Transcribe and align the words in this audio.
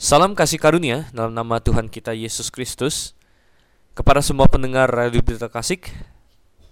Salam 0.00 0.32
kasih 0.32 0.56
karunia 0.56 1.12
dalam 1.12 1.36
nama 1.36 1.60
Tuhan 1.60 1.84
kita 1.92 2.16
Yesus 2.16 2.48
Kristus 2.48 3.12
kepada 3.92 4.24
semua 4.24 4.48
pendengar 4.48 4.88
Radio 4.88 5.20
Berita 5.20 5.52
Kasih. 5.52 5.76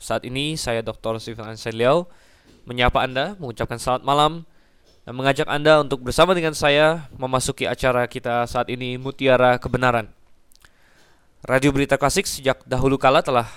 Saat 0.00 0.24
ini 0.24 0.56
saya 0.56 0.80
Dr. 0.80 1.20
Steven 1.20 1.44
Anseliau 1.44 2.08
menyapa 2.64 3.04
Anda, 3.04 3.36
mengucapkan 3.36 3.76
selamat 3.76 4.00
malam 4.08 4.32
dan 5.04 5.12
mengajak 5.12 5.44
Anda 5.44 5.84
untuk 5.84 6.08
bersama 6.08 6.32
dengan 6.32 6.56
saya 6.56 7.12
memasuki 7.20 7.68
acara 7.68 8.08
kita 8.08 8.48
saat 8.48 8.72
ini 8.72 8.96
Mutiara 8.96 9.60
Kebenaran. 9.60 10.08
Radio 11.44 11.68
Berita 11.68 12.00
Klasik 12.00 12.24
sejak 12.24 12.64
dahulu 12.64 12.96
kala 12.96 13.20
telah 13.20 13.52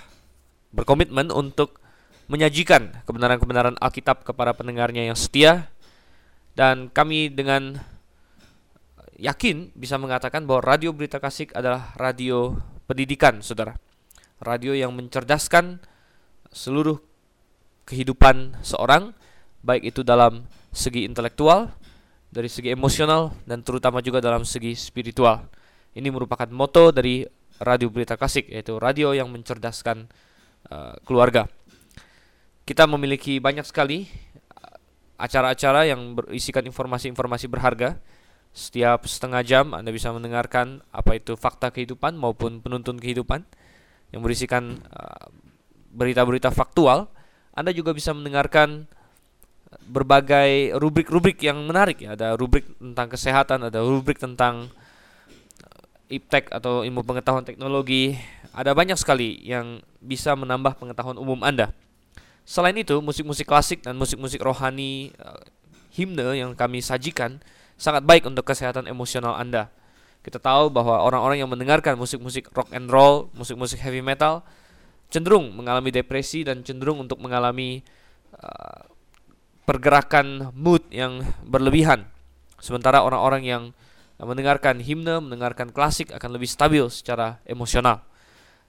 berkomitmen 0.76 1.32
untuk 1.32 1.80
menyajikan 2.28 2.92
kebenaran-kebenaran 3.08 3.80
Alkitab 3.80 4.20
kepada 4.20 4.52
pendengarnya 4.52 5.08
yang 5.08 5.16
setia 5.16 5.72
dan 6.60 6.92
kami 6.92 7.32
dengan 7.32 7.80
yakin 9.22 9.70
bisa 9.78 9.94
mengatakan 10.02 10.42
bahwa 10.42 10.66
Radio 10.66 10.90
Berita 10.90 11.22
Kasih 11.22 11.46
adalah 11.54 11.94
radio 11.94 12.58
pendidikan, 12.90 13.38
Saudara. 13.38 13.78
Radio 14.42 14.74
yang 14.74 14.90
mencerdaskan 14.98 15.78
seluruh 16.50 16.98
kehidupan 17.86 18.58
seorang 18.66 19.14
baik 19.62 19.94
itu 19.94 20.02
dalam 20.02 20.50
segi 20.74 21.06
intelektual, 21.06 21.70
dari 22.34 22.50
segi 22.50 22.74
emosional 22.74 23.30
dan 23.46 23.62
terutama 23.62 24.02
juga 24.02 24.18
dalam 24.18 24.42
segi 24.42 24.74
spiritual. 24.74 25.46
Ini 25.94 26.10
merupakan 26.10 26.50
moto 26.50 26.90
dari 26.90 27.22
Radio 27.62 27.94
Berita 27.94 28.18
Kasih 28.18 28.50
yaitu 28.50 28.82
radio 28.82 29.14
yang 29.14 29.30
mencerdaskan 29.30 30.10
uh, 30.66 30.98
keluarga. 31.06 31.46
Kita 32.66 32.90
memiliki 32.90 33.38
banyak 33.38 33.62
sekali 33.62 34.10
uh, 34.58 34.74
acara-acara 35.14 35.86
yang 35.86 36.18
berisikan 36.18 36.66
informasi-informasi 36.66 37.46
berharga. 37.46 38.02
Setiap 38.52 39.08
setengah 39.08 39.40
jam 39.40 39.72
Anda 39.72 39.88
bisa 39.88 40.12
mendengarkan 40.12 40.84
apa 40.92 41.16
itu 41.16 41.36
fakta 41.40 41.72
kehidupan 41.72 42.16
maupun 42.20 42.60
penuntun 42.60 43.00
kehidupan 43.00 43.48
yang 44.12 44.20
berisikan 44.20 44.76
uh, 44.92 45.32
berita-berita 45.96 46.52
uh, 46.52 46.54
faktual. 46.54 47.08
Anda 47.56 47.72
juga 47.72 47.96
bisa 47.96 48.12
mendengarkan 48.12 48.88
berbagai 49.88 50.76
rubrik-rubrik 50.76 51.40
yang 51.40 51.64
menarik 51.64 52.04
ya. 52.04 52.12
Ada 52.12 52.36
rubrik 52.36 52.68
tentang 52.76 53.08
kesehatan, 53.08 53.72
ada 53.72 53.80
rubrik 53.80 54.20
tentang 54.20 54.68
iptek 56.12 56.52
atau 56.52 56.84
ilmu 56.84 57.00
pengetahuan 57.02 57.42
teknologi. 57.42 58.20
Ada 58.52 58.76
banyak 58.76 59.00
sekali 59.00 59.40
yang 59.48 59.80
bisa 60.04 60.36
menambah 60.36 60.76
pengetahuan 60.76 61.16
umum 61.16 61.40
Anda. 61.40 61.72
Selain 62.44 62.76
itu, 62.76 63.00
musik-musik 63.00 63.48
klasik 63.48 63.80
dan 63.80 63.96
musik-musik 63.96 64.44
rohani 64.44 65.16
uh, 65.16 65.40
himne 65.96 66.36
yang 66.36 66.52
kami 66.52 66.84
sajikan 66.84 67.40
sangat 67.82 68.06
baik 68.06 68.30
untuk 68.30 68.46
kesehatan 68.46 68.86
emosional 68.86 69.34
Anda. 69.34 69.66
Kita 70.22 70.38
tahu 70.38 70.70
bahwa 70.70 71.02
orang-orang 71.02 71.42
yang 71.42 71.50
mendengarkan 71.50 71.98
musik-musik 71.98 72.46
rock 72.54 72.70
and 72.70 72.86
roll, 72.86 73.26
musik-musik 73.34 73.82
heavy 73.82 73.98
metal 73.98 74.46
cenderung 75.10 75.50
mengalami 75.52 75.90
depresi 75.90 76.46
dan 76.46 76.62
cenderung 76.62 77.02
untuk 77.02 77.18
mengalami 77.18 77.82
uh, 78.38 78.86
pergerakan 79.66 80.54
mood 80.54 80.86
yang 80.94 81.26
berlebihan. 81.42 82.06
Sementara 82.62 83.02
orang-orang 83.02 83.42
yang 83.42 83.62
mendengarkan 84.22 84.78
himne, 84.78 85.18
mendengarkan 85.18 85.74
klasik 85.74 86.14
akan 86.14 86.38
lebih 86.38 86.46
stabil 86.46 86.86
secara 86.86 87.42
emosional. 87.42 88.06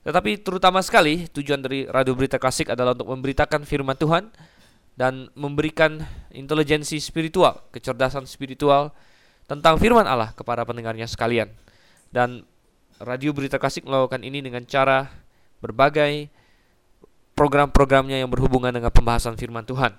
Tetapi 0.04 0.42
terutama 0.42 0.84
sekali 0.84 1.30
tujuan 1.32 1.64
dari 1.64 1.86
Radio 1.88 2.18
Berita 2.18 2.36
Klasik 2.42 2.74
adalah 2.74 2.92
untuk 2.92 3.08
memberitakan 3.08 3.64
firman 3.64 3.96
Tuhan 3.96 4.34
dan 4.94 5.30
memberikan 5.34 6.06
intelijensi 6.30 7.02
spiritual, 7.02 7.66
kecerdasan 7.74 8.30
spiritual 8.30 8.94
tentang 9.50 9.82
firman 9.82 10.06
Allah 10.06 10.32
kepada 10.38 10.62
pendengarnya 10.64 11.10
sekalian. 11.10 11.50
Dan 12.14 12.46
Radio 13.02 13.34
Berita 13.34 13.58
Klasik 13.58 13.84
melakukan 13.90 14.22
ini 14.22 14.40
dengan 14.40 14.64
cara 14.70 15.10
berbagai 15.60 16.30
program-programnya 17.34 18.22
yang 18.22 18.30
berhubungan 18.30 18.70
dengan 18.70 18.94
pembahasan 18.94 19.34
firman 19.34 19.66
Tuhan. 19.66 19.98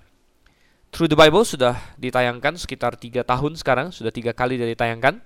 Through 0.95 1.11
the 1.11 1.19
Bible 1.19 1.43
sudah 1.43 1.75
ditayangkan 1.99 2.55
sekitar 2.55 2.95
tiga 2.95 3.27
tahun 3.27 3.59
sekarang, 3.59 3.91
sudah 3.91 4.15
tiga 4.15 4.31
kali 4.31 4.55
dari 4.55 4.79
ditayangkan 4.79 5.19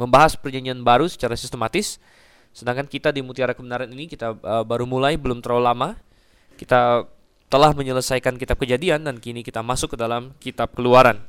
membahas 0.00 0.36
perjanjian 0.40 0.80
baru 0.80 1.04
secara 1.12 1.36
sistematis. 1.36 2.00
Sedangkan 2.56 2.88
kita 2.88 3.12
di 3.12 3.20
Mutiara 3.20 3.52
Kebenaran 3.52 3.92
ini 3.92 4.08
kita 4.08 4.32
uh, 4.32 4.64
baru 4.64 4.88
mulai 4.88 5.20
belum 5.20 5.44
terlalu 5.44 5.62
lama. 5.68 5.88
Kita 6.56 7.04
telah 7.46 7.70
menyelesaikan 7.72 8.36
kitab 8.36 8.58
Kejadian 8.58 9.06
dan 9.06 9.22
kini 9.22 9.46
kita 9.46 9.62
masuk 9.62 9.94
ke 9.94 9.96
dalam 9.98 10.34
kitab 10.42 10.74
Keluaran. 10.74 11.22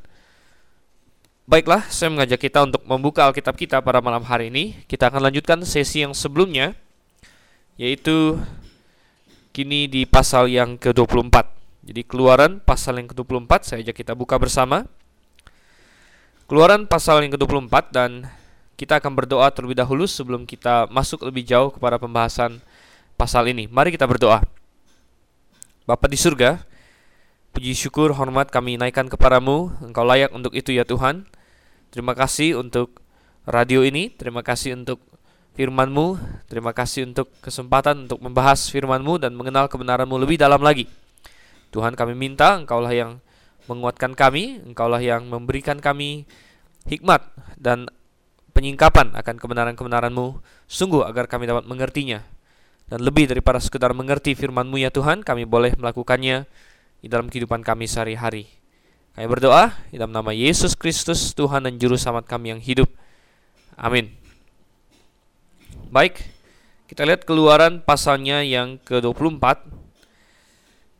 Baiklah, 1.48 1.88
saya 1.88 2.12
mengajak 2.12 2.44
kita 2.44 2.68
untuk 2.68 2.84
membuka 2.84 3.24
Alkitab 3.24 3.56
kita 3.56 3.80
pada 3.80 4.04
malam 4.04 4.20
hari 4.28 4.52
ini. 4.52 4.76
Kita 4.84 5.08
akan 5.08 5.32
lanjutkan 5.32 5.64
sesi 5.64 6.04
yang 6.04 6.12
sebelumnya 6.12 6.76
yaitu 7.78 8.36
kini 9.56 9.88
di 9.88 10.04
pasal 10.04 10.52
yang 10.52 10.76
ke-24. 10.76 11.48
Jadi 11.88 12.02
Keluaran 12.04 12.60
pasal 12.60 13.00
yang 13.00 13.08
ke-24 13.08 13.52
saya 13.64 13.80
ajak 13.86 13.96
kita 13.96 14.12
buka 14.12 14.36
bersama. 14.36 14.84
Keluaran 16.52 16.84
pasal 16.84 17.24
yang 17.24 17.32
ke-24 17.40 17.76
dan 17.96 18.28
kita 18.76 19.00
akan 19.00 19.16
berdoa 19.16 19.48
terlebih 19.56 19.80
dahulu 19.80 20.04
sebelum 20.04 20.44
kita 20.44 20.92
masuk 20.92 21.24
lebih 21.24 21.48
jauh 21.48 21.72
kepada 21.72 21.96
pembahasan 21.96 22.60
pasal 23.16 23.48
ini. 23.48 23.72
Mari 23.72 23.96
kita 23.96 24.04
berdoa. 24.04 24.57
Bapa 25.88 26.12
di 26.12 26.20
surga, 26.20 26.68
puji 27.56 27.72
syukur 27.72 28.12
hormat 28.12 28.52
kami 28.52 28.76
naikkan 28.76 29.08
kepadamu. 29.08 29.72
Engkau 29.80 30.04
layak 30.04 30.36
untuk 30.36 30.52
itu 30.52 30.76
ya 30.76 30.84
Tuhan. 30.84 31.24
Terima 31.96 32.12
kasih 32.12 32.60
untuk 32.60 33.00
radio 33.48 33.88
ini. 33.88 34.12
Terima 34.12 34.44
kasih 34.44 34.76
untuk 34.76 35.00
firman-Mu. 35.56 36.20
Terima 36.52 36.76
kasih 36.76 37.08
untuk 37.08 37.32
kesempatan 37.40 38.04
untuk 38.04 38.20
membahas 38.20 38.68
firman-Mu 38.68 39.16
dan 39.16 39.32
mengenal 39.32 39.72
kebenaran-Mu 39.72 40.20
lebih 40.28 40.36
dalam 40.36 40.60
lagi. 40.60 40.92
Tuhan 41.72 41.96
kami 41.96 42.20
minta 42.20 42.60
Engkaulah 42.60 42.92
yang 42.92 43.24
menguatkan 43.72 44.12
kami, 44.12 44.60
Engkaulah 44.68 45.00
yang 45.00 45.32
memberikan 45.32 45.80
kami 45.80 46.28
hikmat 46.84 47.24
dan 47.56 47.88
penyingkapan 48.52 49.16
akan 49.16 49.40
kebenaran-kebenaran-Mu, 49.40 50.44
sungguh 50.68 51.08
agar 51.08 51.32
kami 51.32 51.48
dapat 51.48 51.64
mengertinya. 51.64 52.28
Dan 52.88 53.04
lebih 53.04 53.28
daripada 53.28 53.60
sekedar 53.60 53.92
mengerti 53.92 54.32
firman-Mu 54.32 54.80
ya 54.80 54.88
Tuhan, 54.88 55.20
kami 55.20 55.44
boleh 55.44 55.76
melakukannya 55.76 56.48
di 57.04 57.08
dalam 57.12 57.28
kehidupan 57.28 57.60
kami 57.60 57.84
sehari-hari. 57.84 58.48
Kami 59.12 59.28
berdoa 59.28 59.76
di 59.92 60.00
dalam 60.00 60.16
nama 60.16 60.32
Yesus 60.32 60.72
Kristus, 60.72 61.36
Tuhan 61.36 61.68
dan 61.68 61.76
Juru 61.76 62.00
Selamat 62.00 62.24
kami 62.32 62.56
yang 62.56 62.64
hidup. 62.64 62.88
Amin. 63.76 64.16
Baik, 65.92 66.24
kita 66.88 67.04
lihat 67.04 67.28
keluaran 67.28 67.84
pasalnya 67.84 68.40
yang 68.40 68.80
ke-24. 68.88 69.68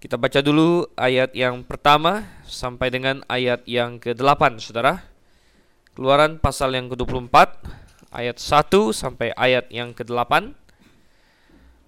Kita 0.04 0.20
baca 0.20 0.40
dulu 0.44 0.92
ayat 1.00 1.32
yang 1.32 1.64
pertama 1.64 2.28
sampai 2.44 2.92
dengan 2.92 3.24
ayat 3.32 3.64
yang 3.64 3.96
ke-8, 3.96 4.60
saudara. 4.60 5.08
Keluaran 5.96 6.36
pasal 6.38 6.76
yang 6.76 6.92
ke-24 6.92 7.36
ayat 8.12 8.38
1 8.38 8.92
sampai 8.92 9.32
ayat 9.40 9.72
yang 9.72 9.96
ke-8. 9.96 10.67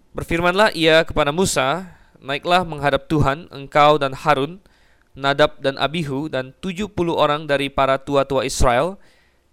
Berfirmanlah 0.09 0.73
ia 0.73 1.05
kepada 1.05 1.29
Musa, 1.29 1.95
naiklah 2.17 2.65
menghadap 2.65 3.05
Tuhan 3.05 3.45
engkau 3.53 4.01
dan 4.01 4.17
Harun, 4.17 4.57
Nadab 5.13 5.61
dan 5.61 5.77
Abihu 5.77 6.31
dan 6.31 6.55
70 6.57 6.89
orang 7.13 7.45
dari 7.45 7.69
para 7.69 8.01
tua-tua 8.01 8.45
Israel 8.45 8.97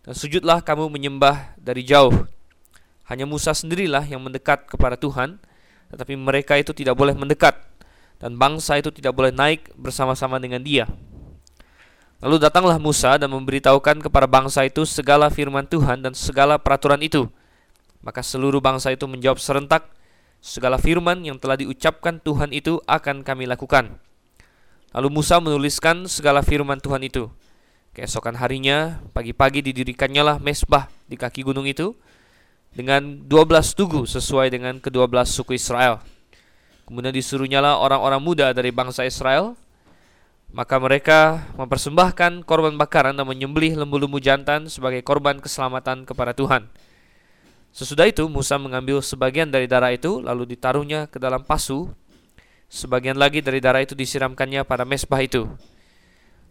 dan 0.07 0.15
sujudlah 0.17 0.63
kamu 0.65 0.89
menyembah 0.89 1.59
dari 1.61 1.85
jauh. 1.85 2.13
Hanya 3.07 3.29
Musa 3.29 3.53
sendirilah 3.53 4.03
yang 4.07 4.23
mendekat 4.25 4.67
kepada 4.67 4.99
Tuhan, 4.99 5.39
tetapi 5.93 6.15
mereka 6.19 6.59
itu 6.59 6.75
tidak 6.75 6.99
boleh 6.99 7.15
mendekat 7.15 7.55
dan 8.17 8.35
bangsa 8.41 8.81
itu 8.81 8.89
tidak 8.89 9.13
boleh 9.13 9.31
naik 9.31 9.71
bersama-sama 9.77 10.41
dengan 10.41 10.65
dia. 10.65 10.89
Lalu 12.25 12.41
datanglah 12.41 12.81
Musa 12.81 13.21
dan 13.21 13.29
memberitahukan 13.29 14.01
kepada 14.09 14.25
bangsa 14.25 14.65
itu 14.65 14.89
segala 14.89 15.29
firman 15.29 15.69
Tuhan 15.69 16.01
dan 16.01 16.17
segala 16.17 16.57
peraturan 16.57 17.05
itu. 17.05 17.29
Maka 18.01 18.25
seluruh 18.25 18.63
bangsa 18.63 18.89
itu 18.89 19.05
menjawab 19.05 19.37
serentak, 19.37 19.93
segala 20.41 20.79
firman 20.81 21.23
yang 21.25 21.37
telah 21.37 21.59
diucapkan 21.59 22.23
Tuhan 22.23 22.55
itu 22.55 22.81
akan 22.87 23.23
kami 23.27 23.45
lakukan. 23.49 23.99
Lalu 24.97 25.09
Musa 25.13 25.37
menuliskan 25.43 26.09
segala 26.09 26.41
firman 26.41 26.81
Tuhan 26.81 27.05
itu. 27.05 27.29
Keesokan 27.93 28.37
harinya, 28.37 29.01
pagi-pagi 29.17 29.65
didirikannya 29.65 30.23
lah 30.23 30.37
mesbah 30.37 30.89
di 31.09 31.17
kaki 31.17 31.45
gunung 31.45 31.65
itu 31.65 31.97
dengan 32.73 33.25
12 33.25 33.73
tugu 33.73 34.05
sesuai 34.05 34.53
dengan 34.53 34.77
kedua 34.81 35.09
belas 35.09 35.33
suku 35.33 35.57
Israel. 35.57 36.01
Kemudian 36.85 37.13
disuruhnyalah 37.13 37.81
orang-orang 37.81 38.21
muda 38.21 38.53
dari 38.53 38.71
bangsa 38.71 39.03
Israel 39.09 39.57
maka 40.55 40.79
mereka 40.79 41.45
mempersembahkan 41.59 42.47
korban 42.47 42.79
bakaran 42.79 43.19
dan 43.19 43.27
menyembelih 43.27 43.77
lembu-lembu 43.77 44.23
jantan 44.23 44.71
sebagai 44.71 45.03
korban 45.03 45.43
keselamatan 45.43 46.07
kepada 46.07 46.33
Tuhan. 46.33 46.71
Sesudah 47.77 48.09
itu 48.09 48.25
Musa 48.25 48.57
mengambil 48.57 49.05
sebagian 49.05 49.53
dari 49.53 49.69
darah 49.69 49.93
itu 49.93 50.25
lalu 50.25 50.49
ditaruhnya 50.57 51.13
ke 51.13 51.21
dalam 51.21 51.45
pasu. 51.45 51.93
Sebagian 52.73 53.21
lagi 53.21 53.45
dari 53.45 53.61
darah 53.61 53.85
itu 53.85 53.93
disiramkannya 53.93 54.65
pada 54.65 54.89
mesbah 54.89 55.21
itu. 55.21 55.45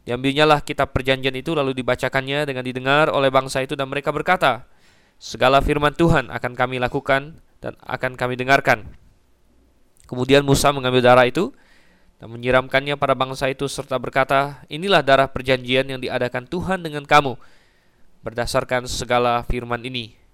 Diambilnyalah 0.06 0.62
kitab 0.62 0.94
perjanjian 0.94 1.33
itu 1.33 1.57
lalu 1.57 1.74
dibacakannya 1.81 2.45
dengan 2.45 2.62
didengar 2.62 3.10
oleh 3.10 3.33
bangsa 3.33 3.66
itu 3.66 3.74
dan 3.74 3.89
mereka 3.89 4.13
berkata, 4.13 4.69
Segala 5.18 5.66
firman 5.66 5.98
Tuhan 5.98 6.30
akan 6.30 6.54
kami 6.54 6.77
lakukan 6.77 7.42
dan 7.57 7.74
akan 7.81 8.13
kami 8.13 8.38
dengarkan. 8.38 8.86
Kemudian 10.06 10.45
Musa 10.45 10.69
mengambil 10.69 11.01
darah 11.01 11.25
itu 11.25 11.50
dan 12.21 12.30
menyiramkannya 12.30 13.01
pada 13.01 13.18
bangsa 13.18 13.50
itu 13.50 13.66
serta 13.66 13.98
berkata, 13.98 14.62
Inilah 14.69 15.01
darah 15.01 15.25
perjanjian 15.25 15.89
yang 15.89 15.98
diadakan 15.98 16.45
Tuhan 16.45 16.86
dengan 16.86 17.01
kamu 17.01 17.33
berdasarkan 18.21 18.86
segala 18.86 19.42
firman 19.50 19.81
ini. 19.81 20.25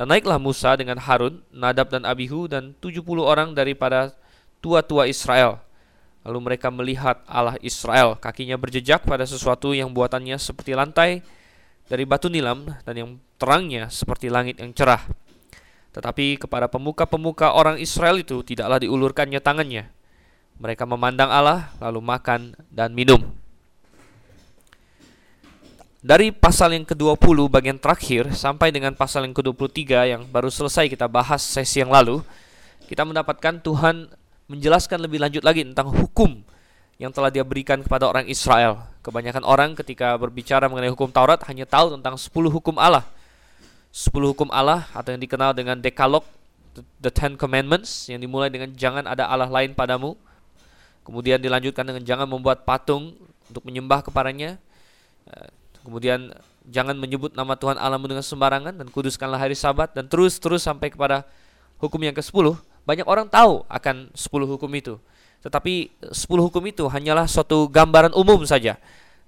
Dan 0.00 0.08
naiklah 0.08 0.40
Musa 0.40 0.72
dengan 0.80 0.96
Harun, 0.96 1.44
Nadab 1.52 1.92
dan 1.92 2.08
Abihu 2.08 2.48
dan 2.48 2.72
70 2.80 3.04
orang 3.20 3.52
daripada 3.52 4.16
tua-tua 4.64 5.04
Israel 5.04 5.60
Lalu 6.20 6.38
mereka 6.52 6.68
melihat 6.68 7.24
Allah 7.24 7.56
Israel, 7.64 8.12
kakinya 8.20 8.60
berjejak 8.60 9.08
pada 9.08 9.24
sesuatu 9.24 9.72
yang 9.72 9.88
buatannya 9.88 10.36
seperti 10.36 10.76
lantai 10.76 11.24
dari 11.88 12.04
batu 12.04 12.28
nilam 12.28 12.68
dan 12.84 12.94
yang 12.94 13.10
terangnya 13.40 13.88
seperti 13.88 14.28
langit 14.28 14.60
yang 14.60 14.76
cerah. 14.76 15.00
Tetapi 15.96 16.36
kepada 16.44 16.68
pemuka-pemuka 16.68 17.56
orang 17.56 17.80
Israel 17.80 18.20
itu 18.20 18.44
tidaklah 18.44 18.76
diulurkannya 18.84 19.40
tangannya. 19.40 19.88
Mereka 20.60 20.84
memandang 20.84 21.32
Allah, 21.32 21.72
lalu 21.80 22.04
makan 22.04 22.52
dan 22.68 22.92
minum. 22.92 23.39
Dari 26.00 26.32
pasal 26.32 26.72
yang 26.72 26.88
ke-20 26.88 27.52
bagian 27.52 27.76
terakhir 27.76 28.32
sampai 28.32 28.72
dengan 28.72 28.96
pasal 28.96 29.28
yang 29.28 29.36
ke-23 29.36 29.84
yang 30.08 30.24
baru 30.32 30.48
selesai 30.48 30.88
kita 30.88 31.04
bahas 31.04 31.44
sesi 31.44 31.84
yang 31.84 31.92
lalu, 31.92 32.24
kita 32.88 33.04
mendapatkan 33.04 33.60
Tuhan 33.60 34.08
menjelaskan 34.48 34.96
lebih 34.96 35.20
lanjut 35.20 35.44
lagi 35.44 35.60
tentang 35.60 35.92
hukum 35.92 36.40
yang 36.96 37.12
telah 37.12 37.28
dia 37.28 37.44
berikan 37.44 37.84
kepada 37.84 38.08
orang 38.08 38.24
Israel. 38.32 38.80
Kebanyakan 39.04 39.44
orang 39.44 39.76
ketika 39.76 40.16
berbicara 40.16 40.72
mengenai 40.72 40.88
hukum 40.88 41.12
Taurat 41.12 41.36
hanya 41.52 41.68
tahu 41.68 41.92
tentang 41.92 42.16
10 42.16 42.32
hukum 42.48 42.80
Allah. 42.80 43.04
10 43.92 44.08
hukum 44.32 44.48
Allah 44.48 44.88
atau 44.96 45.12
yang 45.12 45.20
dikenal 45.20 45.52
dengan 45.52 45.76
Decalogue, 45.84 46.24
the 46.96 47.12
Ten 47.12 47.36
Commandments 47.36 48.08
yang 48.08 48.24
dimulai 48.24 48.48
dengan 48.48 48.72
jangan 48.72 49.04
ada 49.04 49.28
Allah 49.28 49.52
lain 49.52 49.76
padamu. 49.76 50.16
Kemudian 51.04 51.44
dilanjutkan 51.44 51.84
dengan 51.84 52.08
jangan 52.08 52.24
membuat 52.24 52.64
patung 52.64 53.12
untuk 53.52 53.68
menyembah 53.68 54.00
kepadanya. 54.00 54.56
Kemudian 55.80 56.34
jangan 56.68 56.94
menyebut 56.96 57.32
nama 57.32 57.56
Tuhan 57.56 57.80
Allahmu 57.80 58.06
dengan 58.10 58.24
sembarangan 58.24 58.76
dan 58.76 58.86
kuduskanlah 58.92 59.40
hari 59.40 59.56
Sabat 59.56 59.96
dan 59.96 60.06
terus 60.06 60.36
terus 60.36 60.64
sampai 60.64 60.92
kepada 60.92 61.24
hukum 61.80 61.98
yang 62.00 62.12
ke-10 62.12 62.60
banyak 62.84 63.06
orang 63.08 63.28
tahu 63.28 63.64
akan 63.68 64.12
10 64.12 64.52
hukum 64.56 64.70
itu. 64.76 65.00
Tetapi 65.40 65.88
10 66.12 66.46
hukum 66.46 66.62
itu 66.68 66.84
hanyalah 66.84 67.24
suatu 67.24 67.64
gambaran 67.68 68.12
umum 68.12 68.44
saja 68.44 68.76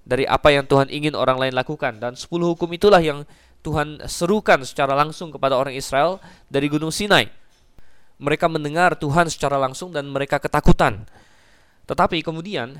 dari 0.03 0.27
apa 0.27 0.51
yang 0.53 0.67
Tuhan 0.67 0.91
ingin 0.91 1.17
orang 1.17 1.39
lain 1.39 1.55
lakukan 1.55 1.97
dan 1.97 2.13
10 2.13 2.27
hukum 2.29 2.69
itulah 2.75 3.01
yang 3.01 3.25
Tuhan 3.63 4.03
serukan 4.05 4.59
secara 4.67 4.91
langsung 4.93 5.31
kepada 5.31 5.55
orang 5.55 5.73
Israel 5.73 6.19
dari 6.51 6.67
Gunung 6.67 6.91
Sinai. 6.91 7.31
Mereka 8.19 8.45
mendengar 8.51 8.93
Tuhan 8.99 9.31
secara 9.31 9.55
langsung 9.55 9.89
dan 9.89 10.05
mereka 10.11 10.37
ketakutan. 10.37 11.07
Tetapi 11.87 12.23
kemudian 12.23 12.79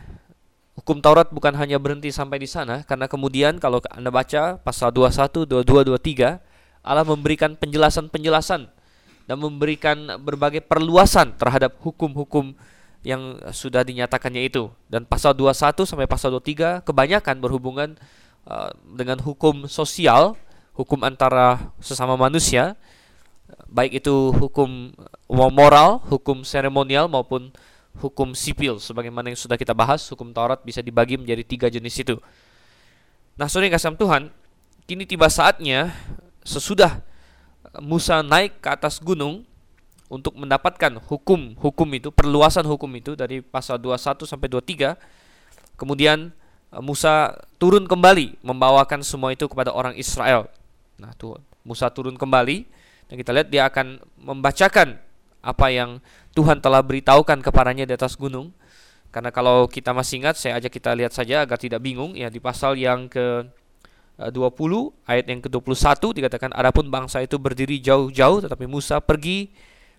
hukum 0.73 0.99
Taurat 0.99 1.29
bukan 1.29 1.53
hanya 1.57 1.77
berhenti 1.77 2.09
sampai 2.09 2.41
di 2.41 2.49
sana 2.49 2.81
karena 2.85 3.05
kemudian 3.05 3.61
kalau 3.61 3.81
Anda 3.93 4.09
baca 4.09 4.57
pasal 4.61 4.89
21, 4.89 5.45
22, 5.45 5.93
23 5.93 6.41
Allah 6.83 7.07
memberikan 7.07 7.55
penjelasan-penjelasan 7.55 8.67
dan 9.23 9.37
memberikan 9.39 10.19
berbagai 10.19 10.59
perluasan 10.67 11.31
terhadap 11.39 11.79
hukum-hukum 11.79 12.51
yang 13.07 13.39
sudah 13.55 13.83
dinyatakannya 13.87 14.47
itu. 14.47 14.67
Dan 14.91 15.07
pasal 15.07 15.31
21 15.31 15.87
sampai 15.87 16.07
pasal 16.07 16.35
23 16.35 16.83
kebanyakan 16.83 17.35
berhubungan 17.39 17.89
uh, 18.47 18.71
dengan 18.95 19.19
hukum 19.23 19.67
sosial, 19.71 20.35
hukum 20.75 21.03
antara 21.07 21.71
sesama 21.79 22.19
manusia, 22.19 22.75
baik 23.71 24.03
itu 24.03 24.35
hukum 24.35 24.91
moral, 25.31 26.03
hukum 26.11 26.43
seremonial 26.43 27.07
maupun 27.07 27.51
hukum 27.97 28.33
sipil 28.33 28.81
sebagaimana 28.81 29.29
yang 29.29 29.39
sudah 29.39 29.57
kita 29.57 29.75
bahas, 29.75 30.01
hukum 30.09 30.33
Taurat 30.33 30.61
bisa 30.65 30.81
dibagi 30.81 31.17
menjadi 31.19 31.43
tiga 31.45 31.67
jenis 31.69 31.95
itu. 32.01 32.15
Nah, 33.37 33.49
saudara 33.49 33.73
kasih 33.73 33.97
Tuhan, 33.97 34.29
kini 34.85 35.09
tiba 35.09 35.29
saatnya 35.29 35.93
sesudah 36.45 37.01
Musa 37.81 38.21
naik 38.21 38.61
ke 38.61 38.69
atas 38.69 39.01
gunung 39.01 39.41
untuk 40.05 40.37
mendapatkan 40.37 41.01
hukum-hukum 41.09 41.89
itu, 41.97 42.13
perluasan 42.13 42.69
hukum 42.69 42.89
itu 42.93 43.17
dari 43.17 43.41
pasal 43.41 43.81
21 43.81 44.29
sampai 44.29 44.45
23. 44.45 44.93
Kemudian 45.73 46.29
eh, 46.69 46.81
Musa 46.85 47.33
turun 47.57 47.89
kembali 47.89 48.45
membawakan 48.45 49.01
semua 49.01 49.33
itu 49.33 49.49
kepada 49.49 49.73
orang 49.73 49.97
Israel. 49.97 50.45
Nah, 51.01 51.17
tuh 51.17 51.41
Musa 51.65 51.89
turun 51.89 52.13
kembali 52.13 52.69
dan 53.09 53.15
kita 53.17 53.31
lihat 53.33 53.47
dia 53.49 53.65
akan 53.65 53.97
membacakan 54.21 55.01
apa 55.43 55.67
yang 55.73 55.99
Tuhan 56.33 56.59
telah 56.59 56.81
beritahukan 56.81 57.39
kepadanya 57.45 57.85
di 57.85 57.93
atas 57.93 58.17
gunung. 58.17 58.49
Karena 59.13 59.29
kalau 59.29 59.69
kita 59.69 59.93
masih 59.93 60.25
ingat, 60.25 60.41
saya 60.41 60.57
ajak 60.57 60.73
kita 60.73 60.89
lihat 60.97 61.13
saja 61.13 61.45
agar 61.45 61.61
tidak 61.61 61.85
bingung 61.85 62.17
ya 62.17 62.33
di 62.33 62.41
pasal 62.41 62.73
yang 62.73 63.05
ke 63.05 63.45
20 64.17 64.33
eh, 64.33 64.85
ayat 65.09 65.25
yang 65.29 65.41
ke-21 65.41 66.01
dikatakan 66.17 66.53
adapun 66.53 66.89
bangsa 66.89 67.21
itu 67.21 67.41
berdiri 67.41 67.81
jauh-jauh 67.81 68.45
tetapi 68.45 68.69
Musa 68.69 69.01
pergi 69.01 69.49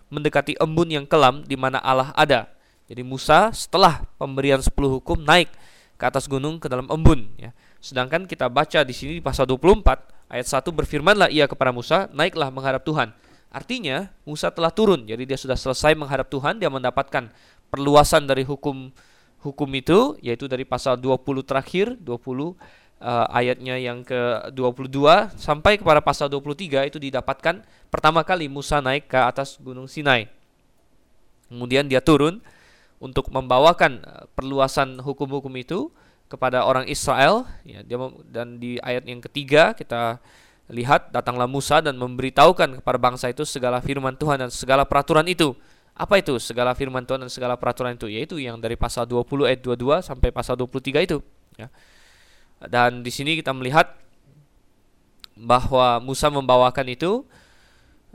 mendekati 0.07 0.55
embun 0.59 0.87
yang 0.91 1.05
kelam 1.07 1.47
di 1.47 1.55
mana 1.55 1.79
Allah 1.79 2.11
ada. 2.15 2.51
Jadi 2.91 3.01
Musa 3.01 3.51
setelah 3.55 4.03
pemberian 4.19 4.59
10 4.59 4.71
hukum 4.71 5.19
naik 5.23 5.51
ke 5.95 6.03
atas 6.03 6.27
gunung 6.27 6.59
ke 6.59 6.67
dalam 6.67 6.87
embun 6.91 7.27
ya. 7.39 7.55
Sedangkan 7.79 8.27
kita 8.27 8.51
baca 8.51 8.83
di 8.83 8.93
sini 8.95 9.19
di 9.19 9.23
pasal 9.23 9.47
24 9.47 10.31
ayat 10.31 10.47
1 10.47 10.63
berfirmanlah 10.63 11.29
ia 11.31 11.45
kepada 11.47 11.71
Musa, 11.75 12.11
naiklah 12.11 12.51
menghadap 12.51 12.83
Tuhan. 12.83 13.11
Artinya 13.55 14.11
Musa 14.27 14.51
telah 14.51 14.67
turun. 14.67 15.07
Jadi 15.07 15.23
dia 15.23 15.39
sudah 15.39 15.55
selesai 15.55 15.95
menghadap 15.95 16.27
Tuhan, 16.27 16.59
dia 16.59 16.67
mendapatkan 16.67 17.31
perluasan 17.71 18.27
dari 18.27 18.43
hukum 18.43 18.91
hukum 19.39 19.69
itu 19.77 20.17
yaitu 20.25 20.49
dari 20.49 20.65
pasal 20.65 20.97
20 20.97 21.21
terakhir 21.45 21.93
20 22.01 22.09
uh, 22.09 22.53
ayatnya 23.29 23.77
yang 23.77 24.01
ke-22 24.01 24.97
sampai 25.37 25.77
kepada 25.77 26.01
pasal 26.01 26.27
23 26.33 26.89
itu 26.89 26.97
didapatkan 26.97 27.61
pertama 27.93 28.25
kali 28.25 28.49
Musa 28.49 28.81
naik 28.81 29.07
ke 29.07 29.19
atas 29.21 29.61
gunung 29.61 29.85
Sinai. 29.85 30.27
Kemudian 31.45 31.85
dia 31.85 32.01
turun 32.01 32.41
untuk 32.97 33.29
membawakan 33.29 34.01
eh, 34.01 34.25
perluasan 34.33 34.97
hukum-hukum 34.97 35.53
itu 35.61 35.93
kepada 36.25 36.65
orang 36.65 36.89
Israel 36.89 37.45
ya 37.61 37.85
dia 37.85 38.01
dan 38.33 38.57
di 38.57 38.81
ayat 38.81 39.05
yang 39.05 39.21
ketiga 39.21 39.77
kita 39.77 40.17
lihat 40.69 41.13
datanglah 41.13 41.45
Musa 41.45 41.77
dan 41.81 41.93
memberitahukan 41.97 42.81
kepada 42.81 42.97
bangsa 42.97 43.29
itu 43.29 43.45
segala 43.45 43.81
firman 43.81 44.17
Tuhan 44.17 44.41
dan 44.41 44.49
segala 44.49 44.85
peraturan 44.85 45.25
itu. 45.29 45.53
Apa 45.95 46.19
itu 46.19 46.35
segala 46.41 46.75
firman 46.75 47.07
Tuhan 47.07 47.23
dan 47.23 47.31
segala 47.31 47.55
peraturan 47.55 47.95
itu? 47.95 48.09
Yaitu 48.09 48.41
yang 48.41 48.59
dari 48.59 48.75
pasal 48.75 49.07
20 49.07 49.47
ayat 49.47 49.61
22 49.63 50.03
sampai 50.03 50.29
pasal 50.33 50.57
23 50.59 51.05
itu 51.05 51.17
ya. 51.55 51.69
Dan 52.65 53.05
di 53.05 53.11
sini 53.13 53.37
kita 53.37 53.53
melihat 53.53 53.93
bahwa 55.35 55.99
Musa 55.99 56.31
membawakan 56.31 56.87
itu 56.89 57.27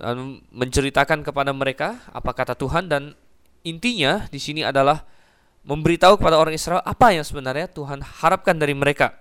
dan 0.00 0.40
menceritakan 0.48 1.20
kepada 1.20 1.52
mereka 1.52 2.00
apa 2.08 2.32
kata 2.32 2.56
Tuhan 2.56 2.88
dan 2.88 3.12
intinya 3.60 4.24
di 4.32 4.40
sini 4.40 4.64
adalah 4.64 5.04
memberitahu 5.68 6.16
kepada 6.16 6.40
orang 6.40 6.56
Israel 6.56 6.80
apa 6.80 7.12
yang 7.12 7.20
sebenarnya 7.20 7.68
Tuhan 7.68 8.00
harapkan 8.00 8.56
dari 8.56 8.72
mereka. 8.72 9.19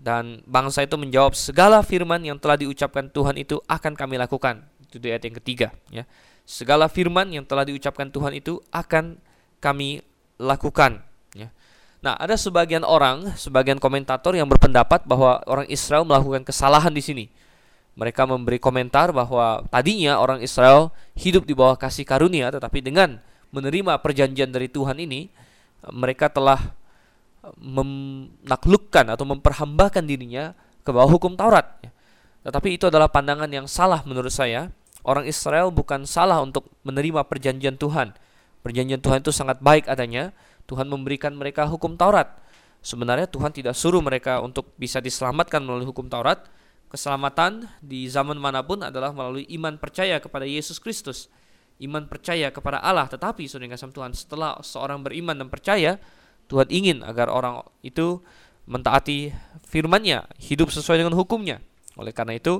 Dan 0.00 0.40
bangsa 0.48 0.80
itu 0.80 0.96
menjawab 0.96 1.36
segala 1.36 1.84
firman 1.84 2.24
yang 2.24 2.40
telah 2.40 2.56
diucapkan 2.56 3.12
Tuhan 3.12 3.36
itu 3.36 3.60
akan 3.68 3.92
kami 3.92 4.16
lakukan. 4.16 4.64
Itu 4.88 4.96
di 4.96 5.12
ayat 5.12 5.28
yang 5.28 5.36
ketiga 5.36 5.68
ya. 5.92 6.08
Segala 6.48 6.88
firman 6.88 7.28
yang 7.28 7.44
telah 7.44 7.68
diucapkan 7.68 8.08
Tuhan 8.08 8.32
itu 8.32 8.64
akan 8.72 9.20
kami 9.60 10.00
lakukan 10.40 11.04
ya. 11.36 11.52
Nah, 12.00 12.16
ada 12.16 12.32
sebagian 12.40 12.80
orang, 12.80 13.36
sebagian 13.36 13.76
komentator 13.76 14.32
yang 14.32 14.48
berpendapat 14.48 15.04
bahwa 15.04 15.44
orang 15.44 15.68
Israel 15.68 16.08
melakukan 16.08 16.48
kesalahan 16.48 16.96
di 16.96 17.04
sini. 17.04 17.24
Mereka 17.92 18.24
memberi 18.24 18.56
komentar 18.56 19.12
bahwa 19.12 19.68
tadinya 19.68 20.16
orang 20.16 20.40
Israel 20.40 20.96
hidup 21.12 21.44
di 21.44 21.52
bawah 21.52 21.76
kasih 21.76 22.08
karunia, 22.08 22.48
tetapi 22.48 22.80
dengan 22.80 23.20
menerima 23.52 24.00
perjanjian 24.00 24.48
dari 24.48 24.72
Tuhan 24.72 24.96
ini, 24.96 25.28
mereka 25.92 26.32
telah 26.32 26.72
menaklukkan 27.56 29.16
atau 29.16 29.24
memperhambakan 29.24 30.04
dirinya 30.04 30.52
ke 30.84 30.90
bawah 30.92 31.08
hukum 31.08 31.36
Taurat. 31.36 31.80
Tetapi 32.44 32.76
itu 32.76 32.88
adalah 32.88 33.08
pandangan 33.08 33.48
yang 33.48 33.68
salah 33.68 34.04
menurut 34.04 34.32
saya. 34.32 34.72
Orang 35.00 35.24
Israel 35.24 35.72
bukan 35.72 36.04
salah 36.04 36.44
untuk 36.44 36.68
menerima 36.84 37.24
perjanjian 37.24 37.80
Tuhan. 37.80 38.12
Perjanjian 38.60 39.00
Tuhan 39.00 39.24
itu 39.24 39.32
sangat 39.32 39.64
baik 39.64 39.88
adanya, 39.88 40.36
Tuhan 40.68 40.84
memberikan 40.84 41.32
mereka 41.32 41.64
hukum 41.64 41.96
Taurat. 41.96 42.36
Sebenarnya 42.84 43.28
Tuhan 43.28 43.52
tidak 43.52 43.76
suruh 43.76 44.00
mereka 44.04 44.40
untuk 44.44 44.72
bisa 44.76 45.00
diselamatkan 45.00 45.64
melalui 45.64 45.88
hukum 45.88 46.08
Taurat. 46.08 46.44
Keselamatan 46.92 47.70
di 47.80 48.10
zaman 48.10 48.36
mana 48.36 48.60
pun 48.66 48.82
adalah 48.82 49.14
melalui 49.14 49.48
iman 49.56 49.80
percaya 49.80 50.20
kepada 50.20 50.44
Yesus 50.44 50.76
Kristus. 50.76 51.32
Iman 51.80 52.04
percaya 52.04 52.52
kepada 52.52 52.84
Allah. 52.84 53.08
Tetapi 53.08 53.48
saudara 53.48 53.72
Tuhan, 53.72 54.12
setelah 54.12 54.60
seorang 54.60 55.00
beriman 55.00 55.32
dan 55.32 55.48
percaya, 55.48 55.96
Tuhan 56.50 56.66
ingin 56.66 57.06
agar 57.06 57.30
orang 57.30 57.62
itu 57.86 58.18
mentaati 58.66 59.30
firman-Nya, 59.70 60.26
hidup 60.42 60.74
sesuai 60.74 60.98
dengan 60.98 61.14
hukumnya. 61.14 61.62
Oleh 61.94 62.10
karena 62.10 62.34
itu, 62.34 62.58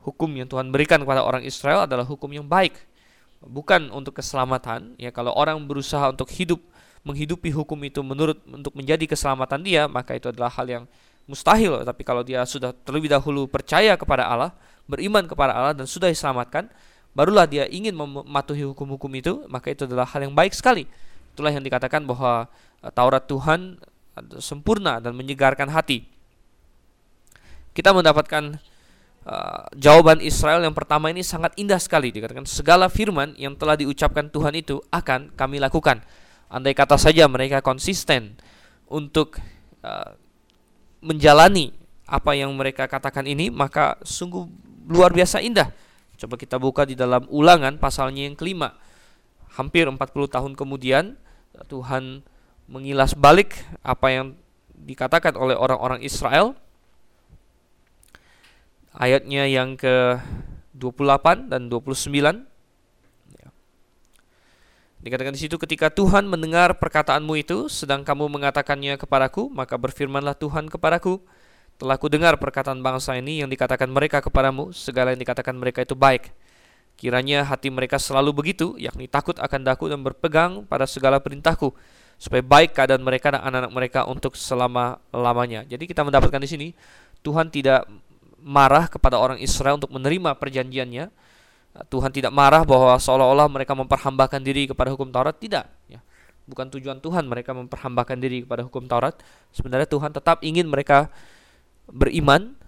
hukum 0.00 0.32
yang 0.32 0.48
Tuhan 0.48 0.72
berikan 0.72 1.04
kepada 1.04 1.20
orang 1.20 1.44
Israel 1.44 1.84
adalah 1.84 2.08
hukum 2.08 2.32
yang 2.32 2.48
baik, 2.48 2.72
bukan 3.44 3.92
untuk 3.92 4.16
keselamatan. 4.16 4.96
Ya, 4.96 5.12
kalau 5.12 5.36
orang 5.36 5.60
berusaha 5.68 6.08
untuk 6.08 6.32
hidup 6.32 6.60
menghidupi 7.04 7.52
hukum 7.52 7.76
itu 7.84 8.00
menurut 8.04 8.40
untuk 8.48 8.72
menjadi 8.76 9.04
keselamatan 9.04 9.60
dia, 9.64 9.84
maka 9.88 10.16
itu 10.16 10.28
adalah 10.32 10.52
hal 10.52 10.68
yang 10.68 10.84
mustahil. 11.28 11.80
Tapi 11.84 12.02
kalau 12.04 12.24
dia 12.24 12.44
sudah 12.44 12.72
terlebih 12.72 13.12
dahulu 13.12 13.48
percaya 13.48 13.96
kepada 13.96 14.28
Allah, 14.28 14.52
beriman 14.88 15.24
kepada 15.24 15.52
Allah 15.56 15.72
dan 15.76 15.88
sudah 15.88 16.08
diselamatkan, 16.12 16.68
barulah 17.16 17.48
dia 17.48 17.64
ingin 17.68 17.96
mematuhi 17.96 18.64
hukum-hukum 18.68 19.12
itu, 19.16 19.44
maka 19.48 19.72
itu 19.72 19.84
adalah 19.88 20.04
hal 20.08 20.24
yang 20.24 20.36
baik 20.36 20.52
sekali. 20.52 20.84
Itulah 21.40 21.56
yang 21.56 21.64
dikatakan 21.64 22.04
bahwa 22.04 22.52
eh, 22.84 22.92
Taurat 22.92 23.24
Tuhan 23.24 23.80
sempurna 24.36 25.00
dan 25.00 25.16
menyegarkan 25.16 25.72
hati. 25.72 26.04
Kita 27.72 27.96
mendapatkan 27.96 28.60
uh, 29.24 29.64
jawaban 29.72 30.20
Israel 30.20 30.60
yang 30.60 30.76
pertama 30.76 31.08
ini 31.08 31.24
sangat 31.24 31.56
indah 31.56 31.80
sekali 31.80 32.12
dikatakan 32.12 32.44
segala 32.44 32.92
firman 32.92 33.32
yang 33.40 33.56
telah 33.56 33.78
diucapkan 33.80 34.28
Tuhan 34.28 34.52
itu 34.60 34.82
akan 34.92 35.32
kami 35.32 35.56
lakukan. 35.56 36.04
Andai 36.52 36.76
kata 36.76 37.00
saja 37.00 37.24
mereka 37.30 37.64
konsisten 37.64 38.36
untuk 38.90 39.40
uh, 39.86 40.12
menjalani 41.00 41.72
apa 42.04 42.36
yang 42.36 42.52
mereka 42.52 42.90
katakan 42.90 43.24
ini, 43.24 43.48
maka 43.48 43.96
sungguh 44.04 44.44
luar 44.90 45.14
biasa 45.16 45.40
indah. 45.40 45.72
Coba 46.20 46.36
kita 46.36 46.60
buka 46.60 46.84
di 46.84 46.98
dalam 46.98 47.24
ulangan 47.32 47.80
pasalnya 47.80 48.28
yang 48.28 48.36
kelima. 48.36 48.76
Hampir 49.56 49.86
40 49.88 49.96
tahun 50.28 50.52
kemudian 50.58 51.16
Tuhan 51.66 52.22
mengilas 52.70 53.14
balik 53.18 53.58
apa 53.82 54.10
yang 54.10 54.26
dikatakan 54.74 55.34
oleh 55.34 55.58
orang-orang 55.58 56.00
Israel. 56.02 56.54
Ayatnya 58.90 59.46
yang 59.46 59.78
ke 59.78 60.18
28 60.74 61.46
dan 61.46 61.70
29 61.70 62.50
Dikatakan 65.00 65.32
di 65.32 65.40
situ 65.40 65.56
ketika 65.56 65.88
Tuhan 65.88 66.28
mendengar 66.28 66.76
perkataanmu 66.76 67.32
itu 67.40 67.72
sedang 67.72 68.04
kamu 68.04 68.28
mengatakannya 68.28 69.00
kepadaku 69.00 69.48
maka 69.48 69.80
berfirmanlah 69.80 70.36
Tuhan 70.36 70.68
kepadaku 70.68 71.24
telah 71.80 71.96
ku 71.96 72.12
dengar 72.12 72.36
perkataan 72.36 72.84
bangsa 72.84 73.16
ini 73.16 73.40
yang 73.40 73.48
dikatakan 73.48 73.88
mereka 73.88 74.20
kepadamu 74.20 74.76
segala 74.76 75.16
yang 75.16 75.20
dikatakan 75.24 75.56
mereka 75.56 75.80
itu 75.80 75.96
baik 75.96 76.28
kiranya 77.00 77.48
hati 77.48 77.72
mereka 77.72 77.96
selalu 77.96 78.36
begitu 78.36 78.76
yakni 78.76 79.08
takut 79.08 79.40
akan 79.40 79.64
daku 79.64 79.88
dan 79.88 80.04
berpegang 80.04 80.68
pada 80.68 80.84
segala 80.84 81.16
perintahku 81.16 81.72
supaya 82.20 82.44
baik 82.44 82.76
keadaan 82.76 83.00
mereka 83.00 83.32
dan 83.32 83.40
anak-anak 83.48 83.72
mereka 83.72 84.00
untuk 84.04 84.36
selama-lamanya. 84.36 85.64
Jadi 85.64 85.88
kita 85.88 86.04
mendapatkan 86.04 86.36
di 86.36 86.48
sini 86.52 86.68
Tuhan 87.24 87.48
tidak 87.48 87.88
marah 88.44 88.92
kepada 88.92 89.16
orang 89.16 89.40
Israel 89.40 89.80
untuk 89.80 89.88
menerima 89.88 90.36
perjanjiannya. 90.36 91.08
Tuhan 91.88 92.12
tidak 92.12 92.28
marah 92.34 92.60
bahwa 92.68 92.92
seolah-olah 93.00 93.48
mereka 93.48 93.72
memperhambakan 93.72 94.44
diri 94.44 94.68
kepada 94.68 94.92
hukum 94.92 95.08
Taurat. 95.08 95.32
Tidak 95.32 95.64
ya. 95.88 96.04
Bukan 96.44 96.68
tujuan 96.76 97.00
Tuhan 97.00 97.24
mereka 97.24 97.56
memperhambakan 97.56 98.20
diri 98.20 98.44
kepada 98.44 98.68
hukum 98.68 98.84
Taurat. 98.84 99.16
Sebenarnya 99.56 99.88
Tuhan 99.88 100.12
tetap 100.12 100.44
ingin 100.44 100.68
mereka 100.68 101.08
beriman 101.88 102.59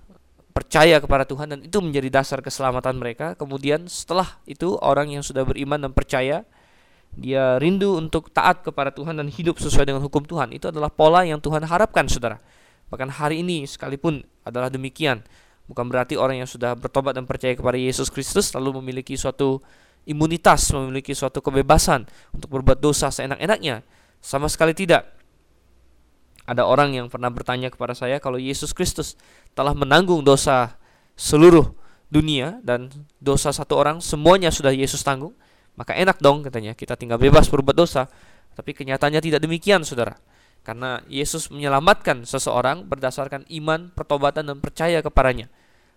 percaya 0.52 1.00
kepada 1.00 1.24
Tuhan 1.24 1.56
dan 1.56 1.60
itu 1.64 1.80
menjadi 1.80 2.22
dasar 2.22 2.44
keselamatan 2.44 3.00
mereka 3.00 3.32
kemudian 3.34 3.88
setelah 3.88 4.40
itu 4.44 4.76
orang 4.84 5.08
yang 5.08 5.24
sudah 5.24 5.42
beriman 5.48 5.80
dan 5.80 5.92
percaya 5.96 6.44
dia 7.12 7.60
rindu 7.60 7.96
untuk 7.96 8.32
taat 8.32 8.64
kepada 8.64 8.92
Tuhan 8.92 9.16
dan 9.20 9.28
hidup 9.28 9.60
sesuai 9.60 9.84
dengan 9.88 10.04
hukum 10.04 10.24
Tuhan 10.24 10.52
itu 10.52 10.68
adalah 10.68 10.92
pola 10.92 11.24
yang 11.24 11.40
Tuhan 11.40 11.64
harapkan 11.64 12.04
saudara 12.08 12.40
bahkan 12.92 13.08
hari 13.08 13.40
ini 13.40 13.64
sekalipun 13.64 14.20
adalah 14.44 14.68
demikian 14.68 15.24
Bukan 15.72 15.88
berarti 15.88 16.18
orang 16.18 16.42
yang 16.42 16.50
sudah 16.50 16.74
bertobat 16.74 17.14
dan 17.14 17.24
percaya 17.24 17.54
kepada 17.54 17.78
Yesus 17.78 18.10
Kristus 18.10 18.50
lalu 18.52 18.82
memiliki 18.82 19.14
suatu 19.14 19.62
imunitas, 20.04 20.66
memiliki 20.74 21.14
suatu 21.14 21.38
kebebasan 21.38 22.04
untuk 22.34 22.60
berbuat 22.60 22.82
dosa 22.82 23.08
seenak-enaknya. 23.14 23.86
Sama 24.18 24.50
sekali 24.50 24.74
tidak. 24.74 25.06
Ada 26.42 26.66
orang 26.66 26.98
yang 26.98 27.06
pernah 27.06 27.30
bertanya 27.30 27.70
kepada 27.70 27.94
saya 27.94 28.18
kalau 28.18 28.36
Yesus 28.36 28.74
Kristus 28.74 29.14
telah 29.54 29.72
menanggung 29.72 30.26
dosa 30.26 30.74
seluruh 31.14 31.70
dunia 32.12 32.58
dan 32.66 32.90
dosa 33.22 33.54
satu 33.54 33.78
orang 33.78 34.02
semuanya 34.02 34.50
sudah 34.52 34.74
Yesus 34.74 35.00
tanggung, 35.00 35.32
maka 35.78 35.96
enak 35.96 36.20
dong 36.20 36.44
katanya 36.44 36.76
kita 36.76 36.98
tinggal 36.98 37.16
bebas 37.16 37.48
berbuat 37.48 37.76
dosa. 37.76 38.10
Tapi 38.52 38.76
kenyataannya 38.76 39.24
tidak 39.24 39.40
demikian, 39.40 39.80
Saudara. 39.80 40.20
Karena 40.60 41.00
Yesus 41.08 41.48
menyelamatkan 41.48 42.28
seseorang 42.28 42.84
berdasarkan 42.84 43.48
iman, 43.48 43.88
pertobatan 43.96 44.44
dan 44.46 44.60
percaya 44.60 45.00
kepadanya. 45.00 45.48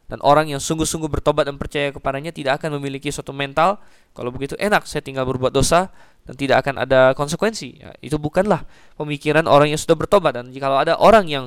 Dan 0.05 0.21
orang 0.21 0.45
yang 0.53 0.61
sungguh-sungguh 0.61 1.09
bertobat 1.09 1.49
dan 1.49 1.57
percaya 1.57 1.89
kepadanya 1.89 2.29
tidak 2.29 2.61
akan 2.61 2.77
memiliki 2.77 3.09
suatu 3.09 3.33
mental 3.33 3.81
kalau 4.13 4.29
begitu 4.29 4.53
enak 4.61 4.85
saya 4.85 5.01
tinggal 5.01 5.25
berbuat 5.25 5.49
dosa 5.49 5.89
dan 6.29 6.37
tidak 6.37 6.61
akan 6.61 6.85
ada 6.85 7.17
konsekuensi. 7.17 7.81
Ya, 7.81 7.89
itu 8.05 8.21
bukanlah 8.21 8.69
pemikiran 9.01 9.49
orang 9.49 9.73
yang 9.73 9.81
sudah 9.81 9.97
bertobat 9.97 10.37
dan 10.37 10.53
jika 10.53 10.69
ada 10.69 10.93
orang 11.01 11.25
yang 11.25 11.45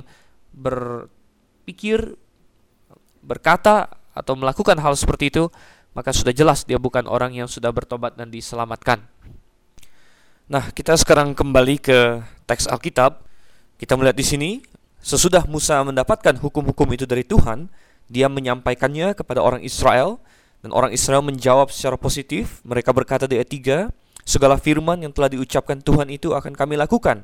berpikir 0.50 2.18
berkata 3.22 3.94
atau 4.10 4.34
melakukan 4.34 4.74
hal 4.82 4.98
seperti 4.98 5.30
itu, 5.30 5.46
maka 5.94 6.10
sudah 6.10 6.34
jelas 6.34 6.66
dia 6.66 6.82
bukan 6.82 7.06
orang 7.06 7.38
yang 7.38 7.46
sudah 7.46 7.70
bertobat 7.70 8.18
dan 8.18 8.30
diselamatkan. 8.34 9.06
Nah, 10.48 10.72
kita 10.72 10.96
sekarang 10.96 11.36
kembali 11.36 11.76
ke 11.78 12.24
teks 12.48 12.66
Alkitab. 12.66 13.22
Kita 13.78 13.94
melihat 13.94 14.16
di 14.16 14.26
sini, 14.26 14.50
sesudah 14.98 15.44
Musa 15.46 15.78
mendapatkan 15.84 16.34
hukum-hukum 16.40 16.88
itu 16.96 17.04
dari 17.06 17.22
Tuhan, 17.22 17.70
dia 18.08 18.26
menyampaikannya 18.26 19.12
kepada 19.12 19.44
orang 19.44 19.60
Israel 19.60 20.18
dan 20.64 20.74
orang 20.74 20.90
Israel 20.90 21.22
menjawab 21.22 21.70
secara 21.70 21.94
positif. 21.94 22.64
Mereka 22.64 22.90
berkata 22.90 23.28
di 23.28 23.36
ayat 23.38 23.52
3, 23.52 24.26
segala 24.26 24.56
firman 24.58 25.00
yang 25.04 25.12
telah 25.12 25.30
diucapkan 25.30 25.78
Tuhan 25.78 26.08
itu 26.10 26.34
akan 26.34 26.56
kami 26.56 26.74
lakukan. 26.74 27.22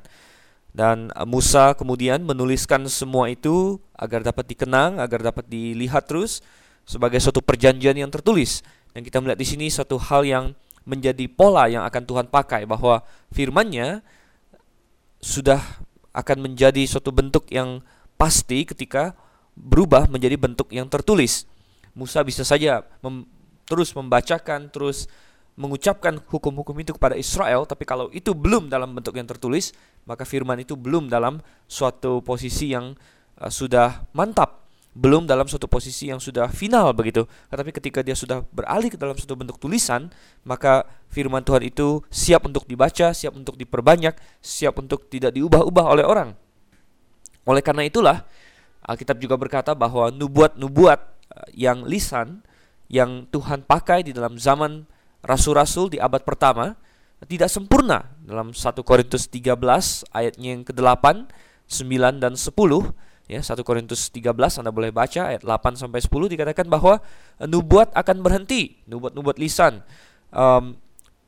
Dan 0.75 1.11
Musa 1.27 1.73
kemudian 1.79 2.23
menuliskan 2.27 2.83
semua 2.91 3.31
itu 3.31 3.79
agar 3.95 4.27
dapat 4.27 4.45
dikenang, 4.51 4.99
agar 4.99 5.23
dapat 5.23 5.47
dilihat 5.47 6.07
terus 6.11 6.43
sebagai 6.85 7.23
suatu 7.23 7.41
perjanjian 7.41 7.95
yang 7.95 8.11
tertulis. 8.11 8.61
Dan 8.91 9.03
kita 9.07 9.23
melihat 9.23 9.39
di 9.39 9.47
sini 9.47 9.67
satu 9.71 9.99
hal 9.99 10.27
yang 10.27 10.45
menjadi 10.85 11.25
pola 11.31 11.71
yang 11.71 11.83
akan 11.87 12.03
Tuhan 12.05 12.27
pakai 12.29 12.69
bahwa 12.69 13.07
firman-Nya 13.33 14.05
sudah 15.23 15.63
akan 16.13 16.39
menjadi 16.45 16.85
suatu 16.85 17.11
bentuk 17.11 17.49
yang 17.49 17.81
pasti 18.21 18.69
ketika 18.69 19.17
berubah 19.55 20.11
menjadi 20.11 20.35
bentuk 20.39 20.71
yang 20.75 20.91
tertulis. 20.91 21.47
Musa 21.95 22.23
bisa 22.27 22.43
saja 22.43 22.83
mem 23.01 23.27
terus 23.65 23.97
membacakan, 23.97 24.69
terus 24.69 25.09
mengucapkan 25.55 26.19
hukum-hukum 26.19 26.75
itu 26.83 26.93
kepada 26.93 27.15
Israel, 27.15 27.65
tapi 27.65 27.87
kalau 27.87 28.11
itu 28.11 28.35
belum 28.35 28.69
dalam 28.69 28.93
bentuk 28.93 29.15
yang 29.15 29.25
tertulis, 29.25 29.73
maka 30.05 30.27
firman 30.27 30.61
itu 30.61 30.75
belum 30.75 31.09
dalam 31.09 31.41
suatu 31.71 32.21
posisi 32.21 32.75
yang 32.75 32.93
uh, 33.39 33.49
sudah 33.49 34.05
mantap 34.13 34.65
belum 34.95 35.27
dalam 35.27 35.51
suatu 35.51 35.67
posisi 35.67 36.07
yang 36.07 36.23
sudah 36.23 36.47
final 36.55 36.95
begitu. 36.95 37.27
Tetapi 37.51 37.75
ketika 37.75 38.01
dia 38.01 38.15
sudah 38.15 38.47
beralih 38.55 38.95
ke 38.95 38.99
dalam 38.99 39.19
suatu 39.19 39.35
bentuk 39.35 39.59
tulisan, 39.59 40.07
maka 40.47 40.87
firman 41.11 41.43
Tuhan 41.43 41.67
itu 41.67 42.07
siap 42.15 42.47
untuk 42.47 42.63
dibaca, 42.71 43.11
siap 43.11 43.35
untuk 43.35 43.59
diperbanyak, 43.59 44.15
siap 44.39 44.79
untuk 44.79 45.11
tidak 45.11 45.35
diubah-ubah 45.35 45.87
oleh 45.99 46.07
orang. 46.07 46.31
Oleh 47.45 47.61
karena 47.61 47.83
itulah 47.85 48.23
Alkitab 48.85 49.17
juga 49.21 49.41
berkata 49.41 49.73
bahwa 49.73 50.13
nubuat-nubuat 50.13 51.01
eh, 51.33 51.49
yang 51.57 51.83
lisan 51.89 52.45
yang 52.93 53.25
Tuhan 53.33 53.65
pakai 53.65 54.05
di 54.05 54.13
dalam 54.13 54.37
zaman 54.37 54.85
rasul-rasul 55.25 55.89
di 55.89 55.99
abad 55.99 56.21
pertama 56.21 56.77
tidak 57.25 57.49
sempurna 57.49 58.13
dalam 58.21 58.53
1 58.53 58.61
Korintus 58.85 59.33
13 59.33 59.57
ayatnya 60.13 60.49
yang 60.53 60.63
ke-8, 60.69 61.33
9 61.65 62.23
dan 62.23 62.37
10 62.37 62.45
Ya, 63.25 63.41
1 63.41 63.57
Korintus 63.65 64.13
13 64.13 64.37
Anda 64.61 64.69
boleh 64.69 64.93
baca 64.93 65.33
ayat 65.33 65.41
8 65.49 65.81
sampai 65.81 66.05
10 66.05 66.13
dikatakan 66.37 66.69
bahwa 66.69 67.01
eh, 67.41 67.49
nubuat 67.49 67.97
akan 67.97 68.21
berhenti, 68.21 68.85
nubuat-nubuat 68.85 69.41
lisan. 69.41 69.81
Um, 70.29 70.77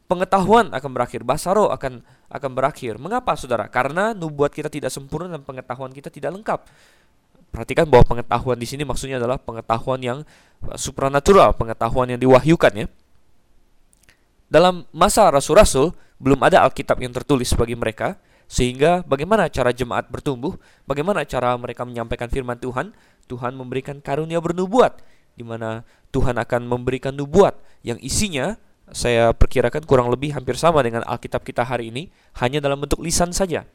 pengetahuan 0.04 0.76
akan 0.76 0.90
berakhir, 0.92 1.24
basaro 1.24 1.72
akan 1.72 2.04
akan 2.28 2.50
berakhir. 2.52 3.00
Mengapa 3.00 3.32
Saudara? 3.40 3.72
Karena 3.72 4.12
nubuat 4.12 4.52
kita 4.52 4.68
tidak 4.68 4.92
sempurna 4.92 5.32
dan 5.32 5.40
pengetahuan 5.40 5.88
kita 5.88 6.12
tidak 6.12 6.36
lengkap. 6.36 6.68
Perhatikan 7.56 7.88
bahwa 7.88 8.04
pengetahuan 8.04 8.60
di 8.60 8.68
sini 8.68 8.84
maksudnya 8.84 9.16
adalah 9.16 9.40
pengetahuan 9.40 9.96
yang 10.04 10.18
eh, 10.68 10.76
supranatural, 10.76 11.56
pengetahuan 11.56 12.12
yang 12.12 12.20
diwahyukan 12.20 12.84
ya. 12.84 12.86
Dalam 14.52 14.84
masa 14.92 15.24
rasul-rasul 15.32 15.96
belum 16.20 16.44
ada 16.44 16.60
Alkitab 16.68 17.00
yang 17.00 17.16
tertulis 17.16 17.48
bagi 17.56 17.72
mereka, 17.72 18.20
sehingga 18.44 19.00
bagaimana 19.08 19.48
cara 19.48 19.72
jemaat 19.72 20.12
bertumbuh? 20.12 20.60
Bagaimana 20.84 21.24
cara 21.24 21.56
mereka 21.56 21.88
menyampaikan 21.88 22.28
firman 22.28 22.60
Tuhan? 22.60 22.92
Tuhan 23.24 23.56
memberikan 23.56 24.04
karunia 24.04 24.38
bernubuat 24.38 25.00
di 25.32 25.42
mana 25.42 25.80
Tuhan 26.12 26.36
akan 26.36 26.68
memberikan 26.68 27.16
nubuat 27.16 27.56
yang 27.82 27.96
isinya 28.04 28.60
saya 28.94 29.34
perkirakan 29.34 29.82
kurang 29.82 30.14
lebih 30.14 30.30
hampir 30.30 30.54
sama 30.54 30.78
dengan 30.86 31.02
Alkitab 31.02 31.42
kita 31.42 31.66
hari 31.66 31.90
ini, 31.90 32.06
hanya 32.38 32.62
dalam 32.62 32.78
bentuk 32.78 33.02
lisan 33.02 33.34
saja. 33.34 33.66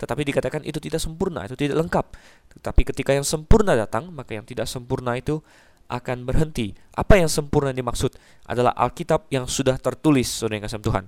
Tetapi 0.00 0.26
dikatakan 0.26 0.62
itu 0.66 0.78
tidak 0.82 1.00
sempurna, 1.00 1.46
itu 1.46 1.54
tidak 1.54 1.80
lengkap. 1.86 2.06
Tetapi 2.58 2.80
ketika 2.94 3.10
yang 3.14 3.26
sempurna 3.26 3.78
datang, 3.78 4.10
maka 4.10 4.34
yang 4.34 4.46
tidak 4.46 4.66
sempurna 4.66 5.14
itu 5.18 5.40
akan 5.88 6.24
berhenti. 6.24 6.72
Apa 6.96 7.20
yang 7.20 7.28
sempurna 7.28 7.70
dimaksud 7.70 8.14
adalah 8.48 8.72
Alkitab 8.74 9.28
yang 9.28 9.44
sudah 9.44 9.76
tertulis, 9.76 10.26
saudara 10.26 10.58
yang 10.60 10.64
kasih 10.66 10.82
Tuhan. 10.82 11.04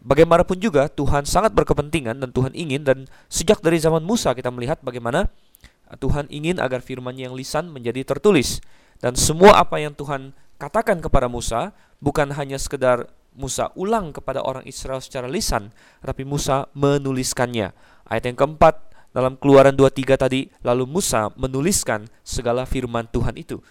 Bagaimanapun 0.00 0.56
juga 0.62 0.86
Tuhan 0.86 1.26
sangat 1.26 1.50
berkepentingan 1.50 2.22
dan 2.22 2.30
Tuhan 2.30 2.54
ingin 2.54 2.86
dan 2.86 2.98
sejak 3.26 3.58
dari 3.58 3.82
zaman 3.82 4.06
Musa 4.06 4.30
kita 4.38 4.46
melihat 4.54 4.78
bagaimana 4.86 5.26
Tuhan 5.98 6.30
ingin 6.30 6.62
agar 6.62 6.78
firman-Nya 6.78 7.26
yang 7.26 7.34
lisan 7.34 7.66
menjadi 7.66 8.06
tertulis 8.06 8.62
dan 9.02 9.18
semua 9.18 9.58
apa 9.58 9.82
yang 9.82 9.90
Tuhan 9.98 10.30
katakan 10.62 11.02
kepada 11.02 11.26
Musa 11.26 11.74
bukan 11.98 12.30
hanya 12.38 12.54
sekedar 12.54 13.10
Musa 13.34 13.70
ulang 13.78 14.10
kepada 14.10 14.42
orang 14.42 14.66
Israel 14.66 14.98
secara 14.98 15.30
lisan, 15.30 15.70
tapi 16.02 16.26
Musa 16.26 16.66
menuliskannya. 16.74 17.70
Ayat 18.10 18.26
yang 18.26 18.36
keempat 18.36 18.90
dalam 19.14 19.38
Keluaran 19.38 19.78
23 19.78 20.18
tadi, 20.18 20.50
lalu 20.66 20.82
Musa 20.86 21.30
menuliskan 21.38 22.10
segala 22.26 22.66
firman 22.66 23.06
Tuhan 23.06 23.38
itu. 23.38 23.62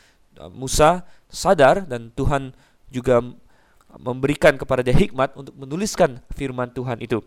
Musa 0.56 1.04
sadar 1.28 1.84
dan 1.84 2.16
Tuhan 2.16 2.56
juga 2.88 3.20
memberikan 4.00 4.56
kepada 4.56 4.80
dia 4.80 4.96
hikmat 4.96 5.36
untuk 5.36 5.52
menuliskan 5.60 6.24
firman 6.32 6.72
Tuhan 6.72 7.04
itu. 7.04 7.20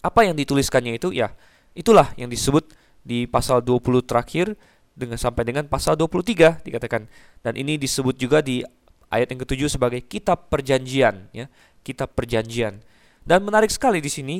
Apa 0.00 0.24
yang 0.24 0.38
dituliskannya 0.38 0.96
itu? 0.96 1.12
Ya, 1.12 1.36
itulah 1.76 2.14
yang 2.16 2.32
disebut 2.32 2.72
di 3.04 3.28
pasal 3.28 3.60
20 3.60 4.00
terakhir 4.08 4.56
dengan 4.96 5.20
sampai 5.20 5.44
dengan 5.44 5.68
pasal 5.68 5.98
23 5.98 6.64
dikatakan. 6.64 7.04
Dan 7.44 7.52
ini 7.60 7.76
disebut 7.76 8.16
juga 8.16 8.40
di 8.40 8.64
ayat 9.12 9.28
yang 9.34 9.44
ketujuh 9.44 9.68
sebagai 9.68 10.00
kitab 10.06 10.48
perjanjian, 10.48 11.28
ya, 11.34 11.52
kitab 11.84 12.16
perjanjian. 12.16 12.80
Dan 13.28 13.44
menarik 13.44 13.68
sekali 13.68 14.00
di 14.00 14.08
sini 14.08 14.36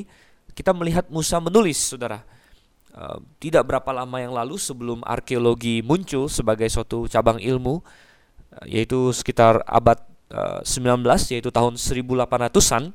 kita 0.59 0.75
melihat 0.75 1.07
Musa 1.07 1.39
menulis, 1.39 1.95
Saudara. 1.95 2.19
Uh, 2.91 3.23
tidak 3.39 3.63
berapa 3.63 3.87
lama 3.95 4.19
yang 4.19 4.35
lalu 4.35 4.59
sebelum 4.59 4.99
arkeologi 5.07 5.79
muncul 5.79 6.27
sebagai 6.27 6.67
suatu 6.67 7.07
cabang 7.07 7.39
ilmu, 7.39 7.79
uh, 7.79 8.65
yaitu 8.67 9.15
sekitar 9.15 9.63
abad 9.63 10.03
19 10.67 10.67
eh, 11.01 11.39
yaitu 11.39 11.49
tahun 11.49 11.79
1800-an 11.79 12.93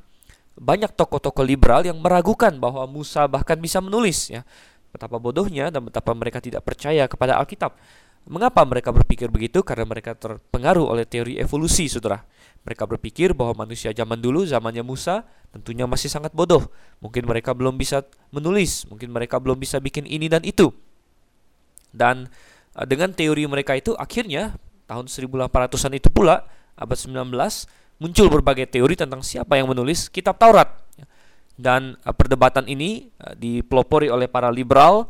banyak 0.54 0.94
tokoh-tokoh 0.94 1.42
liberal 1.42 1.82
yang 1.82 1.98
meragukan 1.98 2.54
bahwa 2.62 2.86
Musa 2.86 3.26
bahkan 3.26 3.58
bisa 3.58 3.82
menulis 3.82 4.30
ya. 4.30 4.46
Betapa 4.94 5.18
bodohnya 5.18 5.74
dan 5.74 5.82
betapa 5.82 6.14
mereka 6.14 6.38
tidak 6.38 6.62
percaya 6.62 7.10
kepada 7.10 7.34
Alkitab. 7.42 7.74
Mengapa 8.30 8.62
mereka 8.62 8.94
berpikir 8.94 9.26
begitu? 9.26 9.66
Karena 9.66 9.82
mereka 9.82 10.14
terpengaruh 10.14 10.86
oleh 10.86 11.02
teori 11.02 11.42
evolusi, 11.42 11.90
Saudara. 11.90 12.22
Mereka 12.64 12.88
berpikir 12.88 13.36
bahwa 13.36 13.68
manusia 13.68 13.92
zaman 13.92 14.16
dulu, 14.16 14.48
zamannya 14.48 14.80
Musa, 14.80 15.28
tentunya 15.52 15.84
masih 15.84 16.08
sangat 16.08 16.32
bodoh. 16.32 16.64
Mungkin 17.04 17.28
mereka 17.28 17.52
belum 17.52 17.76
bisa 17.76 18.08
menulis, 18.32 18.88
mungkin 18.88 19.12
mereka 19.12 19.36
belum 19.36 19.60
bisa 19.60 19.76
bikin 19.84 20.08
ini 20.08 20.32
dan 20.32 20.40
itu. 20.40 20.72
Dan 21.92 22.32
eh, 22.72 22.86
dengan 22.88 23.12
teori 23.12 23.44
mereka 23.44 23.76
itu 23.76 23.92
akhirnya 24.00 24.56
tahun 24.88 25.12
1800-an 25.12 25.92
itu 25.92 26.08
pula 26.08 26.48
abad 26.74 26.98
19 26.98 27.30
muncul 28.02 28.26
berbagai 28.26 28.66
teori 28.66 28.98
tentang 28.98 29.22
siapa 29.22 29.60
yang 29.60 29.68
menulis 29.68 30.08
kitab 30.08 30.40
Taurat. 30.40 30.82
Dan 31.54 31.94
uh, 32.02 32.10
perdebatan 32.10 32.66
ini 32.66 33.14
uh, 33.22 33.36
dipelopori 33.38 34.10
oleh 34.10 34.26
para 34.26 34.50
liberal. 34.50 35.06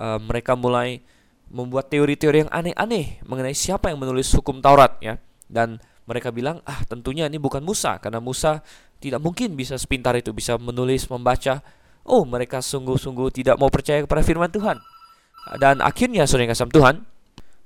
Mereka 0.00 0.56
mulai 0.56 1.04
membuat 1.52 1.92
teori-teori 1.92 2.46
yang 2.46 2.52
aneh-aneh 2.54 3.20
mengenai 3.20 3.52
siapa 3.52 3.92
yang 3.92 4.00
menulis 4.00 4.32
hukum 4.32 4.64
Taurat 4.64 4.96
ya. 5.04 5.20
Dan 5.44 5.76
mereka 6.10 6.34
bilang, 6.34 6.58
"Ah, 6.66 6.82
tentunya 6.90 7.30
ini 7.30 7.38
bukan 7.38 7.62
Musa 7.62 8.02
karena 8.02 8.18
Musa 8.18 8.66
tidak 8.98 9.22
mungkin 9.22 9.54
bisa 9.54 9.78
sepintar 9.78 10.18
itu 10.18 10.34
bisa 10.34 10.58
menulis, 10.58 11.06
membaca." 11.06 11.62
Oh, 12.02 12.26
mereka 12.26 12.58
sungguh-sungguh 12.58 13.30
tidak 13.30 13.54
mau 13.62 13.70
percaya 13.70 14.02
kepada 14.02 14.26
firman 14.26 14.50
Tuhan. 14.50 14.82
Dan 15.62 15.78
akhirnya 15.78 16.26
saudara 16.26 16.50
kasih 16.50 16.66
Tuhan, 16.74 17.06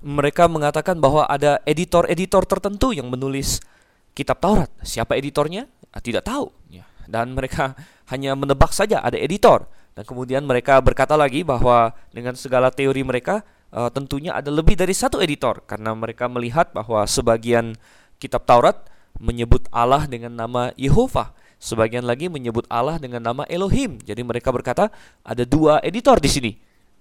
mereka 0.05 0.45
mengatakan 0.53 1.01
bahwa 1.01 1.25
ada 1.25 1.65
editor-editor 1.65 2.45
tertentu 2.45 2.93
yang 2.93 3.09
menulis 3.09 3.65
kitab 4.13 4.39
Taurat. 4.45 4.69
Siapa 4.85 5.17
editornya? 5.17 5.65
Ah, 5.89 6.05
tidak 6.05 6.29
tahu. 6.29 6.53
Ya. 6.69 6.85
Dan 7.09 7.33
mereka 7.33 7.73
hanya 8.13 8.37
menebak 8.37 8.77
saja 8.77 9.01
ada 9.01 9.17
editor. 9.17 9.65
Dan 9.97 10.05
kemudian 10.05 10.43
mereka 10.45 10.77
berkata 10.85 11.17
lagi 11.17 11.41
bahwa 11.47 11.95
dengan 12.11 12.37
segala 12.37 12.69
teori 12.69 13.01
mereka 13.07 13.47
uh, 13.75 13.91
tentunya 13.91 14.35
ada 14.35 14.51
lebih 14.51 14.79
dari 14.79 14.91
satu 14.91 15.23
editor 15.23 15.63
karena 15.67 15.95
mereka 15.95 16.31
melihat 16.31 16.71
bahwa 16.75 17.07
sebagian 17.07 17.79
kitab 18.25 18.49
Taurat 18.49 18.89
menyebut 19.21 19.69
Allah 19.69 20.09
dengan 20.09 20.33
nama 20.33 20.73
Yehova, 20.81 21.37
sebagian 21.61 22.09
lagi 22.09 22.33
menyebut 22.33 22.65
Allah 22.73 22.97
dengan 22.97 23.21
nama 23.21 23.45
Elohim. 23.47 24.01
Jadi 24.01 24.25
mereka 24.25 24.49
berkata 24.51 24.89
ada 25.21 25.45
dua 25.45 25.85
editor 25.85 26.17
di 26.19 26.31
sini. 26.33 26.53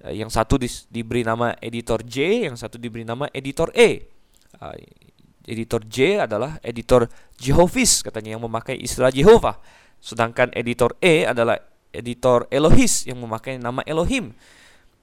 Eh, 0.03 0.19
yang 0.19 0.27
satu 0.27 0.59
di, 0.59 0.67
diberi 0.91 1.23
nama 1.23 1.55
editor 1.63 2.03
J, 2.03 2.47
yang 2.51 2.55
satu 2.59 2.75
diberi 2.75 3.07
nama 3.07 3.31
editor 3.31 3.71
E. 3.71 4.11
Uh, 4.59 4.75
editor 5.49 5.81
J 5.87 6.23
adalah 6.29 6.61
editor 6.61 7.09
Jehovis 7.41 8.05
katanya 8.05 8.37
yang 8.37 8.43
memakai 8.43 8.77
istilah 8.77 9.09
Jehovah. 9.09 9.57
Sedangkan 10.03 10.51
editor 10.53 10.93
E 10.99 11.23
adalah 11.23 11.57
editor 11.89 12.45
Elohis 12.51 13.07
yang 13.07 13.23
memakai 13.23 13.57
nama 13.57 13.81
Elohim. 13.87 14.35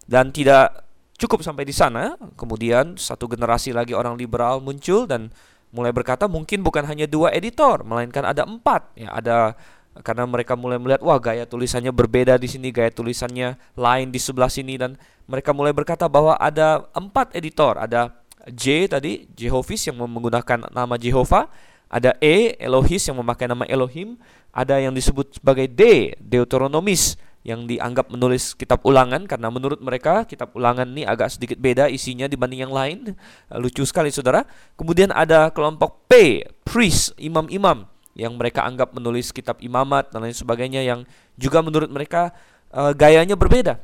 Dan 0.05 0.35
tidak 0.35 0.85
cukup 1.21 1.45
sampai 1.45 1.65
di 1.69 1.73
sana, 1.77 2.19
kemudian 2.35 2.99
satu 2.99 3.31
generasi 3.31 3.71
lagi 3.71 3.95
orang 3.95 4.19
liberal 4.19 4.59
muncul 4.59 5.07
dan 5.07 5.31
mulai 5.71 5.95
berkata 5.95 6.27
mungkin 6.27 6.63
bukan 6.67 6.83
hanya 6.87 7.07
dua 7.07 7.31
editor, 7.35 7.87
melainkan 7.87 8.27
ada 8.27 8.43
empat. 8.47 8.91
Ya, 8.99 9.11
ada 9.15 9.55
karena 10.03 10.23
mereka 10.27 10.55
mulai 10.55 10.79
melihat 10.79 11.03
wah 11.03 11.19
gaya 11.19 11.43
tulisannya 11.45 11.91
berbeda 11.91 12.39
di 12.39 12.47
sini 12.47 12.71
gaya 12.71 12.95
tulisannya 12.95 13.59
lain 13.75 14.15
di 14.15 14.23
sebelah 14.23 14.47
sini 14.47 14.79
dan 14.79 14.95
mereka 15.27 15.51
mulai 15.51 15.75
berkata 15.75 16.07
bahwa 16.07 16.39
ada 16.39 16.87
empat 16.95 17.35
editor. 17.35 17.79
Ada 17.79 18.15
J 18.51 18.91
tadi 18.91 19.27
Jehovis 19.35 19.87
yang 19.87 19.99
menggunakan 19.99 20.71
nama 20.71 20.95
Jehovah. 20.99 21.51
Ada 21.91 22.15
E 22.23 22.55
Elohis 22.63 23.03
yang 23.11 23.19
memakai 23.19 23.51
nama 23.51 23.67
Elohim. 23.67 24.15
Ada 24.55 24.79
yang 24.79 24.95
disebut 24.95 25.43
sebagai 25.43 25.67
D 25.71 26.15
Deuteronomis 26.19 27.19
yang 27.40 27.64
dianggap 27.64 28.12
menulis 28.12 28.53
kitab 28.53 28.85
ulangan 28.85 29.24
karena 29.24 29.48
menurut 29.48 29.81
mereka 29.81 30.29
kitab 30.29 30.53
ulangan 30.53 30.85
ini 30.85 31.09
agak 31.09 31.33
sedikit 31.33 31.57
beda 31.57 31.88
isinya 31.88 32.29
dibanding 32.29 32.68
yang 32.68 32.74
lain. 32.74 33.16
Lucu 33.57 33.81
sekali 33.88 34.12
saudara. 34.12 34.44
Kemudian 34.76 35.09
ada 35.09 35.48
kelompok 35.48 36.05
P 36.05 36.44
priest 36.68 37.16
imam-imam 37.16 37.88
yang 38.12 38.37
mereka 38.37 38.68
anggap 38.68 38.92
menulis 38.92 39.33
kitab 39.33 39.57
imamat 39.64 40.12
dan 40.12 40.20
lain 40.29 40.37
sebagainya 40.37 40.85
yang 40.85 41.09
juga 41.40 41.64
menurut 41.64 41.88
mereka 41.88 42.37
uh, 42.76 42.92
gayanya 42.92 43.40
berbeda. 43.40 43.81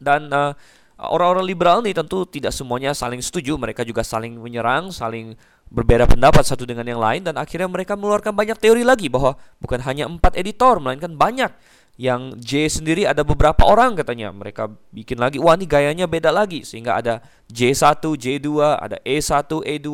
Dan 0.00 0.32
uh, 0.32 0.56
orang-orang 0.96 1.44
liberal 1.44 1.84
ini 1.84 1.92
tentu 1.92 2.24
tidak 2.24 2.56
semuanya 2.56 2.96
saling 2.96 3.20
setuju, 3.20 3.60
mereka 3.60 3.84
juga 3.84 4.00
saling 4.00 4.32
menyerang, 4.40 4.88
saling 4.88 5.36
berbeda 5.68 6.08
pendapat 6.08 6.40
satu 6.48 6.64
dengan 6.64 6.88
yang 6.88 7.00
lain. 7.04 7.20
Dan 7.20 7.36
akhirnya 7.36 7.68
mereka 7.68 8.00
mengeluarkan 8.00 8.32
banyak 8.32 8.56
teori 8.56 8.80
lagi 8.80 9.12
bahwa 9.12 9.36
bukan 9.60 9.84
hanya 9.84 10.08
empat 10.08 10.40
editor 10.40 10.80
melainkan 10.80 11.12
banyak 11.12 11.52
yang 11.96 12.36
J 12.36 12.68
sendiri 12.68 13.08
ada 13.08 13.24
beberapa 13.24 13.64
orang 13.64 13.96
katanya. 13.96 14.28
Mereka 14.28 14.68
bikin 14.92 15.16
lagi. 15.16 15.40
Wah 15.40 15.56
ini 15.56 15.64
gayanya 15.64 16.04
beda 16.04 16.28
lagi. 16.28 16.60
Sehingga 16.60 17.00
ada 17.00 17.24
J1, 17.48 18.04
J2, 18.04 18.48
ada 18.76 19.00
E1, 19.00 19.48
E2, 19.48 19.88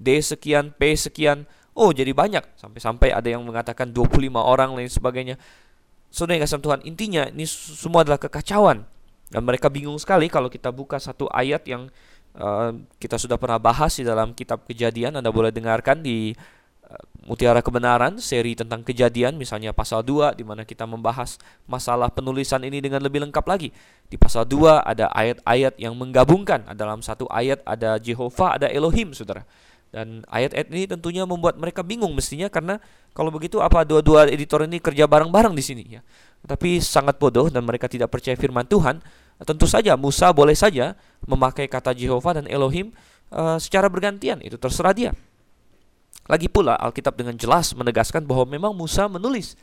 D 0.00 0.08
sekian, 0.24 0.72
P 0.72 0.96
sekian. 0.96 1.44
Oh 1.76 1.92
jadi 1.92 2.16
banyak. 2.16 2.56
Sampai-sampai 2.56 3.12
ada 3.12 3.28
yang 3.28 3.44
mengatakan 3.44 3.92
25 3.92 4.40
orang 4.40 4.72
lain 4.72 4.88
sebagainya. 4.88 5.36
Saudara 6.08 6.40
yang 6.40 6.44
kasih 6.48 6.80
intinya 6.88 7.22
ini 7.28 7.44
semua 7.46 8.08
adalah 8.08 8.16
kekacauan. 8.16 8.88
Dan 9.28 9.42
mereka 9.44 9.68
bingung 9.68 9.98
sekali 10.00 10.32
kalau 10.32 10.48
kita 10.48 10.72
buka 10.72 10.96
satu 10.96 11.28
ayat 11.28 11.66
yang 11.68 11.90
uh, 12.38 12.72
kita 12.96 13.20
sudah 13.20 13.36
pernah 13.36 13.60
bahas 13.60 13.92
di 14.00 14.06
dalam 14.06 14.32
kitab 14.32 14.64
Kejadian. 14.64 15.20
Anda 15.20 15.28
boleh 15.28 15.52
dengarkan 15.52 16.00
di 16.00 16.32
Mutiara 17.24 17.64
Kebenaran 17.64 18.20
seri 18.20 18.52
tentang 18.52 18.84
kejadian 18.84 19.40
misalnya 19.40 19.72
pasal 19.72 20.04
2 20.04 20.36
di 20.36 20.44
mana 20.44 20.68
kita 20.68 20.84
membahas 20.84 21.40
masalah 21.64 22.12
penulisan 22.12 22.60
ini 22.60 22.84
dengan 22.84 23.00
lebih 23.00 23.24
lengkap 23.24 23.44
lagi. 23.48 23.72
Di 24.12 24.20
pasal 24.20 24.44
2 24.44 24.84
ada 24.84 25.08
ayat-ayat 25.08 25.80
yang 25.80 25.96
menggabungkan. 25.96 26.68
Dalam 26.76 27.00
satu 27.00 27.24
ayat 27.32 27.64
ada 27.64 27.96
Jehovah, 27.96 28.60
ada 28.60 28.68
Elohim, 28.68 29.16
Saudara. 29.16 29.48
Dan 29.88 30.26
ayat-ayat 30.28 30.68
ini 30.68 30.84
tentunya 30.90 31.24
membuat 31.24 31.56
mereka 31.56 31.80
bingung 31.80 32.12
mestinya 32.12 32.50
karena 32.52 32.76
kalau 33.14 33.30
begitu 33.32 33.62
apa 33.62 33.86
dua-dua 33.86 34.26
editor 34.28 34.66
ini 34.66 34.82
kerja 34.82 35.08
bareng-bareng 35.08 35.54
di 35.56 35.64
sini 35.64 35.82
ya. 35.86 36.04
Tapi 36.44 36.82
sangat 36.84 37.16
bodoh 37.16 37.48
dan 37.48 37.64
mereka 37.64 37.88
tidak 37.88 38.12
percaya 38.12 38.36
firman 38.36 38.68
Tuhan. 38.68 39.00
Tentu 39.48 39.64
saja 39.64 39.96
Musa 39.96 40.28
boleh 40.34 40.54
saja 40.58 40.92
memakai 41.24 41.70
kata 41.72 41.96
Jehovah 41.96 42.42
dan 42.42 42.46
Elohim 42.50 42.92
uh, 43.32 43.56
secara 43.56 43.88
bergantian, 43.88 44.44
itu 44.44 44.60
terserah 44.60 44.92
dia. 44.92 45.10
Lagi 46.24 46.48
pula 46.48 46.76
Alkitab 46.80 47.20
dengan 47.20 47.36
jelas 47.36 47.76
menegaskan 47.76 48.24
bahwa 48.24 48.48
memang 48.48 48.72
Musa 48.72 49.04
menulis 49.10 49.60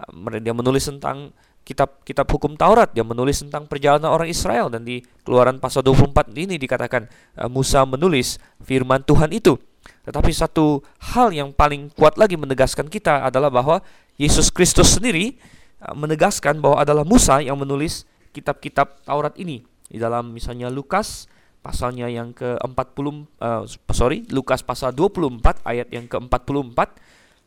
uh, 0.00 0.40
dia 0.40 0.54
menulis 0.56 0.88
tentang 0.88 1.34
kitab 1.68 2.00
kitab 2.00 2.24
hukum 2.32 2.56
Taurat, 2.56 2.88
dia 2.96 3.04
menulis 3.04 3.44
tentang 3.44 3.68
perjalanan 3.68 4.08
orang 4.08 4.32
Israel 4.32 4.72
dan 4.72 4.88
di 4.88 5.04
Keluaran 5.20 5.60
pasal 5.60 5.84
24 5.84 6.32
ini 6.32 6.56
dikatakan 6.56 7.04
uh, 7.36 7.48
Musa 7.52 7.84
menulis 7.84 8.40
firman 8.64 9.04
Tuhan 9.04 9.28
itu. 9.36 9.60
Tetapi 10.08 10.32
satu 10.32 10.80
hal 11.12 11.36
yang 11.36 11.52
paling 11.52 11.92
kuat 11.92 12.16
lagi 12.16 12.40
menegaskan 12.40 12.88
kita 12.88 13.28
adalah 13.28 13.52
bahwa 13.52 13.84
Yesus 14.16 14.48
Kristus 14.48 14.96
sendiri 14.96 15.36
uh, 15.84 15.92
menegaskan 15.92 16.56
bahwa 16.64 16.80
adalah 16.80 17.04
Musa 17.04 17.44
yang 17.44 17.60
menulis 17.60 18.08
kitab-kitab 18.32 19.04
Taurat 19.04 19.36
ini. 19.36 19.60
Di 19.88 20.00
dalam 20.00 20.32
misalnya 20.32 20.72
Lukas 20.72 21.28
pasalnya 21.68 22.08
yang 22.08 22.32
ke-40 22.32 23.06
uh, 23.44 23.68
sorry, 23.92 24.24
Lukas 24.32 24.64
pasal 24.64 24.96
24 24.96 25.60
ayat 25.68 25.92
yang 25.92 26.08
ke-44, 26.08 26.80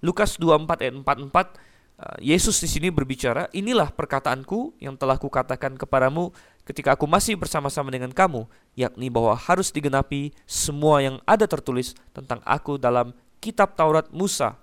Lukas 0.05 0.37
24 0.37 0.85
ayat 0.85 0.93
44 1.01 1.33
uh, 1.33 2.17
Yesus 2.21 2.61
di 2.61 2.69
sini 2.69 2.93
berbicara, 2.93 3.49
inilah 3.49 3.89
perkataanku 3.89 4.77
yang 4.77 4.93
telah 4.93 5.17
kukatakan 5.17 5.73
kepadamu 5.73 6.29
ketika 6.69 6.93
aku 6.93 7.09
masih 7.09 7.33
bersama-sama 7.33 7.89
dengan 7.89 8.13
kamu, 8.13 8.45
yakni 8.77 9.09
bahwa 9.09 9.33
harus 9.33 9.73
digenapi 9.73 10.37
semua 10.45 11.01
yang 11.01 11.17
ada 11.25 11.49
tertulis 11.49 11.97
tentang 12.13 12.45
aku 12.45 12.77
dalam 12.77 13.17
kitab 13.41 13.73
Taurat 13.73 14.05
Musa. 14.13 14.53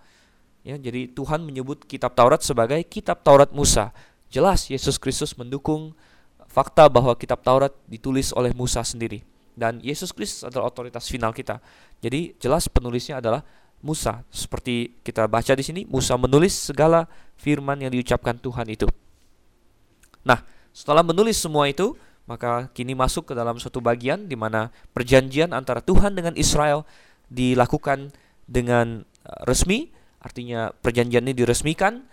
Ya, 0.62 0.79
jadi 0.79 1.11
Tuhan 1.11 1.42
menyebut 1.42 1.83
kitab 1.83 2.14
Taurat 2.14 2.47
sebagai 2.47 2.79
kitab 2.87 3.27
Taurat 3.27 3.51
Musa. 3.51 3.90
Jelas 4.31 4.71
Yesus 4.71 5.03
Kristus 5.03 5.35
mendukung 5.35 5.99
fakta 6.47 6.87
bahwa 6.87 7.11
kitab 7.18 7.42
Taurat 7.42 7.75
ditulis 7.90 8.31
oleh 8.31 8.55
Musa 8.55 8.87
sendiri 8.87 9.27
dan 9.59 9.83
Yesus 9.83 10.14
Kristus 10.14 10.47
adalah 10.47 10.71
otoritas 10.71 11.11
final 11.11 11.35
kita. 11.35 11.59
Jadi 11.99 12.38
jelas 12.38 12.71
penulisnya 12.71 13.18
adalah 13.18 13.42
Musa. 13.83 14.23
Seperti 14.31 15.03
kita 15.03 15.27
baca 15.27 15.53
di 15.55 15.62
sini, 15.66 15.83
Musa 15.90 16.14
menulis 16.14 16.55
segala 16.71 17.11
firman 17.35 17.79
yang 17.83 17.90
diucapkan 17.90 18.38
Tuhan 18.38 18.71
itu. 18.71 18.87
Nah, 20.23 20.42
setelah 20.71 21.03
menulis 21.03 21.38
semua 21.38 21.66
itu, 21.66 21.99
maka 22.31 22.71
kini 22.71 22.94
masuk 22.94 23.33
ke 23.33 23.35
dalam 23.35 23.59
suatu 23.59 23.83
bagian 23.83 24.31
di 24.31 24.37
mana 24.38 24.71
perjanjian 24.94 25.51
antara 25.51 25.83
Tuhan 25.83 26.14
dengan 26.14 26.37
Israel 26.38 26.85
dilakukan 27.33 28.14
dengan 28.47 29.03
uh, 29.27 29.42
resmi, 29.49 29.90
artinya 30.23 30.71
perjanjian 30.71 31.25
ini 31.27 31.35
diresmikan, 31.35 32.05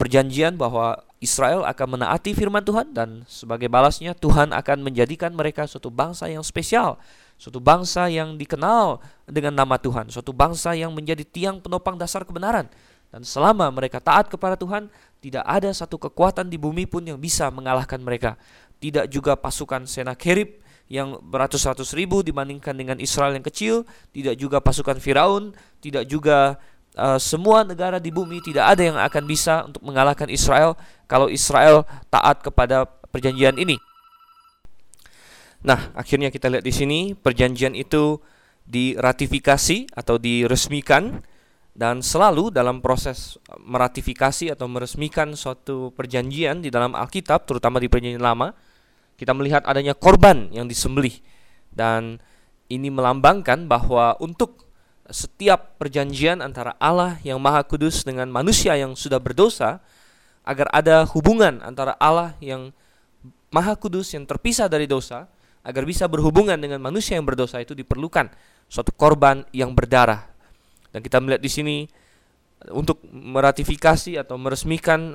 perjanjian 0.00 0.58
bahwa 0.58 1.05
Israel 1.26 1.66
akan 1.66 1.98
menaati 1.98 2.30
firman 2.38 2.62
Tuhan 2.62 2.94
dan 2.94 3.26
sebagai 3.26 3.66
balasnya 3.66 4.14
Tuhan 4.14 4.54
akan 4.54 4.78
menjadikan 4.86 5.34
mereka 5.34 5.66
suatu 5.66 5.90
bangsa 5.90 6.30
yang 6.30 6.46
spesial, 6.46 7.02
suatu 7.34 7.58
bangsa 7.58 8.06
yang 8.06 8.38
dikenal 8.38 9.02
dengan 9.26 9.58
nama 9.58 9.74
Tuhan, 9.74 10.06
suatu 10.14 10.30
bangsa 10.30 10.78
yang 10.78 10.94
menjadi 10.94 11.26
tiang 11.26 11.58
penopang 11.58 11.98
dasar 11.98 12.22
kebenaran. 12.22 12.70
Dan 13.10 13.26
selama 13.26 13.66
mereka 13.74 13.98
taat 13.98 14.30
kepada 14.30 14.54
Tuhan, 14.54 14.86
tidak 15.18 15.42
ada 15.42 15.70
satu 15.74 15.98
kekuatan 15.98 16.46
di 16.46 16.54
bumi 16.54 16.86
pun 16.86 17.02
yang 17.02 17.18
bisa 17.18 17.50
mengalahkan 17.50 17.98
mereka. 17.98 18.38
Tidak 18.78 19.10
juga 19.10 19.34
pasukan 19.34 19.82
Senakerib 19.88 20.62
yang 20.86 21.18
beratus-ratus 21.18 21.98
ribu 21.98 22.22
dibandingkan 22.22 22.70
dengan 22.70 22.98
Israel 23.02 23.34
yang 23.34 23.42
kecil, 23.42 23.82
tidak 24.14 24.38
juga 24.38 24.62
pasukan 24.62 25.02
Firaun, 25.02 25.50
tidak 25.82 26.06
juga 26.06 26.62
uh, 26.96 27.20
semua 27.20 27.62
negara 27.62 28.00
di 28.00 28.08
bumi 28.10 28.40
tidak 28.42 28.76
ada 28.76 28.82
yang 28.82 28.98
akan 28.98 29.24
bisa 29.28 29.68
untuk 29.68 29.84
mengalahkan 29.84 30.26
Israel 30.32 30.74
kalau 31.06 31.30
Israel 31.30 31.84
taat 32.10 32.42
kepada 32.42 32.88
perjanjian 33.12 33.56
ini. 33.60 33.78
Nah, 35.62 35.92
akhirnya 35.94 36.32
kita 36.32 36.50
lihat 36.50 36.64
di 36.64 36.74
sini 36.74 36.98
perjanjian 37.14 37.72
itu 37.76 38.20
diratifikasi 38.66 39.94
atau 39.94 40.18
diresmikan 40.18 41.22
dan 41.76 42.00
selalu 42.00 42.50
dalam 42.50 42.80
proses 42.80 43.36
meratifikasi 43.62 44.56
atau 44.56 44.66
meresmikan 44.66 45.36
suatu 45.36 45.92
perjanjian 45.92 46.64
di 46.64 46.72
dalam 46.72 46.96
Alkitab 46.96 47.44
terutama 47.44 47.78
di 47.78 47.86
perjanjian 47.86 48.24
lama 48.24 48.56
kita 49.20 49.36
melihat 49.36 49.62
adanya 49.68 49.92
korban 49.92 50.48
yang 50.50 50.66
disembelih 50.66 51.14
dan 51.70 52.18
ini 52.72 52.90
melambangkan 52.90 53.70
bahwa 53.70 54.18
untuk 54.18 54.65
setiap 55.10 55.78
perjanjian 55.78 56.42
antara 56.42 56.74
Allah 56.82 57.18
yang 57.22 57.38
Maha 57.38 57.62
Kudus 57.62 58.02
dengan 58.02 58.26
manusia 58.30 58.74
yang 58.74 58.98
sudah 58.98 59.22
berdosa 59.22 59.78
agar 60.46 60.70
ada 60.74 61.06
hubungan 61.10 61.62
antara 61.62 61.94
Allah 61.98 62.34
yang 62.42 62.74
Maha 63.50 63.78
Kudus 63.78 64.10
yang 64.14 64.26
terpisah 64.26 64.66
dari 64.66 64.90
dosa 64.90 65.30
agar 65.66 65.82
bisa 65.82 66.06
berhubungan 66.06 66.58
dengan 66.58 66.78
manusia 66.78 67.18
yang 67.18 67.26
berdosa 67.26 67.58
itu 67.58 67.74
diperlukan 67.74 68.30
suatu 68.70 68.94
korban 68.94 69.42
yang 69.50 69.74
berdarah. 69.74 70.26
Dan 70.94 71.02
kita 71.02 71.18
melihat 71.18 71.42
di 71.42 71.50
sini 71.50 71.76
untuk 72.70 73.02
meratifikasi 73.10 74.18
atau 74.18 74.38
meresmikan 74.38 75.14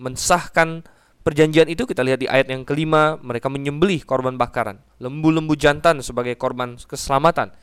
mensahkan 0.00 0.84
perjanjian 1.22 1.68
itu 1.70 1.86
kita 1.86 2.02
lihat 2.02 2.20
di 2.22 2.28
ayat 2.28 2.50
yang 2.50 2.66
kelima 2.66 3.18
mereka 3.22 3.46
menyembelih 3.46 4.02
korban 4.02 4.34
bakaran 4.34 4.82
lembu-lembu 4.98 5.54
jantan 5.54 6.02
sebagai 6.02 6.34
korban 6.34 6.74
keselamatan 6.74 7.54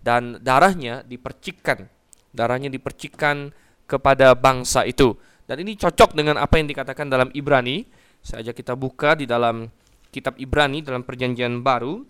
dan 0.00 0.40
darahnya 0.40 1.04
dipercikkan. 1.04 1.86
Darahnya 2.32 2.72
dipercikkan 2.72 3.52
kepada 3.84 4.32
bangsa 4.32 4.88
itu. 4.88 5.16
Dan 5.44 5.66
ini 5.66 5.76
cocok 5.76 6.14
dengan 6.16 6.40
apa 6.40 6.56
yang 6.56 6.70
dikatakan 6.70 7.10
dalam 7.10 7.28
Ibrani. 7.36 7.84
Saya 8.20 8.44
ajak 8.44 8.60
kita 8.60 8.76
buka 8.76 9.16
di 9.16 9.24
dalam 9.24 9.68
kitab 10.12 10.36
Ibrani 10.36 10.84
dalam 10.84 11.02
perjanjian 11.02 11.64
baru 11.64 12.04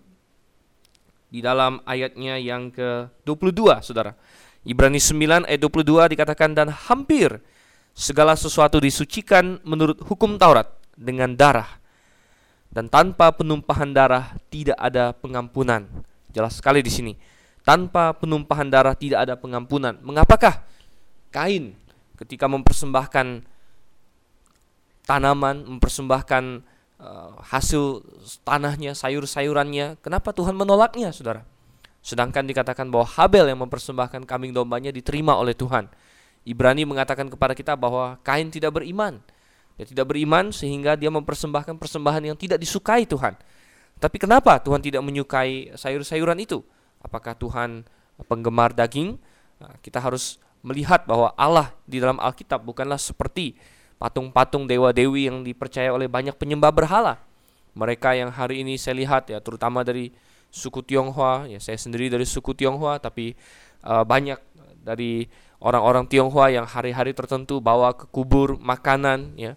di 1.31 1.39
dalam 1.39 1.79
ayatnya 1.87 2.35
yang 2.35 2.67
ke-22, 2.75 3.79
Saudara. 3.79 4.11
Ibrani 4.67 4.99
9 4.99 5.47
ayat 5.47 5.61
22 5.63 6.11
dikatakan 6.13 6.51
dan 6.53 6.69
hampir 6.69 7.39
segala 7.95 8.35
sesuatu 8.35 8.77
disucikan 8.77 9.57
menurut 9.63 10.03
hukum 10.05 10.35
Taurat 10.35 10.67
dengan 10.93 11.33
darah. 11.33 11.79
Dan 12.71 12.87
tanpa 12.91 13.31
penumpahan 13.35 13.95
darah 13.95 14.35
tidak 14.51 14.77
ada 14.77 15.15
pengampunan. 15.15 15.87
Jelas 16.31 16.59
sekali 16.59 16.79
di 16.83 16.91
sini 16.91 17.13
tanpa 17.61 18.13
penumpahan 18.17 18.67
darah 18.69 18.97
tidak 18.97 19.25
ada 19.29 19.37
pengampunan. 19.37 19.97
Mengapakah 20.01 20.65
Kain 21.31 21.79
ketika 22.19 22.45
mempersembahkan 22.51 23.47
tanaman, 25.07 25.63
mempersembahkan 25.77 26.43
uh, 26.99 27.33
hasil 27.39 28.03
tanahnya, 28.43 28.93
sayur-sayurannya, 28.93 29.97
kenapa 30.03 30.35
Tuhan 30.35 30.53
menolaknya, 30.53 31.15
Saudara? 31.15 31.47
Sedangkan 32.01 32.45
dikatakan 32.45 32.89
bahwa 32.89 33.05
Habel 33.05 33.49
yang 33.49 33.61
mempersembahkan 33.63 34.25
kambing 34.25 34.51
dombanya 34.51 34.89
diterima 34.89 35.37
oleh 35.37 35.53
Tuhan. 35.53 35.87
Ibrani 36.41 36.83
mengatakan 36.89 37.29
kepada 37.29 37.53
kita 37.53 37.77
bahwa 37.77 38.17
Kain 38.25 38.49
tidak 38.49 38.81
beriman. 38.81 39.21
Dia 39.77 39.85
tidak 39.85 40.09
beriman 40.09 40.49
sehingga 40.49 40.97
dia 40.97 41.09
mempersembahkan 41.13 41.77
persembahan 41.77 42.33
yang 42.33 42.37
tidak 42.37 42.57
disukai 42.57 43.05
Tuhan. 43.05 43.37
Tapi 44.01 44.17
kenapa 44.17 44.57
Tuhan 44.57 44.81
tidak 44.81 45.05
menyukai 45.05 45.77
sayur-sayuran 45.77 46.37
itu? 46.41 46.65
Apakah 47.01 47.35
Tuhan 47.37 47.85
penggemar 48.25 48.73
daging? 48.73 49.17
Nah, 49.61 49.73
kita 49.81 50.01
harus 50.01 50.41
melihat 50.61 51.05
bahwa 51.09 51.33
Allah 51.37 51.73
di 51.89 51.97
dalam 51.97 52.21
Alkitab 52.21 52.61
bukanlah 52.61 52.97
seperti 53.01 53.57
patung-patung 54.01 54.65
dewa-dewi 54.65 55.29
yang 55.29 55.45
dipercaya 55.45 55.93
oleh 55.93 56.09
banyak 56.09 56.33
penyembah 56.37 56.73
berhala. 56.73 57.21
Mereka 57.77 58.17
yang 58.17 58.33
hari 58.33 58.65
ini 58.65 58.77
saya 58.77 58.97
lihat 58.97 59.29
ya 59.29 59.37
terutama 59.41 59.85
dari 59.85 60.09
suku 60.51 60.83
Tionghoa, 60.83 61.47
ya 61.47 61.61
saya 61.61 61.77
sendiri 61.77 62.09
dari 62.11 62.25
suku 62.27 62.51
Tionghoa 62.57 62.99
tapi 62.99 63.37
uh, 63.85 64.03
banyak 64.03 64.37
dari 64.81 65.29
orang-orang 65.61 66.09
Tionghoa 66.09 66.49
yang 66.49 66.65
hari-hari 66.65 67.13
tertentu 67.13 67.61
bawa 67.61 67.93
ke 67.93 68.09
kubur 68.09 68.57
makanan 68.57 69.37
ya. 69.37 69.53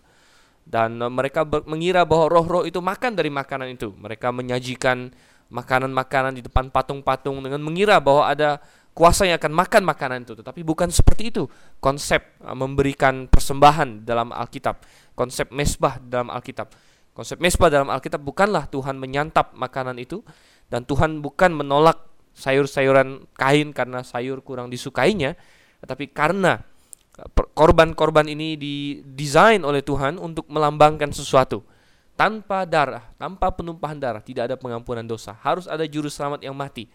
Dan 0.64 1.00
uh, 1.00 1.11
mereka 1.12 1.44
mengira 1.64 2.04
bahwa 2.04 2.28
roh-roh 2.28 2.64
itu 2.64 2.78
makan 2.85 3.16
dari 3.16 3.28
makanan 3.33 3.74
itu. 3.74 3.92
Mereka 3.96 4.30
menyajikan 4.30 5.12
makanan-makanan 5.54 6.34
di 6.34 6.42
depan 6.42 6.66
patung-patung 6.74 7.38
dengan 7.38 7.62
mengira 7.62 8.02
bahwa 8.02 8.26
ada 8.26 8.58
kuasa 8.90 9.22
yang 9.22 9.38
akan 9.38 9.54
makan 9.54 9.82
makanan 9.86 10.26
itu. 10.26 10.34
Tetapi 10.34 10.66
bukan 10.66 10.90
seperti 10.90 11.30
itu. 11.30 11.46
Konsep 11.78 12.42
uh, 12.42 12.58
memberikan 12.58 13.30
persembahan 13.30 14.02
dalam 14.02 14.34
Alkitab. 14.34 14.82
Konsep 15.14 15.54
mesbah 15.54 16.02
dalam 16.02 16.34
Alkitab. 16.34 16.74
Konsep 17.14 17.38
mesbah 17.38 17.70
dalam 17.70 17.86
Alkitab 17.86 18.18
bukanlah 18.26 18.66
Tuhan 18.66 18.98
menyantap 18.98 19.54
makanan 19.54 20.02
itu 20.02 20.26
dan 20.66 20.82
Tuhan 20.82 21.22
bukan 21.22 21.54
menolak 21.54 22.10
sayur-sayuran 22.34 23.30
kain 23.38 23.70
karena 23.70 24.02
sayur 24.02 24.42
kurang 24.42 24.66
disukainya 24.66 25.38
tetapi 25.78 26.10
karena 26.10 26.58
uh, 27.14 27.30
korban-korban 27.54 28.26
ini 28.26 28.58
didesain 28.58 29.62
oleh 29.62 29.86
Tuhan 29.86 30.18
untuk 30.18 30.50
melambangkan 30.50 31.14
sesuatu 31.14 31.62
tanpa 32.14 32.62
darah, 32.66 33.05
tanpa 33.18 33.50
penumpahan 33.50 33.98
darah 33.98 34.22
tidak 34.22 34.50
ada 34.50 34.57
pengampunan 34.59 35.03
dosa. 35.03 35.35
Harus 35.42 35.66
ada 35.66 35.83
juru 35.87 36.07
selamat 36.07 36.46
yang 36.46 36.55
mati. 36.55 36.87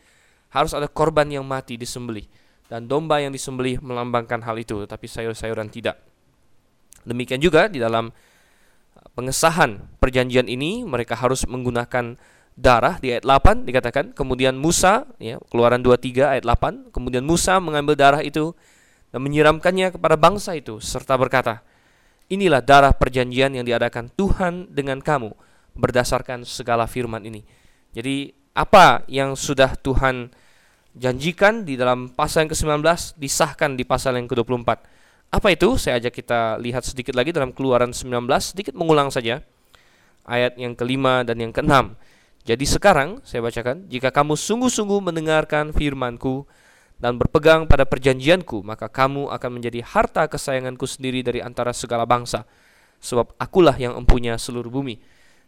Harus 0.50 0.74
ada 0.74 0.88
korban 0.90 1.28
yang 1.30 1.44
mati 1.46 1.76
disembelih. 1.76 2.26
Dan 2.70 2.86
domba 2.86 3.20
yang 3.20 3.34
disembelih 3.34 3.82
melambangkan 3.82 4.46
hal 4.46 4.56
itu, 4.62 4.86
tapi 4.86 5.10
sayur-sayuran 5.10 5.68
tidak. 5.74 5.98
Demikian 7.02 7.42
juga 7.42 7.66
di 7.66 7.82
dalam 7.82 8.12
uh, 8.12 9.08
pengesahan 9.18 9.80
perjanjian 9.98 10.46
ini 10.46 10.86
mereka 10.86 11.18
harus 11.18 11.48
menggunakan 11.50 12.20
darah 12.60 13.00
di 13.00 13.16
ayat 13.16 13.24
8 13.24 13.64
dikatakan 13.64 14.06
kemudian 14.12 14.52
Musa 14.60 15.08
ya 15.16 15.40
Keluaran 15.48 15.80
23 15.80 16.36
ayat 16.38 16.44
8 16.44 16.92
kemudian 16.92 17.24
Musa 17.24 17.56
mengambil 17.64 17.96
darah 17.96 18.20
itu 18.20 18.52
dan 19.16 19.24
menyiramkannya 19.24 19.96
kepada 19.96 20.20
bangsa 20.20 20.60
itu 20.60 20.84
serta 20.84 21.16
berkata 21.16 21.64
Inilah 22.30 22.62
darah 22.62 22.94
perjanjian 22.94 23.58
yang 23.58 23.66
diadakan 23.66 24.14
Tuhan 24.14 24.70
dengan 24.70 25.02
kamu 25.02 25.34
berdasarkan 25.74 26.46
segala 26.46 26.86
firman 26.86 27.26
ini. 27.26 27.42
Jadi 27.90 28.30
apa 28.54 29.02
yang 29.10 29.34
sudah 29.34 29.74
Tuhan 29.74 30.30
janjikan 30.94 31.66
di 31.66 31.74
dalam 31.74 32.14
pasal 32.14 32.46
yang 32.46 32.52
ke-19 32.54 33.18
disahkan 33.18 33.74
di 33.74 33.82
pasal 33.82 34.18
yang 34.22 34.30
ke-24. 34.30 34.70
Apa 35.30 35.48
itu? 35.54 35.78
Saya 35.78 36.02
ajak 36.02 36.22
kita 36.22 36.58
lihat 36.62 36.86
sedikit 36.86 37.14
lagi 37.14 37.30
dalam 37.34 37.54
Keluaran 37.54 37.94
19, 37.94 38.26
sedikit 38.42 38.74
mengulang 38.74 39.14
saja 39.14 39.42
ayat 40.26 40.58
yang 40.58 40.74
kelima 40.74 41.22
dan 41.26 41.38
yang 41.42 41.54
keenam. 41.54 41.98
Jadi 42.46 42.66
sekarang 42.66 43.22
saya 43.22 43.46
bacakan, 43.46 43.86
jika 43.90 44.10
kamu 44.10 44.34
sungguh-sungguh 44.34 45.02
mendengarkan 45.02 45.70
firmanku 45.70 46.50
dan 47.00 47.16
berpegang 47.16 47.64
pada 47.64 47.88
perjanjianku, 47.88 48.60
maka 48.62 48.92
kamu 48.92 49.32
akan 49.32 49.50
menjadi 49.56 49.80
harta 49.88 50.28
kesayanganku 50.28 50.84
sendiri 50.84 51.24
dari 51.24 51.40
antara 51.40 51.72
segala 51.72 52.04
bangsa, 52.04 52.44
sebab 53.00 53.32
akulah 53.40 53.76
yang 53.80 53.96
empunya 53.96 54.36
seluruh 54.36 54.68
bumi. 54.68 55.00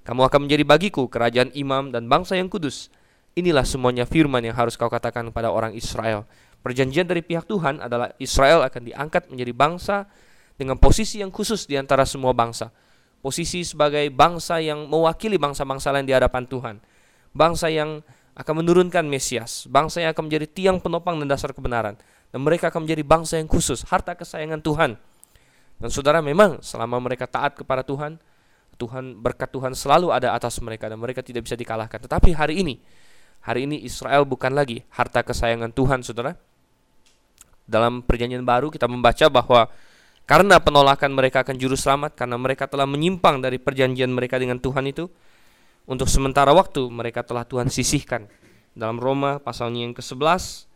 Kamu 0.07 0.25
akan 0.25 0.47
menjadi 0.47 0.63
bagiku 0.65 1.11
kerajaan 1.11 1.51
imam 1.53 1.91
dan 1.91 2.07
bangsa 2.07 2.39
yang 2.39 2.47
kudus. 2.47 2.89
Inilah 3.35 3.67
semuanya 3.67 4.07
firman 4.07 4.41
yang 4.41 4.55
harus 4.55 4.79
kau 4.79 4.89
katakan 4.89 5.29
pada 5.29 5.51
orang 5.51 5.75
Israel. 5.75 6.25
Perjanjian 6.63 7.05
dari 7.05 7.21
pihak 7.21 7.45
Tuhan 7.45 7.83
adalah 7.83 8.15
Israel 8.17 8.65
akan 8.65 8.81
diangkat 8.87 9.29
menjadi 9.29 9.53
bangsa 9.53 9.97
dengan 10.55 10.79
posisi 10.79 11.19
yang 11.19 11.29
khusus 11.29 11.67
di 11.67 11.75
antara 11.75 12.07
semua 12.07 12.31
bangsa. 12.31 12.71
Posisi 13.21 13.61
sebagai 13.61 14.09
bangsa 14.09 14.57
yang 14.57 14.89
mewakili 14.89 15.37
bangsa-bangsa 15.37 15.93
lain 15.93 16.09
di 16.09 16.15
hadapan 16.15 16.43
Tuhan. 16.49 16.75
Bangsa 17.31 17.69
yang 17.69 18.01
akan 18.37 18.63
menurunkan 18.63 19.03
Mesias, 19.05 19.67
bangsa 19.67 20.03
yang 20.03 20.15
akan 20.15 20.31
menjadi 20.31 20.47
tiang 20.47 20.77
penopang 20.79 21.19
dan 21.19 21.27
dasar 21.27 21.51
kebenaran. 21.51 21.99
Dan 22.31 22.47
mereka 22.47 22.71
akan 22.71 22.87
menjadi 22.87 23.03
bangsa 23.03 23.37
yang 23.37 23.51
khusus, 23.51 23.83
harta 23.91 24.15
kesayangan 24.15 24.63
Tuhan. 24.63 24.95
Dan 25.81 25.89
saudara 25.91 26.23
memang 26.23 26.63
selama 26.63 27.01
mereka 27.03 27.27
taat 27.27 27.59
kepada 27.59 27.83
Tuhan, 27.83 28.15
Tuhan 28.79 29.19
berkat 29.19 29.51
Tuhan 29.51 29.75
selalu 29.75 30.15
ada 30.15 30.31
atas 30.31 30.57
mereka 30.63 30.87
dan 30.87 30.97
mereka 30.97 31.19
tidak 31.19 31.43
bisa 31.43 31.59
dikalahkan. 31.59 31.99
Tetapi 32.01 32.31
hari 32.31 32.63
ini, 32.63 32.79
hari 33.43 33.67
ini 33.67 33.83
Israel 33.83 34.23
bukan 34.23 34.55
lagi 34.55 34.81
harta 34.95 35.21
kesayangan 35.21 35.75
Tuhan, 35.75 36.01
saudara 36.01 36.33
dalam 37.71 38.03
perjanjian 38.03 38.43
baru 38.43 38.67
kita 38.67 38.91
membaca 38.91 39.31
bahwa 39.31 39.71
karena 40.27 40.59
penolakan 40.59 41.15
mereka 41.15 41.47
akan 41.47 41.55
juru 41.55 41.79
selamat 41.79 42.19
karena 42.19 42.35
mereka 42.35 42.67
telah 42.67 42.83
menyimpang 42.83 43.39
dari 43.39 43.57
perjanjian 43.57 44.11
mereka 44.11 44.35
dengan 44.35 44.59
Tuhan 44.59 44.91
itu 44.91 45.07
untuk 45.89 46.07
sementara 46.07 46.53
waktu 46.53 46.87
mereka 46.89 47.25
telah 47.25 47.45
Tuhan 47.45 47.69
sisihkan. 47.69 48.29
Dalam 48.71 49.01
Roma 49.01 49.41
pasalnya 49.41 49.83
yang 49.83 49.95
ke-11 49.95 50.71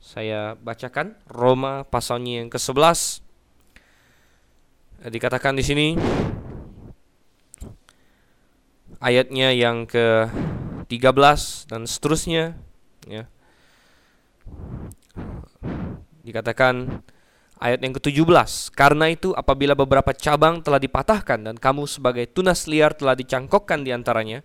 saya 0.00 0.56
bacakan. 0.56 1.14
Roma 1.28 1.84
pasalnya 1.84 2.42
yang 2.42 2.48
ke-11 2.48 3.22
dikatakan 5.00 5.56
di 5.56 5.64
sini 5.64 5.86
ayatnya 9.00 9.52
yang 9.56 9.88
ke-13 9.88 11.40
dan 11.72 11.88
seterusnya 11.88 12.56
ya. 13.08 13.24
Dikatakan 16.20 17.00
ayat 17.60 17.84
yang 17.84 17.92
ke-17, 17.92 18.72
karena 18.72 19.12
itu 19.12 19.36
apabila 19.36 19.76
beberapa 19.76 20.16
cabang 20.16 20.64
telah 20.64 20.80
dipatahkan 20.80 21.44
dan 21.44 21.54
kamu 21.60 21.84
sebagai 21.84 22.24
tunas 22.32 22.64
liar 22.64 22.96
telah 22.96 23.12
dicangkokkan 23.12 23.84
di 23.84 23.92
antaranya 23.92 24.40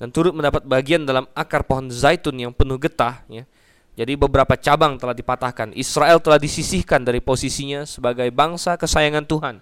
dan 0.00 0.08
turut 0.10 0.32
mendapat 0.32 0.64
bagian 0.64 1.04
dalam 1.04 1.28
akar 1.36 1.68
pohon 1.68 1.92
zaitun 1.92 2.34
yang 2.40 2.50
penuh 2.56 2.80
getah 2.80 3.22
ya. 3.28 3.44
Jadi 3.92 4.16
beberapa 4.16 4.56
cabang 4.56 4.96
telah 4.96 5.12
dipatahkan. 5.12 5.76
Israel 5.76 6.16
telah 6.16 6.40
disisihkan 6.40 7.04
dari 7.04 7.20
posisinya 7.20 7.84
sebagai 7.84 8.32
bangsa 8.32 8.80
kesayangan 8.80 9.28
Tuhan. 9.28 9.60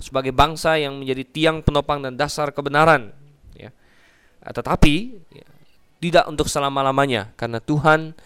Sebagai 0.00 0.32
bangsa 0.32 0.80
yang 0.80 0.96
menjadi 0.96 1.22
tiang 1.28 1.60
penopang 1.60 2.00
dan 2.00 2.16
dasar 2.16 2.48
kebenaran 2.56 3.12
ya. 3.52 3.68
Tetapi 4.40 4.94
ya, 5.36 5.46
tidak 6.00 6.24
untuk 6.32 6.48
selama-lamanya 6.48 7.36
karena 7.36 7.60
Tuhan 7.60 8.16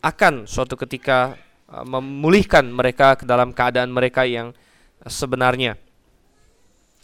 akan 0.00 0.48
suatu 0.48 0.80
ketika 0.80 1.36
memulihkan 1.70 2.66
mereka 2.66 3.14
ke 3.14 3.22
dalam 3.22 3.54
keadaan 3.54 3.94
mereka 3.94 4.26
yang 4.26 4.50
sebenarnya. 5.06 5.78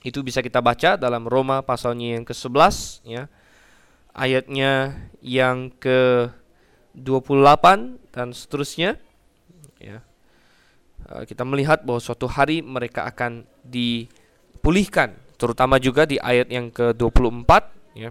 Itu 0.02 0.26
bisa 0.26 0.42
kita 0.42 0.58
baca 0.62 0.98
dalam 0.98 1.26
Roma 1.26 1.62
pasalnya 1.62 2.18
yang 2.18 2.24
ke-11 2.26 3.06
ya. 3.06 3.30
Ayatnya 4.16 4.96
yang 5.22 5.70
ke-28 5.78 7.64
dan 8.10 8.34
seterusnya 8.34 8.98
ya. 9.78 10.02
Uh, 11.06 11.22
kita 11.22 11.46
melihat 11.46 11.86
bahwa 11.86 12.02
suatu 12.02 12.26
hari 12.26 12.58
mereka 12.66 13.06
akan 13.06 13.46
dipulihkan, 13.62 15.14
terutama 15.38 15.78
juga 15.78 16.02
di 16.02 16.18
ayat 16.18 16.50
yang 16.50 16.74
ke-24 16.74 17.50
ya. 17.94 18.10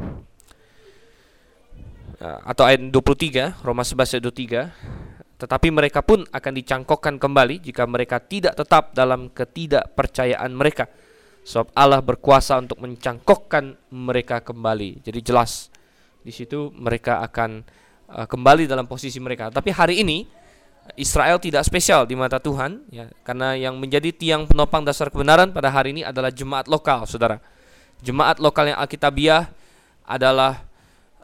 Uh, 2.16 2.40
atau 2.48 2.64
ayat 2.64 2.80
23, 2.80 3.60
Roma 3.60 3.84
11 3.84 4.16
ayat 4.16 4.24
23 4.72 5.05
tetapi 5.36 5.68
mereka 5.68 6.00
pun 6.00 6.24
akan 6.32 6.54
dicangkokkan 6.56 7.20
kembali 7.20 7.60
jika 7.60 7.84
mereka 7.84 8.24
tidak 8.24 8.56
tetap 8.56 8.96
dalam 8.96 9.28
ketidakpercayaan 9.28 10.52
mereka. 10.56 10.88
Sebab 11.46 11.76
Allah 11.76 12.00
berkuasa 12.00 12.58
untuk 12.58 12.80
mencangkokkan 12.80 13.76
mereka 13.92 14.40
kembali. 14.42 15.04
Jadi 15.04 15.20
jelas 15.22 15.68
di 16.24 16.32
situ 16.32 16.72
mereka 16.74 17.22
akan 17.22 17.62
uh, 18.10 18.26
kembali 18.26 18.66
dalam 18.66 18.88
posisi 18.88 19.20
mereka. 19.20 19.52
Tapi 19.52 19.76
hari 19.76 20.02
ini 20.02 20.24
Israel 20.96 21.38
tidak 21.38 21.68
spesial 21.68 22.08
di 22.08 22.16
mata 22.16 22.40
Tuhan 22.40 22.88
ya 22.90 23.12
karena 23.28 23.60
yang 23.60 23.76
menjadi 23.76 24.16
tiang 24.16 24.48
penopang 24.48 24.88
dasar 24.88 25.12
kebenaran 25.12 25.52
pada 25.52 25.68
hari 25.68 25.92
ini 26.00 26.08
adalah 26.08 26.32
jemaat 26.32 26.72
lokal, 26.72 27.04
Saudara. 27.06 27.44
Jemaat 28.00 28.40
lokal 28.40 28.72
yang 28.72 28.80
Alkitabiah 28.80 29.52
adalah 30.08 30.64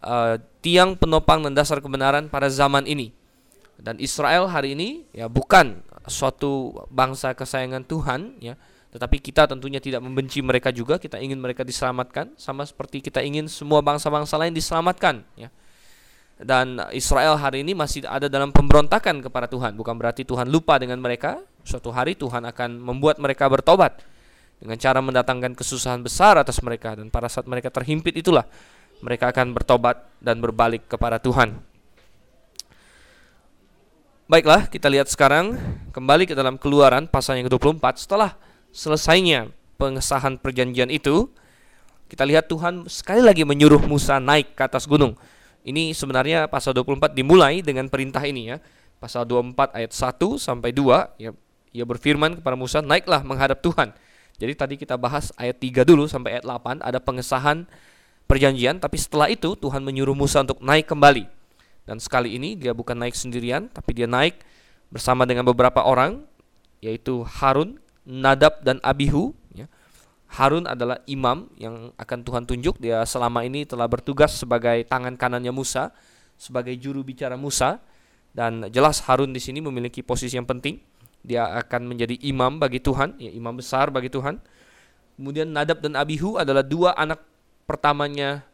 uh, 0.04 0.36
tiang 0.60 1.00
penopang 1.00 1.48
dan 1.48 1.56
dasar 1.56 1.80
kebenaran 1.80 2.28
pada 2.28 2.52
zaman 2.52 2.84
ini 2.84 3.21
dan 3.82 3.98
Israel 3.98 4.46
hari 4.46 4.78
ini 4.78 5.10
ya 5.10 5.26
bukan 5.26 5.82
suatu 6.06 6.86
bangsa 6.94 7.34
kesayangan 7.34 7.82
Tuhan 7.82 8.38
ya, 8.38 8.54
tetapi 8.94 9.18
kita 9.18 9.50
tentunya 9.50 9.82
tidak 9.82 10.06
membenci 10.06 10.38
mereka 10.46 10.70
juga, 10.70 11.02
kita 11.02 11.18
ingin 11.18 11.42
mereka 11.42 11.66
diselamatkan 11.66 12.38
sama 12.38 12.62
seperti 12.62 13.02
kita 13.02 13.26
ingin 13.26 13.50
semua 13.50 13.82
bangsa-bangsa 13.82 14.38
lain 14.38 14.54
diselamatkan 14.54 15.26
ya. 15.34 15.50
Dan 16.42 16.82
Israel 16.94 17.38
hari 17.38 17.62
ini 17.62 17.78
masih 17.78 18.02
ada 18.06 18.26
dalam 18.26 18.50
pemberontakan 18.50 19.22
kepada 19.22 19.46
Tuhan, 19.46 19.78
bukan 19.78 19.94
berarti 19.98 20.26
Tuhan 20.26 20.50
lupa 20.50 20.78
dengan 20.82 20.98
mereka. 20.98 21.42
Suatu 21.62 21.94
hari 21.94 22.18
Tuhan 22.18 22.42
akan 22.50 22.82
membuat 22.82 23.22
mereka 23.22 23.46
bertobat 23.46 24.02
dengan 24.58 24.78
cara 24.78 25.02
mendatangkan 25.02 25.54
kesusahan 25.54 26.02
besar 26.02 26.38
atas 26.38 26.62
mereka 26.62 26.98
dan 26.98 27.14
pada 27.14 27.30
saat 27.30 27.46
mereka 27.46 27.70
terhimpit 27.70 28.14
itulah 28.18 28.46
mereka 29.06 29.30
akan 29.30 29.54
bertobat 29.54 30.02
dan 30.22 30.38
berbalik 30.42 30.86
kepada 30.90 31.18
Tuhan. 31.22 31.71
Baiklah, 34.32 34.72
kita 34.72 34.88
lihat 34.88 35.12
sekarang 35.12 35.60
kembali 35.92 36.24
ke 36.24 36.32
dalam 36.32 36.56
keluaran 36.56 37.04
pasal 37.04 37.36
yang 37.36 37.52
ke-24 37.52 38.08
setelah 38.08 38.40
selesainya 38.72 39.52
pengesahan 39.76 40.40
perjanjian 40.40 40.88
itu 40.88 41.28
kita 42.08 42.24
lihat 42.24 42.48
Tuhan 42.48 42.88
sekali 42.88 43.20
lagi 43.20 43.44
menyuruh 43.44 43.84
Musa 43.84 44.24
naik 44.24 44.56
ke 44.56 44.64
atas 44.64 44.88
gunung. 44.88 45.20
Ini 45.68 45.92
sebenarnya 45.92 46.48
pasal 46.48 46.72
24 46.72 47.12
dimulai 47.12 47.60
dengan 47.60 47.92
perintah 47.92 48.24
ini 48.24 48.56
ya. 48.56 48.64
Pasal 49.04 49.28
24 49.28 49.76
ayat 49.76 49.92
1 49.92 50.40
sampai 50.40 50.72
2 50.72 51.20
ya 51.20 51.36
ia 51.76 51.84
berfirman 51.84 52.40
kepada 52.40 52.56
Musa, 52.56 52.80
"Naiklah 52.80 53.28
menghadap 53.28 53.60
Tuhan." 53.60 53.92
Jadi 54.40 54.54
tadi 54.56 54.76
kita 54.80 54.96
bahas 54.96 55.36
ayat 55.36 55.60
3 55.60 55.84
dulu 55.84 56.08
sampai 56.08 56.40
ayat 56.40 56.48
8 56.48 56.80
ada 56.80 57.04
pengesahan 57.04 57.68
perjanjian, 58.32 58.80
tapi 58.80 58.96
setelah 58.96 59.28
itu 59.28 59.60
Tuhan 59.60 59.84
menyuruh 59.84 60.16
Musa 60.16 60.40
untuk 60.40 60.64
naik 60.64 60.88
kembali 60.88 61.41
dan 61.92 62.00
sekali 62.00 62.40
ini 62.40 62.56
dia 62.56 62.72
bukan 62.72 62.96
naik 62.96 63.12
sendirian, 63.20 63.68
tapi 63.68 63.92
dia 63.92 64.08
naik 64.08 64.40
bersama 64.88 65.28
dengan 65.28 65.44
beberapa 65.44 65.84
orang, 65.84 66.24
yaitu 66.80 67.28
Harun, 67.28 67.84
Nadab, 68.08 68.64
dan 68.64 68.80
Abihu. 68.80 69.36
Ya. 69.52 69.68
Harun 70.32 70.72
adalah 70.72 71.04
imam 71.04 71.52
yang 71.60 71.92
akan 72.00 72.24
Tuhan 72.24 72.48
tunjuk. 72.48 72.80
Dia 72.80 73.04
selama 73.04 73.44
ini 73.44 73.68
telah 73.68 73.92
bertugas 73.92 74.40
sebagai 74.40 74.88
tangan 74.88 75.20
kanannya 75.20 75.52
Musa, 75.52 75.92
sebagai 76.40 76.72
juru 76.80 77.04
bicara 77.04 77.36
Musa. 77.36 77.84
Dan 78.32 78.72
jelas 78.72 79.04
Harun 79.04 79.36
di 79.36 79.44
sini 79.44 79.60
memiliki 79.60 80.00
posisi 80.00 80.40
yang 80.40 80.48
penting. 80.48 80.80
Dia 81.28 81.60
akan 81.60 81.92
menjadi 81.92 82.16
imam 82.24 82.56
bagi 82.56 82.80
Tuhan, 82.80 83.20
ya, 83.20 83.36
imam 83.36 83.60
besar 83.60 83.92
bagi 83.92 84.08
Tuhan. 84.08 84.40
Kemudian 85.20 85.52
Nadab 85.52 85.84
dan 85.84 86.00
Abihu 86.00 86.40
adalah 86.40 86.64
dua 86.64 86.96
anak 86.96 87.20
pertamanya 87.68 88.48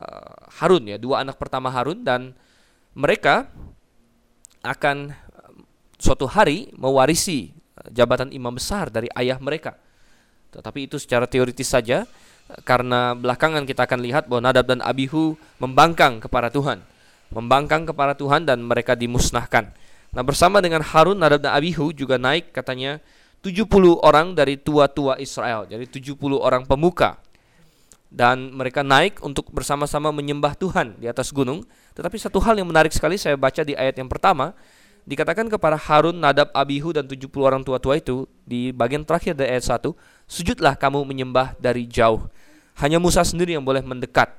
uh, 0.00 0.48
Harun 0.56 0.88
ya, 0.88 0.96
dua 0.96 1.20
anak 1.20 1.36
pertama 1.36 1.68
Harun 1.68 2.00
dan 2.00 2.32
mereka 2.98 3.46
akan 4.66 5.14
suatu 5.94 6.26
hari 6.26 6.74
mewarisi 6.74 7.54
jabatan 7.94 8.34
imam 8.34 8.50
besar 8.50 8.90
dari 8.90 9.06
ayah 9.14 9.38
mereka. 9.38 9.78
Tetapi 10.50 10.90
itu 10.90 10.98
secara 10.98 11.30
teoritis 11.30 11.70
saja 11.70 12.02
karena 12.66 13.14
belakangan 13.14 13.62
kita 13.62 13.86
akan 13.86 14.00
lihat 14.02 14.26
bahwa 14.26 14.50
Nadab 14.50 14.66
dan 14.66 14.80
Abihu 14.82 15.38
membangkang 15.62 16.18
kepada 16.18 16.50
Tuhan. 16.50 16.82
Membangkang 17.30 17.86
kepada 17.86 18.18
Tuhan 18.18 18.48
dan 18.48 18.64
mereka 18.66 18.98
dimusnahkan. 18.98 19.70
Nah, 20.08 20.24
bersama 20.24 20.64
dengan 20.64 20.80
Harun, 20.80 21.20
Nadab 21.20 21.44
dan 21.44 21.52
Abihu 21.52 21.92
juga 21.92 22.16
naik 22.16 22.50
katanya 22.50 22.98
70 23.44 23.68
orang 24.00 24.32
dari 24.32 24.58
tua-tua 24.58 25.20
Israel. 25.20 25.68
Jadi 25.68 25.86
70 25.86 26.18
orang 26.40 26.64
pemuka 26.64 27.20
dan 28.08 28.56
mereka 28.56 28.80
naik 28.80 29.20
untuk 29.20 29.52
bersama-sama 29.52 30.08
menyembah 30.08 30.56
Tuhan 30.56 30.96
di 30.96 31.06
atas 31.06 31.28
gunung. 31.28 31.64
Tetapi 31.92 32.16
satu 32.16 32.40
hal 32.40 32.56
yang 32.56 32.68
menarik 32.68 32.92
sekali 32.92 33.20
saya 33.20 33.36
baca 33.36 33.60
di 33.60 33.76
ayat 33.76 34.00
yang 34.00 34.08
pertama, 34.08 34.56
dikatakan 35.04 35.48
kepada 35.48 35.76
Harun, 35.76 36.16
Nadab, 36.16 36.48
Abihu 36.56 36.96
dan 36.96 37.04
70 37.04 37.28
orang 37.40 37.62
tua-tua 37.64 38.00
itu 38.00 38.24
di 38.48 38.72
bagian 38.72 39.04
terakhir 39.04 39.36
dari 39.36 39.56
ayat 39.56 39.80
1, 39.80 39.92
sujudlah 40.24 40.76
kamu 40.76 41.04
menyembah 41.04 41.56
dari 41.60 41.84
jauh. 41.84 42.28
Hanya 42.80 42.96
Musa 42.96 43.24
sendiri 43.24 43.56
yang 43.56 43.64
boleh 43.64 43.84
mendekat. 43.84 44.32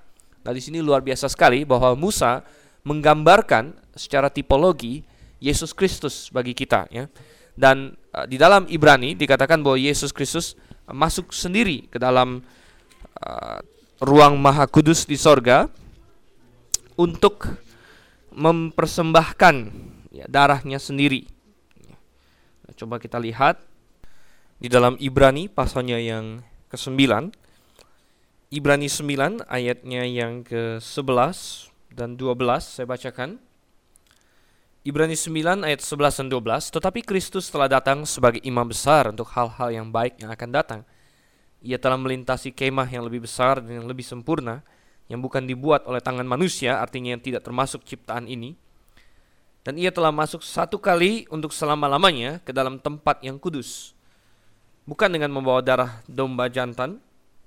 Nah, 0.46 0.54
di 0.56 0.62
sini 0.64 0.80
luar 0.80 1.06
biasa 1.06 1.30
sekali 1.30 1.62
bahwa 1.68 1.94
Musa 1.94 2.42
menggambarkan 2.88 3.76
secara 3.94 4.32
tipologi 4.32 5.04
Yesus 5.44 5.76
Kristus 5.76 6.32
bagi 6.32 6.56
kita 6.56 6.88
ya. 6.90 7.06
Dan 7.60 7.92
uh, 8.16 8.24
di 8.24 8.40
dalam 8.40 8.64
Ibrani 8.72 9.20
dikatakan 9.20 9.60
bahwa 9.60 9.76
Yesus 9.76 10.16
Kristus 10.16 10.56
masuk 10.88 11.36
sendiri 11.36 11.92
ke 11.92 12.00
dalam 12.00 12.40
uh, 13.24 13.60
ruang 14.00 14.40
Maha 14.40 14.68
Kudus 14.68 15.04
di 15.04 15.20
sorga 15.20 15.68
untuk 16.96 17.48
mempersembahkan 18.32 19.56
ya, 20.12 20.26
darahnya 20.28 20.80
sendiri. 20.80 21.28
Nah, 22.68 22.74
coba 22.76 23.00
kita 23.00 23.20
lihat 23.20 23.60
di 24.60 24.68
dalam 24.72 24.96
Ibrani 25.00 25.52
pasalnya 25.52 26.00
yang 26.00 26.44
ke-9. 26.72 27.32
Ibrani 28.50 28.90
9 28.90 29.46
ayatnya 29.46 30.04
yang 30.10 30.42
ke-11 30.42 31.70
dan 31.94 32.18
12 32.18 32.40
saya 32.64 32.88
bacakan. 32.88 33.38
Ibrani 34.80 35.14
9 35.14 35.68
ayat 35.68 35.84
11 35.84 36.24
dan 36.24 36.28
12 36.32 36.72
Tetapi 36.72 37.04
Kristus 37.04 37.52
telah 37.52 37.68
datang 37.68 38.08
sebagai 38.08 38.40
imam 38.48 38.64
besar 38.64 39.12
untuk 39.12 39.28
hal-hal 39.36 39.76
yang 39.76 39.92
baik 39.92 40.16
yang 40.24 40.32
akan 40.32 40.50
datang 40.56 40.82
Ia 41.60 41.76
telah 41.76 42.00
melintasi 42.00 42.56
kemah 42.56 42.88
yang 42.88 43.04
lebih 43.04 43.28
besar 43.28 43.60
dan 43.60 43.84
yang 43.84 43.88
lebih 43.88 44.08
sempurna 44.08 44.64
Yang 45.10 45.20
bukan 45.26 45.44
dibuat 45.50 45.90
oleh 45.90 46.00
tangan 46.00 46.24
manusia 46.24 46.78
artinya 46.78 47.18
yang 47.18 47.24
tidak 47.24 47.42
termasuk 47.42 47.82
ciptaan 47.82 48.30
ini. 48.30 48.54
Dan 49.66 49.76
ia 49.76 49.90
telah 49.90 50.14
masuk 50.14 50.46
satu 50.46 50.78
kali 50.78 51.26
untuk 51.34 51.50
selama-lamanya 51.50 52.40
ke 52.46 52.54
dalam 52.54 52.78
tempat 52.78 53.20
yang 53.26 53.42
kudus. 53.42 53.98
Bukan 54.86 55.10
dengan 55.10 55.34
membawa 55.34 55.66
darah 55.66 56.02
domba 56.06 56.46
jantan 56.50 57.02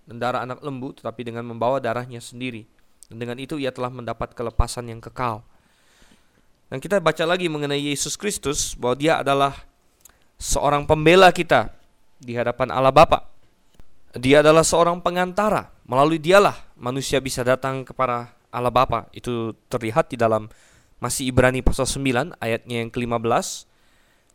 dan 0.06 0.16
darah 0.18 0.42
anak 0.42 0.58
lembu 0.62 0.90
Tetapi 0.94 1.22
dengan 1.22 1.46
membawa 1.46 1.78
darahnya 1.78 2.18
sendiri. 2.18 2.66
Dan 3.06 3.22
dengan 3.22 3.38
itu 3.38 3.60
ia 3.62 3.70
telah 3.70 3.94
mendapat 3.94 4.34
kelepasan 4.34 4.90
yang 4.90 4.98
kekal. 4.98 5.46
Dan 6.72 6.80
kita 6.80 7.04
baca 7.04 7.28
lagi 7.28 7.52
mengenai 7.52 7.92
Yesus 7.92 8.16
Kristus 8.16 8.72
bahwa 8.72 8.96
dia 8.96 9.20
adalah 9.20 9.52
seorang 10.40 10.88
pembela 10.88 11.28
kita 11.28 11.68
di 12.16 12.32
hadapan 12.32 12.72
Allah 12.72 12.88
Bapa. 12.88 13.28
Dia 14.12 14.44
adalah 14.44 14.60
seorang 14.60 15.00
pengantara. 15.00 15.72
Melalui 15.88 16.20
dialah 16.20 16.56
manusia 16.76 17.16
bisa 17.20 17.40
datang 17.40 17.84
kepada 17.84 18.32
Allah 18.52 18.72
Bapa. 18.72 19.08
Itu 19.16 19.56
terlihat 19.72 20.12
di 20.12 20.20
dalam 20.20 20.52
masih 21.00 21.32
Ibrani 21.32 21.64
pasal 21.64 21.88
9 21.88 22.36
ayatnya 22.36 22.84
yang 22.84 22.90
ke-15. 22.92 23.66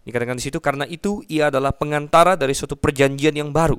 Dikatakan 0.07 0.35
di 0.39 0.43
situ 0.43 0.59
karena 0.63 0.87
itu 0.89 1.21
ia 1.29 1.53
adalah 1.53 1.75
pengantara 1.75 2.33
dari 2.39 2.55
suatu 2.55 2.79
perjanjian 2.79 3.35
yang 3.35 3.51
baru 3.51 3.77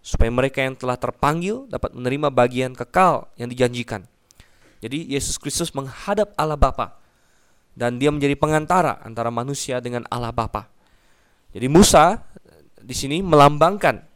supaya 0.00 0.32
mereka 0.32 0.64
yang 0.64 0.74
telah 0.74 0.96
terpanggil 0.96 1.68
dapat 1.68 1.92
menerima 1.92 2.32
bagian 2.32 2.72
kekal 2.72 3.28
yang 3.36 3.52
dijanjikan. 3.52 4.08
Jadi 4.80 5.12
Yesus 5.12 5.36
Kristus 5.36 5.76
menghadap 5.76 6.32
Allah 6.40 6.56
Bapa 6.56 6.96
dan 7.76 8.00
dia 8.00 8.08
menjadi 8.08 8.32
pengantara 8.34 8.96
antara 9.04 9.28
manusia 9.28 9.78
dengan 9.84 10.08
Allah 10.08 10.32
Bapa. 10.32 10.72
Jadi 11.52 11.68
Musa 11.68 12.24
di 12.80 12.96
sini 12.96 13.20
melambangkan 13.20 14.09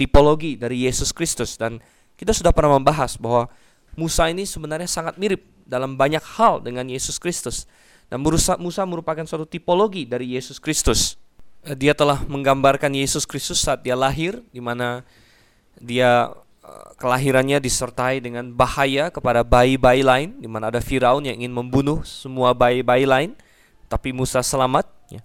tipologi 0.00 0.56
dari 0.56 0.88
Yesus 0.88 1.12
Kristus 1.12 1.60
dan 1.60 1.76
kita 2.16 2.32
sudah 2.32 2.56
pernah 2.56 2.80
membahas 2.80 3.20
bahwa 3.20 3.52
Musa 3.92 4.32
ini 4.32 4.48
sebenarnya 4.48 4.88
sangat 4.88 5.20
mirip 5.20 5.44
dalam 5.68 6.00
banyak 6.00 6.24
hal 6.40 6.64
dengan 6.64 6.88
Yesus 6.88 7.20
Kristus 7.20 7.68
dan 8.08 8.24
Musa, 8.24 8.82
merupakan 8.88 9.22
suatu 9.22 9.46
tipologi 9.46 10.02
dari 10.02 10.34
Yesus 10.34 10.58
Kristus. 10.58 11.14
Dia 11.78 11.94
telah 11.94 12.24
menggambarkan 12.26 12.90
Yesus 12.90 13.22
Kristus 13.22 13.62
saat 13.62 13.86
dia 13.86 13.94
lahir 13.94 14.42
di 14.50 14.58
mana 14.58 15.06
dia 15.78 16.32
kelahirannya 16.98 17.62
disertai 17.62 18.18
dengan 18.18 18.50
bahaya 18.50 19.08
kepada 19.14 19.46
bayi-bayi 19.46 20.02
lain 20.02 20.36
di 20.42 20.48
mana 20.50 20.68
ada 20.68 20.82
Firaun 20.82 21.24
yang 21.24 21.38
ingin 21.38 21.54
membunuh 21.54 22.02
semua 22.02 22.50
bayi-bayi 22.52 23.06
lain 23.06 23.30
tapi 23.86 24.10
Musa 24.10 24.42
selamat 24.42 24.86
ya. 25.10 25.22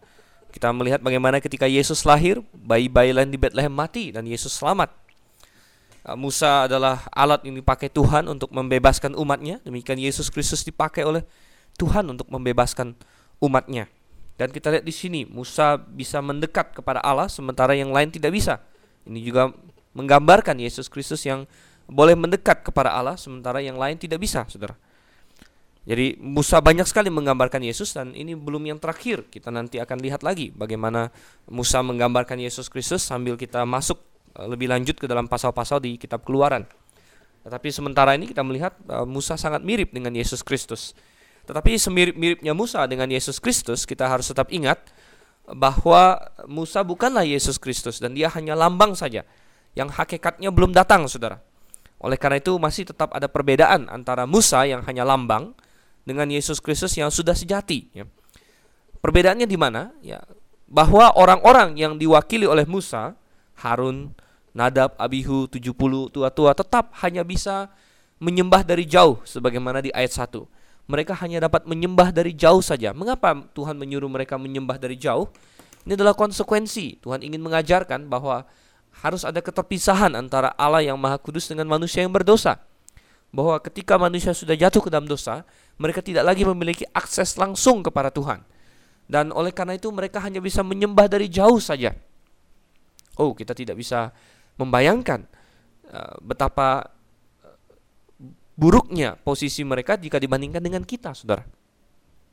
Kita 0.56 0.72
melihat 0.72 1.04
bagaimana 1.04 1.44
ketika 1.44 1.68
Yesus 1.68 2.08
lahir 2.08 2.40
bayi-bayi 2.56 3.12
lain 3.12 3.28
di 3.28 3.36
Bethlehem 3.36 3.76
mati 3.76 4.16
dan 4.16 4.24
Yesus 4.24 4.56
selamat. 4.56 4.88
Uh, 6.08 6.16
Musa 6.16 6.64
adalah 6.64 7.04
alat 7.12 7.44
yang 7.44 7.60
dipakai 7.60 7.92
Tuhan 7.92 8.32
untuk 8.32 8.56
membebaskan 8.56 9.20
umatnya 9.20 9.60
demikian 9.68 10.00
Yesus 10.00 10.32
Kristus 10.32 10.64
dipakai 10.64 11.04
oleh 11.04 11.28
Tuhan 11.76 12.08
untuk 12.08 12.32
membebaskan 12.32 12.96
umatnya. 13.44 13.92
Dan 14.40 14.56
kita 14.56 14.72
lihat 14.72 14.88
di 14.88 14.96
sini 14.96 15.28
Musa 15.28 15.76
bisa 15.76 16.24
mendekat 16.24 16.72
kepada 16.72 17.04
Allah 17.04 17.28
sementara 17.28 17.76
yang 17.76 17.92
lain 17.92 18.08
tidak 18.08 18.32
bisa. 18.32 18.64
Ini 19.04 19.20
juga 19.28 19.52
menggambarkan 19.92 20.56
Yesus 20.56 20.88
Kristus 20.88 21.28
yang 21.28 21.44
boleh 21.84 22.16
mendekat 22.16 22.64
kepada 22.64 22.96
Allah 22.96 23.20
sementara 23.20 23.60
yang 23.60 23.76
lain 23.76 24.00
tidak 24.00 24.24
bisa, 24.24 24.48
Saudara. 24.48 24.80
Jadi 25.86 26.18
Musa 26.18 26.58
banyak 26.66 26.90
sekali 26.90 27.14
menggambarkan 27.14 27.62
Yesus 27.62 27.94
dan 27.94 28.18
ini 28.18 28.34
belum 28.34 28.66
yang 28.66 28.82
terakhir. 28.82 29.30
Kita 29.30 29.54
nanti 29.54 29.78
akan 29.78 30.02
lihat 30.02 30.26
lagi 30.26 30.50
bagaimana 30.50 31.14
Musa 31.46 31.86
menggambarkan 31.86 32.42
Yesus 32.42 32.74
Kristus 32.74 33.06
sambil 33.06 33.38
kita 33.38 33.62
masuk 33.70 34.02
eh, 34.34 34.50
lebih 34.50 34.66
lanjut 34.66 34.98
ke 34.98 35.06
dalam 35.06 35.30
pasal-pasal 35.30 35.78
di 35.86 36.02
kitab 36.02 36.26
Keluaran. 36.26 36.66
Tetapi 37.46 37.70
sementara 37.70 38.18
ini 38.18 38.26
kita 38.26 38.42
melihat 38.42 38.74
uh, 38.90 39.06
Musa 39.06 39.38
sangat 39.38 39.62
mirip 39.62 39.94
dengan 39.94 40.10
Yesus 40.18 40.42
Kristus. 40.42 40.98
Tetapi 41.46 41.78
semirip-miripnya 41.78 42.58
Musa 42.58 42.82
dengan 42.90 43.06
Yesus 43.06 43.38
Kristus, 43.38 43.86
kita 43.86 44.10
harus 44.10 44.34
tetap 44.34 44.50
ingat 44.50 44.82
bahwa 45.46 46.18
Musa 46.50 46.82
bukanlah 46.82 47.22
Yesus 47.22 47.62
Kristus 47.62 48.02
dan 48.02 48.18
dia 48.18 48.34
hanya 48.34 48.58
lambang 48.58 48.98
saja 48.98 49.22
yang 49.78 49.94
hakikatnya 49.94 50.50
belum 50.50 50.74
datang, 50.74 51.06
saudara. 51.06 51.38
Oleh 52.02 52.18
karena 52.18 52.42
itu 52.42 52.58
masih 52.58 52.90
tetap 52.90 53.14
ada 53.14 53.30
perbedaan 53.30 53.94
antara 53.94 54.26
Musa 54.26 54.66
yang 54.66 54.82
hanya 54.90 55.06
lambang 55.06 55.54
dengan 56.06 56.30
Yesus 56.30 56.62
Kristus 56.62 56.94
yang 56.96 57.10
sudah 57.10 57.34
sejati. 57.34 57.90
Ya. 57.92 58.06
Perbedaannya 59.02 59.50
di 59.50 59.58
mana? 59.58 59.94
Ya, 60.02 60.22
bahwa 60.66 61.14
orang-orang 61.14 61.78
yang 61.78 61.98
diwakili 61.98 62.50
oleh 62.50 62.66
Musa, 62.66 63.14
Harun, 63.60 64.14
Nadab, 64.56 64.96
Abihu, 64.98 65.46
70 65.52 66.10
tua-tua 66.10 66.52
tetap 66.56 66.96
hanya 67.04 67.22
bisa 67.22 67.70
menyembah 68.18 68.64
dari 68.64 68.88
jauh 68.88 69.20
sebagaimana 69.28 69.84
di 69.84 69.92
ayat 69.92 70.16
1. 70.16 70.48
Mereka 70.86 71.18
hanya 71.22 71.42
dapat 71.44 71.66
menyembah 71.66 72.14
dari 72.14 72.32
jauh 72.32 72.62
saja. 72.62 72.94
Mengapa 72.94 73.34
Tuhan 73.58 73.76
menyuruh 73.76 74.08
mereka 74.08 74.38
menyembah 74.38 74.78
dari 74.78 74.96
jauh? 74.96 75.28
Ini 75.86 75.98
adalah 75.98 76.14
konsekuensi. 76.14 77.02
Tuhan 77.02 77.26
ingin 77.26 77.42
mengajarkan 77.42 78.06
bahwa 78.10 78.46
harus 79.02 79.26
ada 79.26 79.42
keterpisahan 79.42 80.14
antara 80.14 80.54
Allah 80.56 80.86
yang 80.86 80.98
Maha 80.98 81.18
Kudus 81.20 81.50
dengan 81.50 81.68
manusia 81.68 82.06
yang 82.06 82.14
berdosa. 82.14 82.62
Bahwa 83.34 83.58
ketika 83.60 83.98
manusia 84.00 84.32
sudah 84.32 84.56
jatuh 84.56 84.82
ke 84.82 84.90
dalam 84.94 85.10
dosa, 85.10 85.44
mereka 85.76 86.00
tidak 86.00 86.24
lagi 86.24 86.48
memiliki 86.48 86.86
akses 86.96 87.36
langsung 87.36 87.84
kepada 87.84 88.10
Tuhan. 88.12 88.44
Dan 89.06 89.30
oleh 89.30 89.54
karena 89.54 89.78
itu 89.78 89.92
mereka 89.94 90.18
hanya 90.24 90.42
bisa 90.42 90.66
menyembah 90.66 91.06
dari 91.06 91.30
jauh 91.30 91.62
saja. 91.62 91.94
Oh, 93.16 93.38
kita 93.38 93.54
tidak 93.54 93.78
bisa 93.78 94.10
membayangkan 94.58 95.24
uh, 95.92 96.16
betapa 96.26 96.90
uh, 97.46 97.58
buruknya 98.58 99.14
posisi 99.20 99.62
mereka 99.62 100.00
jika 100.00 100.18
dibandingkan 100.18 100.64
dengan 100.64 100.82
kita, 100.82 101.14
Saudara. 101.14 101.46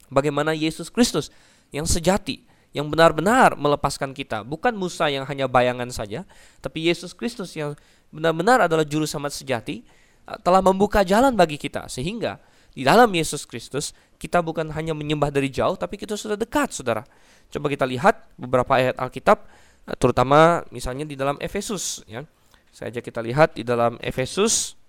Bagaimana 0.08 0.56
Yesus 0.56 0.88
Kristus 0.88 1.28
yang 1.72 1.84
sejati 1.84 2.52
yang 2.72 2.88
benar-benar 2.88 3.54
melepaskan 3.54 4.16
kita. 4.16 4.42
Bukan 4.42 4.72
Musa 4.72 5.12
yang 5.12 5.28
hanya 5.28 5.44
bayangan 5.44 5.92
saja, 5.92 6.24
tapi 6.64 6.88
Yesus 6.88 7.12
Kristus 7.12 7.52
yang 7.52 7.76
benar-benar 8.08 8.64
adalah 8.64 8.84
juru 8.84 9.04
selamat 9.04 9.32
sejati 9.36 9.84
eh, 10.28 10.38
telah 10.40 10.64
membuka 10.64 11.04
jalan 11.04 11.36
bagi 11.36 11.60
kita 11.60 11.88
sehingga 11.88 12.40
di 12.72 12.82
dalam 12.82 13.08
Yesus 13.12 13.44
Kristus 13.44 13.92
kita 14.16 14.40
bukan 14.40 14.70
hanya 14.72 14.96
menyembah 14.96 15.28
dari 15.28 15.52
jauh 15.52 15.76
tapi 15.76 16.00
kita 16.00 16.16
sudah 16.16 16.36
dekat 16.36 16.72
Saudara. 16.72 17.04
Coba 17.52 17.68
kita 17.68 17.84
lihat 17.84 18.32
beberapa 18.40 18.72
ayat 18.76 18.96
Alkitab 18.96 19.44
eh, 19.88 19.96
terutama 20.00 20.64
misalnya 20.72 21.04
di 21.04 21.16
dalam 21.16 21.36
Efesus 21.38 22.04
ya. 22.08 22.24
Saja 22.72 23.04
kita 23.04 23.20
lihat 23.20 23.60
di 23.60 23.68
dalam 23.68 24.00
Efesus 24.00 24.80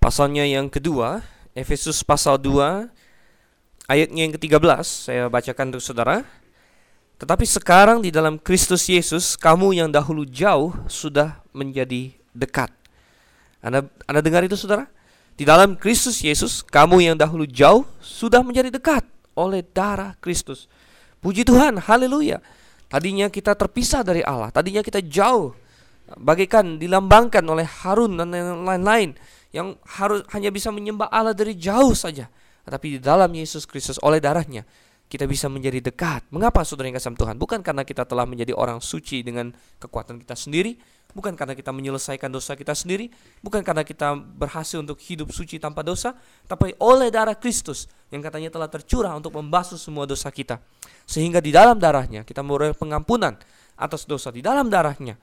pasalnya 0.00 0.48
yang 0.48 0.72
kedua, 0.72 1.20
Efesus 1.52 2.00
pasal 2.00 2.40
2 2.40 2.88
ayatnya 3.84 4.20
yang 4.24 4.32
ke-13 4.32 4.84
saya 4.84 5.28
bacakan 5.28 5.76
untuk 5.76 5.84
Saudara. 5.84 6.24
Tetapi 7.14 7.46
sekarang 7.46 8.02
di 8.02 8.10
dalam 8.10 8.42
Kristus 8.42 8.90
Yesus, 8.90 9.38
kamu 9.38 9.76
yang 9.76 9.88
dahulu 9.88 10.26
jauh 10.26 10.74
sudah 10.90 11.40
menjadi 11.54 12.10
dekat. 12.34 12.74
Anda, 13.62 13.86
Anda 14.04 14.20
dengar 14.20 14.42
itu 14.44 14.58
saudara? 14.58 14.90
Di 15.34 15.42
dalam 15.42 15.74
Kristus 15.74 16.22
Yesus, 16.22 16.62
kamu 16.62 17.02
yang 17.02 17.16
dahulu 17.18 17.42
jauh 17.42 17.82
sudah 17.98 18.38
menjadi 18.46 18.70
dekat 18.70 19.02
oleh 19.34 19.66
darah 19.66 20.14
Kristus. 20.22 20.70
Puji 21.18 21.42
Tuhan, 21.42 21.82
haleluya. 21.82 22.38
Tadinya 22.86 23.26
kita 23.26 23.58
terpisah 23.58 24.06
dari 24.06 24.22
Allah, 24.22 24.54
tadinya 24.54 24.78
kita 24.78 25.02
jauh. 25.02 25.50
Bagaikan 26.14 26.78
dilambangkan 26.78 27.42
oleh 27.42 27.66
Harun 27.66 28.14
dan 28.14 28.30
lain-lain 28.62 29.18
yang 29.50 29.74
harus 29.98 30.22
hanya 30.30 30.54
bisa 30.54 30.70
menyembah 30.70 31.10
Allah 31.10 31.34
dari 31.34 31.58
jauh 31.58 31.96
saja. 31.98 32.30
Tetapi 32.62 32.86
di 32.96 33.00
dalam 33.02 33.30
Yesus 33.34 33.66
Kristus 33.66 33.98
oleh 34.06 34.22
darahnya 34.22 34.62
kita 35.08 35.28
bisa 35.28 35.46
menjadi 35.46 35.78
dekat. 35.78 36.26
Mengapa 36.32 36.64
saudara 36.66 36.90
yang 36.90 36.96
kasih 36.96 37.14
Tuhan? 37.14 37.36
Bukan 37.38 37.60
karena 37.60 37.86
kita 37.86 38.02
telah 38.08 38.26
menjadi 38.26 38.56
orang 38.56 38.82
suci 38.82 39.22
dengan 39.22 39.52
kekuatan 39.78 40.18
kita 40.24 40.34
sendiri, 40.34 40.74
bukan 41.14 41.38
karena 41.38 41.54
kita 41.54 41.70
menyelesaikan 41.70 42.32
dosa 42.32 42.58
kita 42.58 42.74
sendiri, 42.74 43.12
bukan 43.44 43.62
karena 43.62 43.86
kita 43.86 44.16
berhasil 44.16 44.82
untuk 44.82 44.98
hidup 44.98 45.30
suci 45.30 45.62
tanpa 45.62 45.86
dosa, 45.86 46.18
tapi 46.50 46.74
oleh 46.82 47.12
darah 47.14 47.36
Kristus 47.38 47.86
yang 48.10 48.24
katanya 48.24 48.50
telah 48.50 48.66
tercurah 48.66 49.14
untuk 49.14 49.36
membasuh 49.38 49.78
semua 49.78 50.08
dosa 50.08 50.32
kita. 50.34 50.58
Sehingga 51.06 51.38
di 51.38 51.54
dalam 51.54 51.78
darahnya 51.78 52.26
kita 52.26 52.42
memperoleh 52.42 52.74
pengampunan 52.74 53.38
atas 53.78 54.08
dosa 54.08 54.34
di 54.34 54.42
dalam 54.42 54.66
darahnya. 54.66 55.14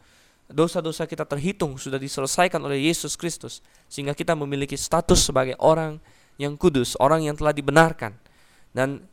Dosa-dosa 0.52 1.08
kita 1.08 1.24
terhitung 1.24 1.80
sudah 1.80 1.96
diselesaikan 1.96 2.60
oleh 2.60 2.92
Yesus 2.92 3.16
Kristus 3.16 3.64
sehingga 3.88 4.12
kita 4.12 4.36
memiliki 4.36 4.76
status 4.76 5.32
sebagai 5.32 5.56
orang 5.64 5.96
yang 6.36 6.60
kudus, 6.60 7.00
orang 7.00 7.24
yang 7.24 7.40
telah 7.40 7.56
dibenarkan. 7.56 8.12
Dan 8.76 9.08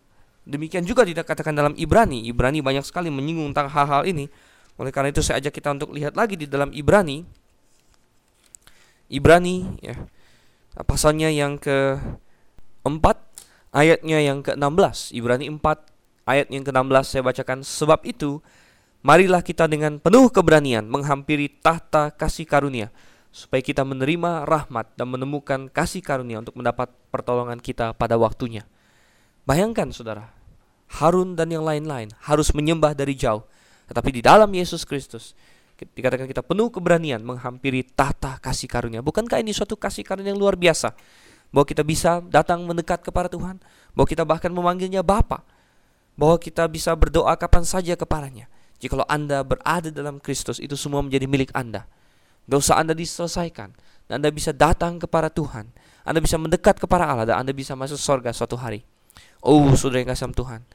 Demikian 0.48 0.88
juga 0.88 1.04
dikatakan 1.04 1.52
dalam 1.52 1.76
Ibrani. 1.76 2.24
Ibrani 2.24 2.64
banyak 2.64 2.88
sekali 2.88 3.12
menyinggung 3.12 3.52
tentang 3.52 3.68
hal-hal 3.68 4.08
ini. 4.08 4.32
Oleh 4.80 4.88
karena 4.88 5.12
itu 5.12 5.20
saya 5.20 5.44
ajak 5.44 5.52
kita 5.52 5.76
untuk 5.76 5.92
lihat 5.92 6.16
lagi 6.16 6.40
di 6.40 6.48
dalam 6.48 6.72
Ibrani. 6.72 7.20
Ibrani 9.12 9.76
ya. 9.84 10.08
Pasalnya 10.88 11.28
yang 11.28 11.60
ke-4 11.60 13.06
ayatnya 13.76 14.18
yang 14.24 14.40
ke-16. 14.40 15.12
Ibrani 15.12 15.52
4 15.52 15.60
ayat 16.24 16.48
yang 16.48 16.64
ke-16 16.64 17.04
saya 17.04 17.22
bacakan 17.24 17.60
sebab 17.60 18.00
itu 18.08 18.40
marilah 19.04 19.44
kita 19.44 19.68
dengan 19.68 20.00
penuh 20.00 20.32
keberanian 20.32 20.88
menghampiri 20.88 21.48
tahta 21.60 22.12
kasih 22.12 22.48
karunia 22.48 22.88
supaya 23.28 23.60
kita 23.60 23.84
menerima 23.84 24.48
rahmat 24.48 24.96
dan 24.96 25.12
menemukan 25.12 25.68
kasih 25.68 26.00
karunia 26.00 26.40
untuk 26.40 26.56
mendapat 26.56 26.88
pertolongan 27.12 27.60
kita 27.60 27.92
pada 27.92 28.16
waktunya. 28.16 28.64
Bayangkan 29.48 29.88
saudara, 29.92 30.37
Harun 30.88 31.36
dan 31.36 31.52
yang 31.52 31.62
lain-lain 31.62 32.08
harus 32.24 32.50
menyembah 32.56 32.96
dari 32.96 33.12
jauh. 33.12 33.44
Tetapi 33.88 34.08
di 34.12 34.20
dalam 34.24 34.48
Yesus 34.52 34.84
Kristus 34.88 35.36
dikatakan 35.78 36.26
kita 36.26 36.42
penuh 36.42 36.72
keberanian 36.74 37.22
menghampiri 37.22 37.86
tahta 37.86 38.40
kasih 38.42 38.66
karunia. 38.66 39.04
Bukankah 39.04 39.38
ini 39.38 39.54
suatu 39.54 39.78
kasih 39.78 40.02
karunia 40.02 40.34
yang 40.34 40.40
luar 40.40 40.58
biasa? 40.58 40.96
Bahwa 41.54 41.64
kita 41.64 41.86
bisa 41.86 42.20
datang 42.28 42.66
mendekat 42.66 43.00
kepada 43.00 43.30
Tuhan, 43.30 43.62
bahwa 43.94 44.06
kita 44.08 44.26
bahkan 44.26 44.52
memanggilnya 44.52 45.00
Bapa, 45.00 45.46
bahwa 46.18 46.36
kita 46.36 46.66
bisa 46.68 46.92
berdoa 46.92 47.32
kapan 47.38 47.64
saja 47.64 47.94
kepadanya. 47.94 48.50
Jikalau 48.82 49.06
Anda 49.08 49.40
berada 49.46 49.88
dalam 49.88 50.20
Kristus, 50.20 50.60
itu 50.60 50.76
semua 50.76 51.00
menjadi 51.00 51.24
milik 51.24 51.50
Anda. 51.56 51.88
Dosa 52.44 52.76
Anda 52.76 52.92
diselesaikan, 52.92 53.72
dan 54.10 54.12
Anda 54.20 54.28
bisa 54.28 54.52
datang 54.52 55.00
kepada 55.00 55.32
Tuhan. 55.32 55.72
Anda 56.04 56.20
bisa 56.20 56.36
mendekat 56.36 56.76
kepada 56.82 57.08
Allah, 57.08 57.24
dan 57.24 57.36
Anda 57.42 57.56
bisa 57.56 57.72
masuk 57.72 57.96
surga 57.96 58.34
suatu 58.34 58.58
hari. 58.60 58.84
Oh, 59.40 59.72
saudara 59.78 60.02
yang 60.02 60.10
kasih 60.10 60.34
Tuhan, 60.34 60.66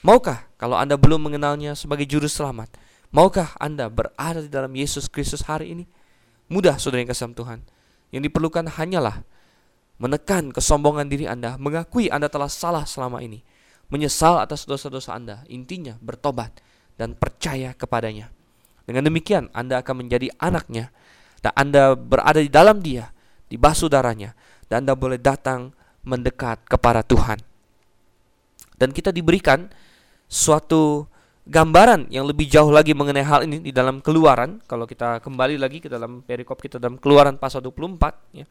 Maukah 0.00 0.48
kalau 0.56 0.80
Anda 0.80 0.96
belum 0.96 1.28
mengenalnya 1.28 1.76
sebagai 1.76 2.08
juru 2.08 2.24
selamat? 2.24 2.72
Maukah 3.12 3.52
Anda 3.60 3.92
berada 3.92 4.40
di 4.40 4.48
dalam 4.48 4.72
Yesus 4.72 5.12
Kristus 5.12 5.44
hari 5.44 5.76
ini? 5.76 5.84
Mudah 6.48 6.80
saudara 6.80 7.04
yang 7.04 7.12
kasih 7.12 7.36
Tuhan. 7.36 7.60
Yang 8.08 8.32
diperlukan 8.32 8.64
hanyalah 8.80 9.20
menekan 10.00 10.56
kesombongan 10.56 11.12
diri 11.12 11.28
Anda, 11.28 11.60
mengakui 11.60 12.08
Anda 12.08 12.32
telah 12.32 12.48
salah 12.48 12.88
selama 12.88 13.20
ini, 13.20 13.44
menyesal 13.92 14.40
atas 14.40 14.64
dosa-dosa 14.64 15.12
Anda, 15.12 15.44
intinya 15.52 16.00
bertobat 16.00 16.64
dan 16.96 17.12
percaya 17.12 17.76
kepadanya. 17.76 18.32
Dengan 18.88 19.04
demikian 19.04 19.52
Anda 19.52 19.84
akan 19.84 20.08
menjadi 20.08 20.32
anaknya 20.40 20.88
dan 21.44 21.52
Anda 21.52 21.92
berada 21.92 22.40
di 22.40 22.48
dalam 22.48 22.80
dia, 22.80 23.12
di 23.52 23.60
basuh 23.60 23.92
darahnya, 23.92 24.32
dan 24.72 24.88
Anda 24.88 24.96
boleh 24.96 25.20
datang 25.20 25.76
mendekat 26.08 26.64
kepada 26.64 27.04
Tuhan. 27.04 27.36
Dan 28.80 28.96
kita 28.96 29.12
diberikan 29.12 29.68
suatu 30.30 31.10
gambaran 31.42 32.06
yang 32.14 32.22
lebih 32.22 32.46
jauh 32.46 32.70
lagi 32.70 32.94
mengenai 32.94 33.26
hal 33.26 33.42
ini 33.42 33.58
di 33.58 33.74
dalam 33.74 33.98
keluaran 33.98 34.62
kalau 34.70 34.86
kita 34.86 35.18
kembali 35.18 35.58
lagi 35.58 35.82
ke 35.82 35.90
dalam 35.90 36.22
perikop 36.22 36.62
kita 36.62 36.78
dalam 36.78 36.94
keluaran 37.02 37.34
pasal 37.34 37.58
24 37.66 38.38
ya. 38.38 38.46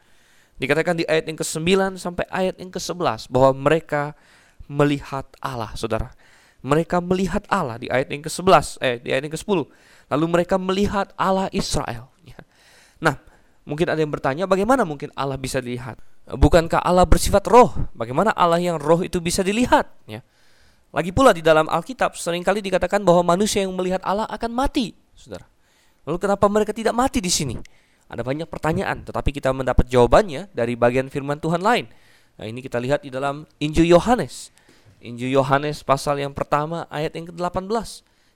Dikatakan 0.59 0.99
di 0.99 1.07
ayat 1.07 1.23
yang 1.32 1.39
ke-9 1.39 1.95
sampai 1.95 2.27
ayat 2.27 2.59
yang 2.59 2.67
ke-11 2.67 3.32
bahwa 3.32 3.55
mereka 3.55 4.11
melihat 4.67 5.23
Allah, 5.39 5.71
Saudara. 5.80 6.11
Mereka 6.59 6.99
melihat 6.99 7.47
Allah 7.47 7.80
di 7.80 7.88
ayat 7.88 8.11
yang 8.11 8.19
ke-11, 8.19 8.84
eh 8.84 8.99
di 8.99 9.15
ayat 9.15 9.23
yang 9.23 9.34
ke-10. 9.39 9.59
Lalu 10.11 10.25
mereka 10.27 10.59
melihat 10.59 11.15
Allah 11.15 11.47
Israel. 11.55 12.11
Ya. 12.27 12.36
Nah, 12.99 13.15
mungkin 13.63 13.88
ada 13.88 14.03
yang 14.03 14.11
bertanya 14.11 14.51
bagaimana 14.51 14.84
mungkin 14.84 15.15
Allah 15.15 15.39
bisa 15.39 15.63
dilihat? 15.63 15.95
Bukankah 16.27 16.84
Allah 16.84 17.07
bersifat 17.07 17.47
roh? 17.47 17.71
Bagaimana 17.95 18.36
Allah 18.36 18.59
yang 18.59 18.75
roh 18.75 18.99
itu 18.99 19.23
bisa 19.23 19.39
dilihat? 19.39 19.88
Ya. 20.11 20.27
Lagi 20.90 21.14
pula 21.14 21.30
di 21.38 21.46
dalam 21.46 21.70
Alkitab 21.70 22.18
sering 22.18 22.42
kali 22.42 22.66
dikatakan 22.66 23.06
bahwa 23.06 23.22
manusia 23.38 23.62
yang 23.62 23.78
melihat 23.78 24.02
Allah 24.02 24.26
akan 24.26 24.50
mati, 24.50 24.98
Saudara. 25.14 25.46
Lalu 26.10 26.18
kenapa 26.18 26.50
mereka 26.50 26.74
tidak 26.74 26.98
mati 26.98 27.22
di 27.22 27.30
sini? 27.30 27.54
Ada 28.10 28.26
banyak 28.26 28.50
pertanyaan, 28.50 29.06
tetapi 29.06 29.30
kita 29.30 29.54
mendapat 29.54 29.86
jawabannya 29.86 30.50
dari 30.50 30.74
bagian 30.74 31.14
firman 31.14 31.38
Tuhan 31.38 31.62
lain. 31.62 31.86
Nah, 32.42 32.46
ini 32.50 32.66
kita 32.66 32.82
lihat 32.82 33.06
di 33.06 33.14
dalam 33.14 33.46
Injil 33.62 33.86
Yohanes. 33.86 34.50
Injil 35.06 35.30
Yohanes 35.30 35.86
pasal 35.86 36.18
yang 36.18 36.34
pertama 36.34 36.90
ayat 36.90 37.14
yang 37.14 37.30
ke-18. 37.30 37.70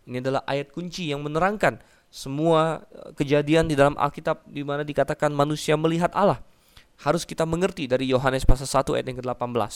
Ini 0.06 0.22
adalah 0.22 0.46
ayat 0.46 0.70
kunci 0.70 1.10
yang 1.10 1.26
menerangkan 1.26 1.82
semua 2.14 2.86
eh, 2.94 3.18
kejadian 3.18 3.66
di 3.66 3.74
dalam 3.74 3.98
Alkitab 3.98 4.46
di 4.46 4.62
mana 4.62 4.86
dikatakan 4.86 5.34
manusia 5.34 5.74
melihat 5.74 6.14
Allah. 6.14 6.38
Harus 7.02 7.26
kita 7.26 7.42
mengerti 7.50 7.90
dari 7.90 8.06
Yohanes 8.14 8.46
pasal 8.46 8.70
1 8.70 8.94
ayat 8.94 9.06
yang 9.10 9.18
ke-18. 9.26 9.74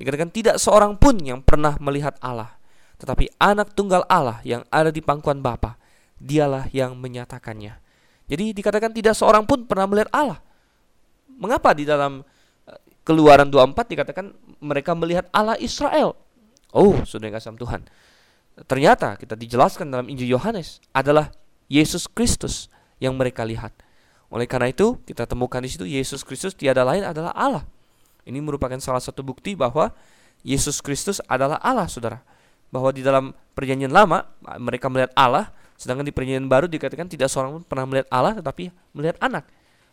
Dikatakan 0.00 0.32
tidak 0.32 0.56
seorang 0.56 0.96
pun 0.96 1.20
yang 1.20 1.44
pernah 1.44 1.76
melihat 1.76 2.16
Allah, 2.24 2.56
tetapi 2.96 3.28
anak 3.36 3.76
tunggal 3.76 4.00
Allah 4.08 4.40
yang 4.48 4.64
ada 4.72 4.88
di 4.88 5.04
pangkuan 5.04 5.44
Bapa, 5.44 5.76
dialah 6.16 6.72
yang 6.72 6.96
menyatakannya. 6.96 7.76
Jadi 8.24 8.56
dikatakan 8.56 8.96
tidak 8.96 9.12
seorang 9.12 9.44
pun 9.44 9.68
pernah 9.68 9.84
melihat 9.84 10.08
Allah. 10.16 10.40
Mengapa 11.36 11.76
di 11.76 11.84
dalam 11.84 12.24
eh, 12.64 12.80
Keluaran 13.04 13.52
24 13.52 13.76
dikatakan 13.92 14.32
mereka 14.64 14.96
melihat 14.96 15.28
Allah 15.36 15.60
Israel? 15.60 16.16
Oh, 16.72 17.04
sudah 17.04 17.28
kasih 17.28 17.60
Tuhan. 17.60 17.84
Ternyata 18.64 19.20
kita 19.20 19.36
dijelaskan 19.36 19.92
dalam 19.92 20.08
Injil 20.08 20.32
Yohanes 20.32 20.80
adalah 20.96 21.28
Yesus 21.68 22.08
Kristus 22.08 22.72
yang 23.04 23.20
mereka 23.20 23.44
lihat. 23.44 23.76
Oleh 24.32 24.48
karena 24.48 24.72
itu, 24.72 24.96
kita 25.04 25.28
temukan 25.28 25.60
di 25.60 25.68
situ 25.68 25.84
Yesus 25.84 26.24
Kristus 26.24 26.56
tiada 26.56 26.86
lain 26.88 27.02
adalah 27.02 27.36
Allah. 27.36 27.64
Ini 28.24 28.38
merupakan 28.40 28.76
salah 28.80 29.00
satu 29.00 29.24
bukti 29.24 29.56
bahwa 29.56 29.92
Yesus 30.40 30.80
Kristus 30.80 31.20
adalah 31.28 31.60
Allah, 31.60 31.88
saudara. 31.88 32.20
Bahwa 32.70 32.94
di 32.94 33.02
dalam 33.02 33.34
perjanjian 33.52 33.90
lama 33.90 34.24
mereka 34.60 34.86
melihat 34.88 35.12
Allah, 35.18 35.50
sedangkan 35.76 36.06
di 36.06 36.12
perjanjian 36.14 36.46
baru 36.48 36.66
dikatakan 36.68 37.08
tidak 37.08 37.28
seorang 37.28 37.60
pun 37.60 37.62
pernah 37.66 37.86
melihat 37.88 38.08
Allah, 38.12 38.32
tetapi 38.38 38.70
melihat 38.96 39.16
anak. 39.20 39.44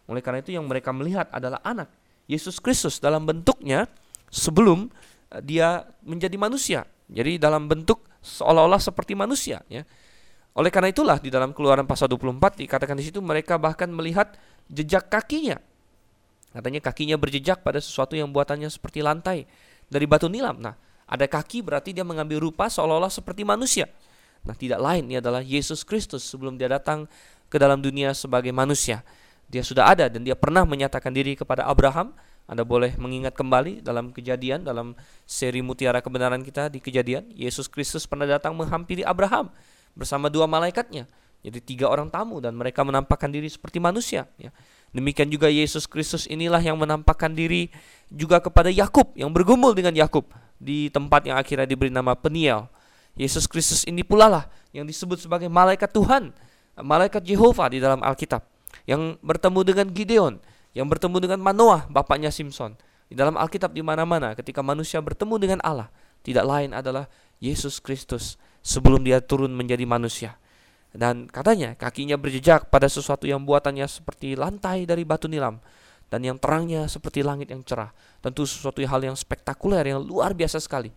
Oleh 0.08 0.24
karena 0.24 0.40
itu 0.40 0.56
yang 0.56 0.64
mereka 0.68 0.96
melihat 0.96 1.28
adalah 1.34 1.60
anak. 1.64 1.92
Yesus 2.28 2.60
Kristus 2.60 3.00
dalam 3.00 3.24
bentuknya 3.24 3.88
sebelum 4.32 4.92
eh, 5.32 5.42
dia 5.44 5.84
menjadi 6.04 6.36
manusia. 6.40 6.84
Jadi 7.08 7.40
dalam 7.40 7.72
bentuk 7.72 8.04
seolah-olah 8.20 8.84
seperti 8.84 9.16
manusia, 9.16 9.64
ya. 9.72 9.88
Oleh 10.58 10.74
karena 10.74 10.90
itulah 10.90 11.22
di 11.22 11.30
dalam 11.30 11.54
Keluaran 11.54 11.86
pasal 11.86 12.10
24 12.10 12.66
dikatakan 12.66 12.98
di 12.98 13.06
situ 13.06 13.22
mereka 13.22 13.62
bahkan 13.62 13.88
melihat 13.94 14.34
jejak 14.66 15.06
kakinya 15.06 15.62
Katanya 16.52 16.80
kakinya 16.80 17.18
berjejak 17.20 17.62
pada 17.62 17.78
sesuatu 17.78 18.16
yang 18.16 18.32
buatannya 18.32 18.72
seperti 18.72 19.04
lantai 19.04 19.46
dari 19.92 20.06
batu 20.08 20.32
nilam. 20.32 20.58
Nah, 20.60 20.76
ada 21.08 21.26
kaki 21.28 21.64
berarti 21.64 21.96
dia 21.96 22.04
mengambil 22.04 22.44
rupa 22.44 22.68
seolah-olah 22.68 23.12
seperti 23.12 23.48
manusia. 23.48 23.88
Nah, 24.48 24.56
tidak 24.56 24.80
lain 24.80 25.08
ini 25.08 25.20
adalah 25.20 25.44
Yesus 25.44 25.84
Kristus 25.84 26.24
sebelum 26.24 26.56
dia 26.56 26.72
datang 26.72 27.08
ke 27.48 27.56
dalam 27.60 27.80
dunia 27.80 28.16
sebagai 28.16 28.52
manusia. 28.52 29.04
Dia 29.48 29.64
sudah 29.64 29.92
ada 29.92 30.12
dan 30.12 30.28
dia 30.28 30.36
pernah 30.36 30.68
menyatakan 30.68 31.12
diri 31.16 31.36
kepada 31.40 31.68
Abraham. 31.68 32.12
Anda 32.48 32.64
boleh 32.64 32.96
mengingat 32.96 33.36
kembali 33.36 33.84
dalam 33.84 34.16
kejadian 34.16 34.64
dalam 34.64 34.96
seri 35.28 35.60
mutiara 35.60 36.00
kebenaran 36.00 36.40
kita 36.48 36.72
di 36.72 36.80
kejadian, 36.80 37.28
Yesus 37.36 37.68
Kristus 37.68 38.08
pernah 38.08 38.24
datang 38.24 38.56
menghampiri 38.56 39.04
Abraham 39.04 39.52
bersama 40.00 40.32
dua 40.32 40.48
malaikatnya. 40.48 41.12
Jadi 41.46 41.60
tiga 41.64 41.88
orang 41.88 42.10
tamu 42.10 42.42
dan 42.42 42.58
mereka 42.58 42.82
menampakkan 42.82 43.30
diri 43.30 43.48
seperti 43.48 43.78
manusia, 43.78 44.26
ya. 44.42 44.50
Demikian 44.96 45.28
juga 45.28 45.52
Yesus 45.52 45.84
Kristus 45.86 46.26
inilah 46.32 46.64
yang 46.64 46.80
menampakkan 46.80 47.30
diri 47.36 47.68
juga 48.08 48.40
kepada 48.40 48.72
Yakub 48.72 49.12
yang 49.20 49.30
bergumul 49.36 49.76
dengan 49.76 49.92
Yakub 49.94 50.32
di 50.58 50.88
tempat 50.90 51.28
yang 51.28 51.36
akhirnya 51.38 51.68
diberi 51.68 51.92
nama 51.92 52.16
Peniel. 52.16 52.72
Yesus 53.18 53.46
Kristus 53.46 53.84
ini 53.84 54.02
pula 54.02 54.30
lah 54.32 54.44
yang 54.72 54.88
disebut 54.88 55.22
sebagai 55.22 55.52
malaikat 55.52 55.92
Tuhan, 55.92 56.32
malaikat 56.80 57.26
Yehova 57.28 57.68
di 57.68 57.82
dalam 57.82 58.00
Alkitab, 58.00 58.46
yang 58.86 59.18
bertemu 59.20 59.60
dengan 59.66 59.88
Gideon, 59.92 60.34
yang 60.72 60.88
bertemu 60.88 61.18
dengan 61.20 61.40
Manoah, 61.42 61.90
bapaknya 61.90 62.30
Simpson. 62.30 62.78
Di 63.08 63.16
dalam 63.16 63.40
Alkitab 63.40 63.72
di 63.72 63.80
mana-mana 63.82 64.36
ketika 64.36 64.60
manusia 64.60 65.00
bertemu 65.00 65.36
dengan 65.40 65.60
Allah, 65.64 65.88
tidak 66.22 66.44
lain 66.44 66.76
adalah 66.76 67.08
Yesus 67.40 67.80
Kristus 67.80 68.36
sebelum 68.62 69.04
dia 69.04 69.24
turun 69.24 69.52
menjadi 69.56 69.88
manusia. 69.88 70.36
Dan 70.96 71.28
katanya 71.28 71.76
kakinya 71.76 72.16
berjejak 72.16 72.72
pada 72.72 72.88
sesuatu 72.88 73.28
yang 73.28 73.44
buatannya 73.44 73.86
seperti 73.86 74.34
lantai 74.34 74.88
dari 74.88 75.04
batu 75.04 75.28
nilam 75.28 75.60
dan 76.08 76.24
yang 76.24 76.40
terangnya 76.40 76.88
seperti 76.88 77.24
langit 77.24 77.52
yang 77.52 77.62
cerah. 77.64 77.92
Tentu 78.24 78.48
sesuatu 78.48 78.80
hal 78.80 79.02
yang 79.04 79.16
spektakuler 79.16 79.84
yang 79.84 80.00
luar 80.04 80.32
biasa 80.34 80.60
sekali. 80.64 80.92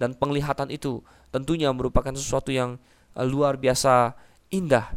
dan 0.00 0.16
penglihatan 0.16 0.72
itu 0.72 1.04
tentunya 1.28 1.68
merupakan 1.76 2.16
sesuatu 2.16 2.48
yang 2.48 2.80
uh, 3.12 3.20
luar 3.20 3.60
biasa 3.60 4.16
indah. 4.48 4.96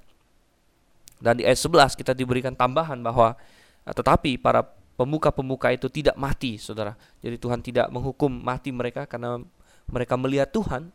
Dan 1.19 1.39
di 1.39 1.43
ayat 1.43 1.59
11 1.59 1.99
kita 1.99 2.15
diberikan 2.15 2.55
tambahan 2.55 3.03
bahwa 3.03 3.35
uh, 3.83 3.91
tetapi 3.91 4.39
para 4.39 4.63
pemuka-pemuka 4.95 5.75
itu 5.75 5.91
tidak 5.91 6.15
mati, 6.15 6.55
Saudara. 6.55 6.95
Jadi 7.19 7.35
Tuhan 7.35 7.59
tidak 7.59 7.91
menghukum 7.91 8.31
mati 8.31 8.71
mereka 8.71 9.03
karena 9.03 9.43
mereka 9.91 10.15
melihat 10.15 10.47
Tuhan. 10.55 10.87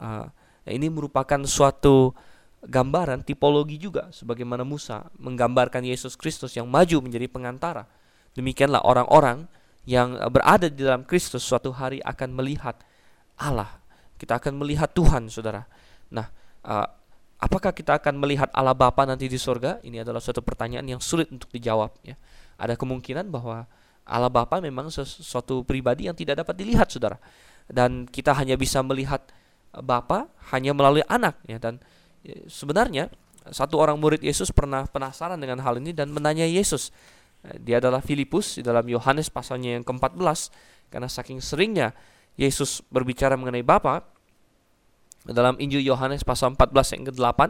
Uh, 0.00 0.32
ini 0.64 0.88
merupakan 0.88 1.44
suatu 1.44 2.16
gambaran 2.62 3.26
tipologi 3.26 3.74
juga 3.78 4.10
sebagaimana 4.14 4.62
Musa 4.62 5.10
menggambarkan 5.18 5.82
Yesus 5.82 6.14
Kristus 6.14 6.54
yang 6.54 6.70
maju 6.70 7.02
menjadi 7.02 7.26
pengantara. 7.26 7.90
Demikianlah 8.38 8.86
orang-orang 8.86 9.50
yang 9.82 10.14
berada 10.30 10.70
di 10.70 10.86
dalam 10.86 11.02
Kristus 11.02 11.42
suatu 11.42 11.74
hari 11.74 11.98
akan 12.06 12.38
melihat 12.38 12.78
Allah. 13.34 13.82
Kita 14.14 14.38
akan 14.38 14.62
melihat 14.62 14.94
Tuhan, 14.94 15.26
Saudara. 15.26 15.66
Nah, 16.14 16.30
uh, 16.62 16.86
apakah 17.42 17.74
kita 17.74 17.98
akan 17.98 18.14
melihat 18.22 18.46
Allah 18.54 18.78
Bapa 18.78 19.02
nanti 19.02 19.26
di 19.26 19.34
surga? 19.34 19.82
Ini 19.82 20.06
adalah 20.06 20.22
suatu 20.22 20.38
pertanyaan 20.38 20.86
yang 20.86 21.02
sulit 21.02 21.26
untuk 21.34 21.50
dijawab 21.50 21.90
ya. 22.06 22.14
Ada 22.62 22.78
kemungkinan 22.78 23.26
bahwa 23.34 23.66
Allah 24.06 24.30
Bapa 24.30 24.62
memang 24.62 24.86
sesuatu 24.94 25.66
pribadi 25.66 26.06
yang 26.06 26.14
tidak 26.14 26.46
dapat 26.46 26.54
dilihat, 26.54 26.94
Saudara. 26.94 27.18
Dan 27.66 28.06
kita 28.06 28.30
hanya 28.38 28.54
bisa 28.54 28.78
melihat 28.86 29.26
Bapa 29.74 30.30
hanya 30.54 30.76
melalui 30.76 31.02
anak 31.08 31.40
ya 31.48 31.56
dan 31.56 31.82
sebenarnya 32.46 33.10
satu 33.50 33.82
orang 33.82 33.98
murid 33.98 34.22
Yesus 34.22 34.54
pernah 34.54 34.86
penasaran 34.86 35.40
dengan 35.40 35.58
hal 35.66 35.82
ini 35.82 35.90
dan 35.90 36.14
menanya 36.14 36.46
Yesus. 36.46 36.94
Eh, 37.42 37.58
dia 37.58 37.82
adalah 37.82 37.98
Filipus 37.98 38.58
di 38.58 38.62
dalam 38.62 38.86
Yohanes 38.86 39.26
pasalnya 39.26 39.74
yang 39.74 39.82
ke-14 39.82 40.54
karena 40.94 41.08
saking 41.10 41.42
seringnya 41.42 41.90
Yesus 42.38 42.86
berbicara 42.86 43.34
mengenai 43.34 43.66
Bapa 43.66 44.06
dalam 45.26 45.58
Injil 45.58 45.82
Yohanes 45.82 46.22
pasal 46.22 46.54
14 46.54 46.94
yang 46.98 47.02
ke-8 47.10 47.40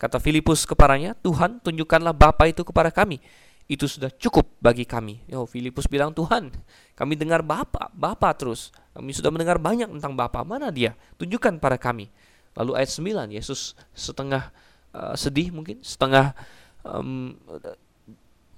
kata 0.00 0.16
Filipus 0.16 0.64
kepadanya, 0.64 1.12
"Tuhan, 1.20 1.60
tunjukkanlah 1.60 2.16
Bapa 2.16 2.48
itu 2.48 2.64
kepada 2.64 2.88
kami. 2.88 3.20
Itu 3.68 3.84
sudah 3.84 4.08
cukup 4.08 4.48
bagi 4.56 4.88
kami." 4.88 5.20
Yo, 5.28 5.44
Filipus 5.44 5.84
bilang, 5.84 6.16
"Tuhan, 6.16 6.48
kami 6.96 7.20
dengar 7.20 7.44
Bapa, 7.44 7.92
Bapa 7.92 8.32
terus. 8.32 8.72
Kami 8.96 9.12
sudah 9.12 9.28
mendengar 9.28 9.60
banyak 9.60 9.92
tentang 9.92 10.16
Bapa. 10.16 10.40
Mana 10.40 10.72
dia? 10.72 10.96
Tunjukkan 11.20 11.60
pada 11.60 11.76
kami." 11.76 12.08
Lalu 12.58 12.76
ayat 12.76 12.90
9 12.90 13.30
Yesus 13.30 13.78
setengah 13.94 14.50
uh, 14.90 15.14
sedih 15.14 15.54
mungkin, 15.54 15.78
setengah 15.82 16.34
um, 16.82 17.36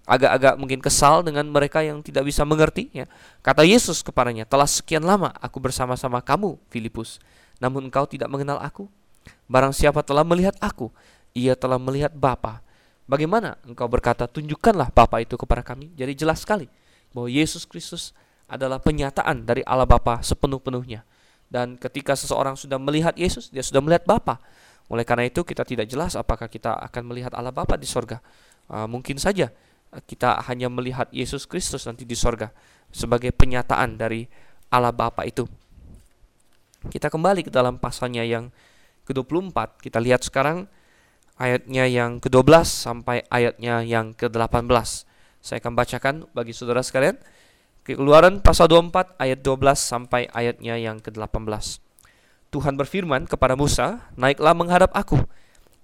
agak-agak 0.02 0.54
mungkin 0.58 0.80
kesal 0.82 1.22
dengan 1.22 1.46
mereka 1.46 1.80
yang 1.80 2.02
tidak 2.02 2.26
bisa 2.26 2.42
mengerti 2.42 2.90
ya. 2.90 3.06
Kata 3.40 3.62
Yesus 3.62 4.02
kepadanya, 4.02 4.42
"Telah 4.48 4.66
sekian 4.66 5.04
lama 5.04 5.30
aku 5.38 5.62
bersama-sama 5.62 6.18
kamu, 6.18 6.58
Filipus, 6.72 7.22
namun 7.62 7.86
engkau 7.86 8.08
tidak 8.08 8.26
mengenal 8.26 8.58
aku. 8.58 8.90
Barang 9.46 9.70
siapa 9.70 10.02
telah 10.02 10.26
melihat 10.26 10.58
aku, 10.58 10.90
ia 11.36 11.54
telah 11.54 11.78
melihat 11.78 12.10
Bapa. 12.10 12.64
Bagaimana 13.06 13.58
engkau 13.62 13.86
berkata, 13.86 14.26
tunjukkanlah 14.26 14.90
Bapa 14.90 15.22
itu 15.22 15.38
kepada 15.38 15.62
kami?" 15.62 15.94
Jadi 15.94 16.12
jelas 16.18 16.42
sekali 16.42 16.66
bahwa 17.14 17.30
Yesus 17.30 17.62
Kristus 17.68 18.10
adalah 18.50 18.82
penyataan 18.82 19.46
dari 19.46 19.62
Allah 19.62 19.86
Bapa 19.86 20.20
sepenuh-penuhnya. 20.20 21.06
Dan 21.52 21.76
ketika 21.76 22.16
seseorang 22.16 22.56
sudah 22.56 22.80
melihat 22.80 23.12
Yesus, 23.12 23.52
dia 23.52 23.60
sudah 23.60 23.84
melihat 23.84 24.08
Bapa. 24.08 24.40
Oleh 24.88 25.04
karena 25.04 25.28
itu 25.28 25.44
kita 25.44 25.68
tidak 25.68 25.84
jelas 25.84 26.16
apakah 26.16 26.48
kita 26.48 26.72
akan 26.80 27.12
melihat 27.12 27.36
Allah 27.36 27.52
Bapa 27.52 27.76
di 27.76 27.84
sorga. 27.84 28.24
Uh, 28.72 28.88
mungkin 28.88 29.20
saja 29.20 29.52
kita 30.08 30.40
hanya 30.48 30.72
melihat 30.72 31.12
Yesus 31.12 31.44
Kristus 31.44 31.84
nanti 31.84 32.08
di 32.08 32.16
sorga 32.16 32.48
sebagai 32.88 33.28
penyataan 33.36 34.00
dari 34.00 34.24
Allah 34.72 34.96
Bapa 34.96 35.28
itu. 35.28 35.44
Kita 36.88 37.12
kembali 37.12 37.44
ke 37.46 37.52
dalam 37.52 37.76
pasalnya 37.76 38.24
yang 38.24 38.48
ke-24. 39.04 39.84
Kita 39.84 40.00
lihat 40.00 40.24
sekarang 40.24 40.64
ayatnya 41.36 41.84
yang 41.86 42.18
ke-12 42.18 42.64
sampai 42.64 43.22
ayatnya 43.28 43.84
yang 43.84 44.16
ke-18. 44.16 44.64
Saya 45.42 45.58
akan 45.60 45.72
bacakan 45.76 46.14
bagi 46.32 46.56
saudara 46.56 46.80
sekalian. 46.80 47.20
Keluaran 47.82 48.38
pasal 48.38 48.70
24 48.70 49.18
ayat 49.18 49.42
12 49.42 49.74
sampai 49.74 50.30
ayatnya 50.30 50.78
yang 50.78 51.02
ke-18. 51.02 51.82
Tuhan 52.54 52.78
berfirman 52.78 53.26
kepada 53.26 53.58
Musa, 53.58 54.06
"Naiklah 54.14 54.54
menghadap 54.54 54.94
aku 54.94 55.18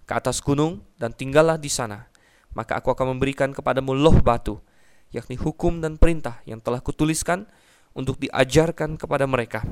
ke 0.07 0.13
atas 0.15 0.39
gunung 0.39 0.87
dan 0.95 1.11
tinggallah 1.11 1.59
di 1.59 1.67
sana. 1.67 2.07
Maka 2.55 2.79
aku 2.79 2.95
akan 2.95 3.19
memberikan 3.19 3.51
kepadamu 3.51 3.99
loh 3.99 4.15
batu, 4.23 4.63
yakni 5.11 5.35
hukum 5.35 5.83
dan 5.83 5.99
perintah 5.99 6.39
yang 6.47 6.63
telah 6.63 6.79
kutuliskan 6.79 7.51
untuk 7.99 8.15
diajarkan 8.23 8.95
kepada 8.95 9.27
mereka." 9.27 9.67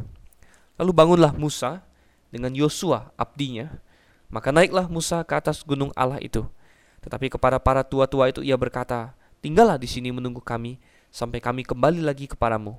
Lalu 0.82 0.90
bangunlah 0.98 1.30
Musa 1.38 1.86
dengan 2.34 2.50
Yosua 2.58 3.14
abdinya, 3.14 3.70
maka 4.34 4.50
naiklah 4.50 4.90
Musa 4.90 5.22
ke 5.22 5.38
atas 5.38 5.62
gunung 5.62 5.94
Allah 5.94 6.18
itu. 6.18 6.42
Tetapi 7.06 7.30
kepada 7.30 7.62
para 7.62 7.86
tua-tua 7.86 8.34
itu 8.34 8.42
ia 8.42 8.58
berkata, 8.58 9.14
"Tinggallah 9.38 9.78
di 9.78 9.86
sini 9.86 10.10
menunggu 10.10 10.42
kami." 10.42 10.82
Sampai 11.16 11.40
kami 11.40 11.64
kembali 11.64 12.04
lagi 12.04 12.28
kepadamu. 12.28 12.76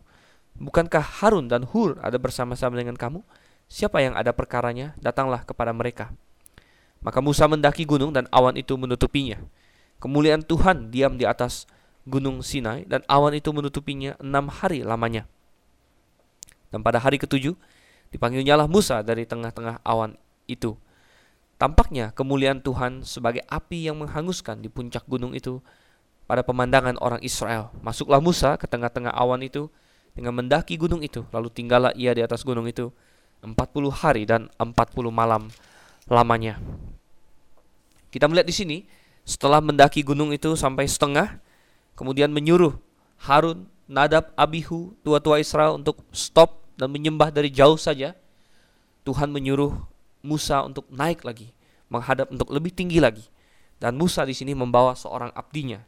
Bukankah 0.61 1.01
Harun 1.01 1.49
dan 1.49 1.65
Hur 1.65 1.97
ada 2.05 2.21
bersama-sama 2.21 2.77
dengan 2.77 2.93
kamu? 2.93 3.25
Siapa 3.65 3.97
yang 4.05 4.13
ada 4.13 4.29
perkaranya, 4.29 4.93
datanglah 5.01 5.41
kepada 5.41 5.73
mereka. 5.73 6.13
Maka 7.01 7.17
Musa 7.17 7.49
mendaki 7.49 7.89
gunung 7.89 8.13
dan 8.13 8.29
awan 8.29 8.53
itu 8.53 8.77
menutupinya. 8.77 9.41
Kemuliaan 9.97 10.45
Tuhan 10.45 10.93
diam 10.93 11.17
di 11.17 11.25
atas 11.25 11.65
gunung 12.05 12.45
Sinai 12.45 12.85
dan 12.85 13.01
awan 13.09 13.33
itu 13.33 13.49
menutupinya 13.49 14.13
enam 14.21 14.53
hari 14.53 14.85
lamanya. 14.85 15.25
Dan 16.69 16.85
pada 16.85 17.01
hari 17.01 17.17
ketujuh, 17.17 17.57
dipanggilnyalah 18.13 18.69
Musa 18.69 19.01
dari 19.01 19.25
tengah-tengah 19.25 19.81
awan 19.81 20.13
itu. 20.45 20.77
Tampaknya 21.57 22.13
kemuliaan 22.13 22.61
Tuhan 22.61 23.01
sebagai 23.01 23.41
api 23.49 23.89
yang 23.89 23.97
menghanguskan 23.97 24.61
di 24.61 24.69
puncak 24.69 25.09
gunung 25.09 25.33
itu 25.33 25.57
pada 26.27 26.43
pemandangan 26.43 26.99
orang 26.99 27.23
Israel. 27.23 27.71
Masuklah 27.79 28.19
Musa 28.19 28.59
ke 28.59 28.67
tengah-tengah 28.67 29.15
awan 29.15 29.41
itu 29.41 29.71
dengan 30.13 30.35
mendaki 30.35 30.75
gunung 30.75 31.01
itu, 31.01 31.23
lalu 31.31 31.47
tinggallah 31.49 31.95
ia 31.95 32.11
di 32.11 32.21
atas 32.21 32.43
gunung 32.43 32.67
itu 32.67 32.91
40 33.41 33.55
hari 33.93 34.27
dan 34.27 34.51
40 34.59 34.75
malam 35.07 35.47
lamanya. 36.11 36.59
Kita 38.11 38.27
melihat 38.27 38.47
di 38.49 38.55
sini, 38.55 38.77
setelah 39.27 39.63
mendaki 39.63 40.03
gunung 40.03 40.31
itu 40.35 40.55
sampai 40.55 40.87
setengah, 40.87 41.39
kemudian 41.93 42.31
menyuruh 42.31 42.75
Harun, 43.23 43.67
Nadab, 43.87 44.31
Abihu, 44.35 44.95
tua-tua 45.05 45.39
Israel 45.39 45.79
untuk 45.79 46.03
stop 46.11 46.65
dan 46.75 46.91
menyembah 46.91 47.31
dari 47.31 47.47
jauh 47.51 47.79
saja. 47.79 48.17
Tuhan 49.07 49.31
menyuruh 49.31 49.71
Musa 50.25 50.59
untuk 50.67 50.89
naik 50.91 51.23
lagi, 51.23 51.55
menghadap 51.87 52.27
untuk 52.27 52.51
lebih 52.51 52.75
tinggi 52.75 52.99
lagi. 52.99 53.23
Dan 53.77 53.95
Musa 53.95 54.25
di 54.25 54.33
sini 54.33 54.57
membawa 54.57 54.97
seorang 54.97 55.31
abdinya, 55.37 55.79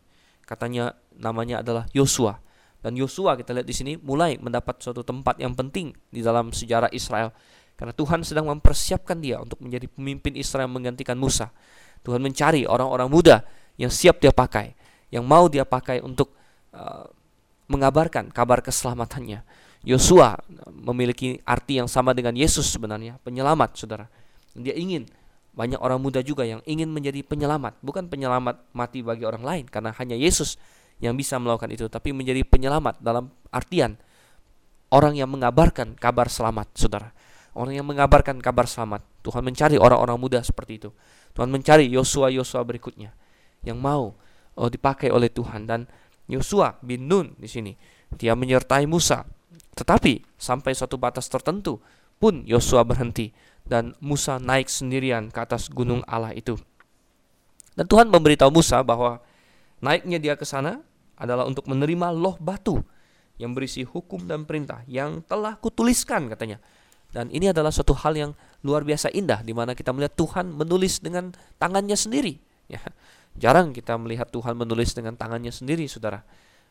katanya 0.50 0.97
namanya 1.14 1.62
adalah 1.62 1.86
Yosua. 1.93 2.41
Dan 2.82 2.97
Yosua 2.97 3.38
kita 3.38 3.54
lihat 3.54 3.68
di 3.70 3.76
sini 3.76 3.93
mulai 4.02 4.41
mendapat 4.41 4.82
suatu 4.82 5.06
tempat 5.06 5.38
yang 5.38 5.54
penting 5.54 5.93
di 6.10 6.26
dalam 6.26 6.50
sejarah 6.50 6.89
Israel. 6.89 7.30
Karena 7.78 7.93
Tuhan 7.93 8.26
sedang 8.26 8.50
mempersiapkan 8.50 9.22
dia 9.22 9.38
untuk 9.38 9.62
menjadi 9.62 9.86
pemimpin 9.86 10.34
Israel 10.34 10.68
menggantikan 10.68 11.16
Musa. 11.16 11.54
Tuhan 12.02 12.18
mencari 12.18 12.66
orang-orang 12.66 13.08
muda 13.12 13.45
yang 13.78 13.93
siap 13.93 14.20
dia 14.20 14.34
pakai, 14.34 14.74
yang 15.14 15.24
mau 15.24 15.47
dia 15.47 15.64
pakai 15.64 16.02
untuk 16.02 16.34
uh, 16.74 17.08
mengabarkan 17.70 18.34
kabar 18.34 18.60
keselamatannya. 18.66 19.45
Yosua 19.88 20.36
memiliki 20.76 21.39
arti 21.47 21.80
yang 21.80 21.88
sama 21.88 22.12
dengan 22.12 22.36
Yesus 22.36 22.68
sebenarnya, 22.68 23.16
penyelamat, 23.24 23.80
Saudara. 23.80 24.12
Dia 24.60 24.76
ingin 24.76 25.08
banyak 25.54 25.82
orang 25.82 26.00
muda 26.00 26.22
juga 26.24 26.45
yang 26.45 26.64
ingin 26.64 26.88
menjadi 26.88 27.26
penyelamat, 27.26 27.82
bukan 27.84 28.08
penyelamat 28.08 28.70
mati 28.72 29.04
bagi 29.04 29.26
orang 29.28 29.43
lain 29.43 29.66
karena 29.68 29.91
hanya 29.97 30.16
Yesus 30.16 30.56
yang 31.00 31.16
bisa 31.16 31.39
melakukan 31.39 31.72
itu, 31.72 31.88
tapi 31.88 32.12
menjadi 32.12 32.43
penyelamat 32.45 33.00
dalam 33.02 33.32
artian 33.50 33.97
orang 34.93 35.18
yang 35.18 35.30
mengabarkan 35.32 35.95
kabar 35.95 36.28
selamat, 36.28 36.68
Saudara. 36.76 37.10
Orang 37.58 37.74
yang 37.74 37.84
mengabarkan 37.84 38.39
kabar 38.39 38.70
selamat. 38.70 39.04
Tuhan 39.26 39.41
mencari 39.41 39.76
orang-orang 39.76 40.16
muda 40.22 40.39
seperti 40.45 40.80
itu. 40.80 40.89
Tuhan 41.34 41.50
mencari 41.50 41.89
Yosua-Yosua 41.91 42.62
berikutnya 42.64 43.12
yang 43.66 43.82
mau 43.82 44.16
oh, 44.56 44.70
dipakai 44.70 45.12
oleh 45.12 45.28
Tuhan 45.28 45.68
dan 45.68 45.89
Yosua 46.30 46.78
bin 46.80 47.10
Nun 47.10 47.36
di 47.36 47.50
sini 47.50 47.74
dia 48.16 48.34
menyertai 48.38 48.86
Musa. 48.86 49.26
Tetapi 49.76 50.38
sampai 50.38 50.72
suatu 50.74 50.95
batas 51.00 51.28
tertentu 51.28 51.82
pun 52.20 52.43
Yosua 52.45 52.84
berhenti 52.84 53.32
dan 53.70 53.93
Musa 54.01 54.41
naik 54.41 54.65
sendirian 54.65 55.30
ke 55.30 55.38
atas 55.38 55.70
gunung 55.70 56.01
Allah 56.09 56.34
itu. 56.34 56.57
Dan 57.78 57.86
Tuhan 57.86 58.09
memberitahu 58.09 58.49
Musa 58.49 58.82
bahwa 58.82 59.22
naiknya 59.80 60.17
dia 60.17 60.34
ke 60.34 60.43
sana 60.43 60.82
adalah 61.13 61.45
untuk 61.45 61.70
menerima 61.70 62.09
loh 62.09 62.36
batu 62.41 62.82
yang 63.38 63.53
berisi 63.53 63.86
hukum 63.86 64.26
dan 64.26 64.43
perintah 64.43 64.82
yang 64.89 65.22
telah 65.24 65.55
kutuliskan 65.61 66.28
katanya. 66.34 66.57
Dan 67.13 67.30
ini 67.30 67.53
adalah 67.53 67.70
suatu 67.70 67.93
hal 67.93 68.13
yang 68.17 68.32
luar 68.65 68.82
biasa 68.82 69.13
indah 69.13 69.45
di 69.45 69.53
mana 69.53 69.78
kita 69.78 69.93
melihat 69.93 70.17
Tuhan 70.17 70.49
menulis 70.49 70.99
dengan 70.99 71.32
tangannya 71.61 71.95
sendiri. 71.95 72.41
Ya, 72.70 72.82
jarang 73.38 73.72
kita 73.72 73.97
melihat 74.01 74.30
Tuhan 74.34 74.57
menulis 74.57 74.93
dengan 74.93 75.17
tangannya 75.17 75.49
sendiri, 75.49 75.89
saudara. 75.89 76.22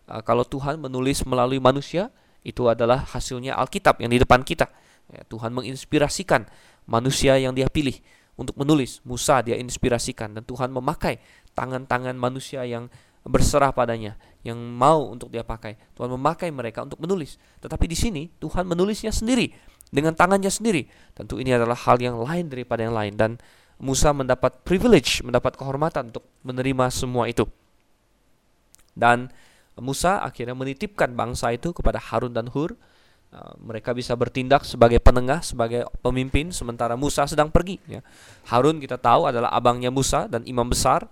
Uh, 0.06 0.22
kalau 0.22 0.46
Tuhan 0.46 0.78
menulis 0.78 1.26
melalui 1.26 1.58
manusia, 1.58 2.14
itu 2.46 2.70
adalah 2.70 3.02
hasilnya 3.02 3.58
Alkitab 3.58 3.98
yang 3.98 4.14
di 4.14 4.22
depan 4.22 4.46
kita 4.46 4.70
Ya, 5.08 5.24
Tuhan 5.24 5.56
menginspirasikan 5.56 6.44
manusia 6.88 7.36
yang 7.36 7.52
dia 7.52 7.68
pilih 7.68 7.94
untuk 8.40 8.56
menulis. 8.56 9.04
Musa 9.04 9.44
dia 9.44 9.60
inspirasikan 9.60 10.32
dan 10.32 10.42
Tuhan 10.48 10.72
memakai 10.72 11.20
tangan-tangan 11.52 12.16
manusia 12.16 12.64
yang 12.64 12.88
berserah 13.28 13.76
padanya, 13.76 14.16
yang 14.40 14.56
mau 14.56 15.12
untuk 15.12 15.28
dia 15.28 15.44
pakai. 15.44 15.76
Tuhan 15.92 16.08
memakai 16.16 16.48
mereka 16.48 16.82
untuk 16.82 16.98
menulis. 17.04 17.36
Tetapi 17.60 17.84
di 17.84 17.96
sini 17.98 18.22
Tuhan 18.40 18.64
menulisnya 18.64 19.12
sendiri 19.12 19.52
dengan 19.92 20.16
tangannya 20.16 20.48
sendiri. 20.48 20.88
Tentu 21.12 21.36
ini 21.36 21.52
adalah 21.52 21.76
hal 21.76 22.00
yang 22.00 22.16
lain 22.16 22.48
daripada 22.48 22.80
yang 22.88 22.96
lain 22.96 23.14
dan 23.14 23.30
Musa 23.78 24.10
mendapat 24.10 24.66
privilege, 24.66 25.22
mendapat 25.22 25.54
kehormatan 25.54 26.10
untuk 26.10 26.26
menerima 26.42 26.90
semua 26.90 27.30
itu. 27.30 27.46
Dan 28.98 29.30
Musa 29.78 30.18
akhirnya 30.18 30.58
menitipkan 30.58 31.14
bangsa 31.14 31.54
itu 31.54 31.70
kepada 31.70 32.02
Harun 32.02 32.34
dan 32.34 32.50
Hur. 32.50 32.74
Uh, 33.28 33.52
mereka 33.60 33.92
bisa 33.92 34.16
bertindak 34.16 34.64
sebagai 34.64 34.96
penengah, 35.04 35.44
sebagai 35.44 35.84
pemimpin, 36.00 36.48
sementara 36.48 36.96
Musa 36.96 37.28
sedang 37.28 37.52
pergi. 37.52 37.76
Ya. 37.84 38.00
Harun 38.48 38.80
kita 38.80 38.96
tahu 38.96 39.28
adalah 39.28 39.52
abangnya 39.52 39.92
Musa 39.92 40.24
dan 40.32 40.48
imam 40.48 40.64
besar. 40.64 41.04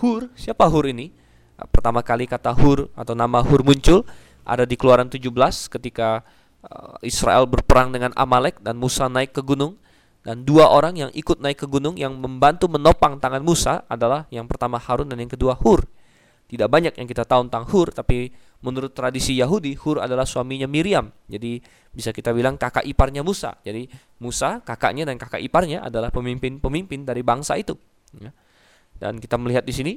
Hur, 0.00 0.32
siapa 0.32 0.64
Hur 0.64 0.88
ini? 0.88 1.12
Uh, 1.60 1.68
pertama 1.68 2.00
kali 2.00 2.24
kata 2.24 2.56
Hur 2.56 2.88
atau 2.96 3.12
nama 3.12 3.44
Hur 3.44 3.60
muncul 3.60 4.08
ada 4.48 4.64
di 4.64 4.80
Keluaran 4.80 5.12
17 5.12 5.28
ketika 5.68 6.24
uh, 6.64 6.96
Israel 7.04 7.44
berperang 7.44 7.92
dengan 7.92 8.16
Amalek 8.16 8.64
dan 8.64 8.80
Musa 8.80 9.04
naik 9.12 9.36
ke 9.36 9.44
gunung 9.44 9.76
dan 10.24 10.42
dua 10.42 10.72
orang 10.72 10.96
yang 10.96 11.10
ikut 11.12 11.38
naik 11.38 11.62
ke 11.62 11.66
gunung 11.68 12.00
yang 12.00 12.16
membantu 12.16 12.66
menopang 12.66 13.20
tangan 13.20 13.44
Musa 13.44 13.84
adalah 13.86 14.24
yang 14.32 14.48
pertama 14.48 14.80
Harun 14.80 15.08
dan 15.08 15.20
yang 15.20 15.30
kedua 15.30 15.54
Hur. 15.60 15.84
Tidak 16.48 16.64
banyak 16.64 16.96
yang 16.96 17.04
kita 17.04 17.28
tahu 17.28 17.44
tentang 17.48 17.68
Hur, 17.68 17.92
tapi 17.92 18.32
menurut 18.58 18.90
tradisi 18.90 19.38
Yahudi, 19.38 19.78
Hur 19.78 20.02
adalah 20.02 20.26
suaminya 20.26 20.66
Miriam. 20.66 21.06
Jadi 21.30 21.62
bisa 21.94 22.10
kita 22.10 22.34
bilang 22.34 22.58
kakak 22.58 22.82
iparnya 22.82 23.22
Musa. 23.22 23.54
Jadi 23.62 23.86
Musa, 24.18 24.58
kakaknya 24.66 25.06
dan 25.06 25.14
kakak 25.14 25.38
iparnya 25.42 25.86
adalah 25.86 26.10
pemimpin-pemimpin 26.10 27.06
dari 27.06 27.22
bangsa 27.22 27.54
itu. 27.54 27.78
Ya. 28.18 28.34
Dan 28.98 29.22
kita 29.22 29.38
melihat 29.38 29.62
di 29.62 29.70
sini 29.70 29.92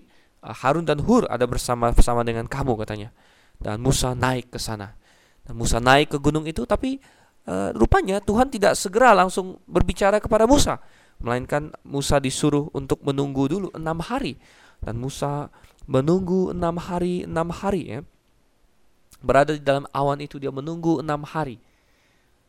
uh, 0.46 0.54
Harun 0.54 0.86
dan 0.86 1.02
Hur 1.02 1.26
ada 1.26 1.50
bersama-sama 1.50 2.22
dengan 2.22 2.46
kamu 2.46 2.78
katanya. 2.86 3.10
Dan 3.58 3.82
Musa 3.82 4.14
naik 4.14 4.54
ke 4.54 4.60
sana. 4.62 4.94
Dan 5.42 5.58
Musa 5.58 5.82
naik 5.82 6.14
ke 6.14 6.18
gunung 6.22 6.46
itu, 6.46 6.62
tapi 6.70 7.02
uh, 7.50 7.74
rupanya 7.74 8.22
Tuhan 8.22 8.54
tidak 8.54 8.78
segera 8.78 9.18
langsung 9.18 9.58
berbicara 9.66 10.22
kepada 10.22 10.46
Musa, 10.46 10.78
melainkan 11.18 11.74
Musa 11.82 12.22
disuruh 12.22 12.70
untuk 12.78 13.02
menunggu 13.02 13.50
dulu 13.50 13.68
enam 13.74 14.06
hari. 14.06 14.38
Dan 14.82 15.02
Musa 15.02 15.50
menunggu 15.90 16.54
enam 16.54 16.78
hari 16.78 17.26
enam 17.26 17.50
hari 17.50 17.90
ya 17.90 18.02
berada 19.22 19.56
di 19.56 19.64
dalam 19.64 19.86
awan 19.94 20.20
itu 20.20 20.42
dia 20.42 20.50
menunggu 20.50 21.00
enam 21.00 21.24
hari 21.24 21.62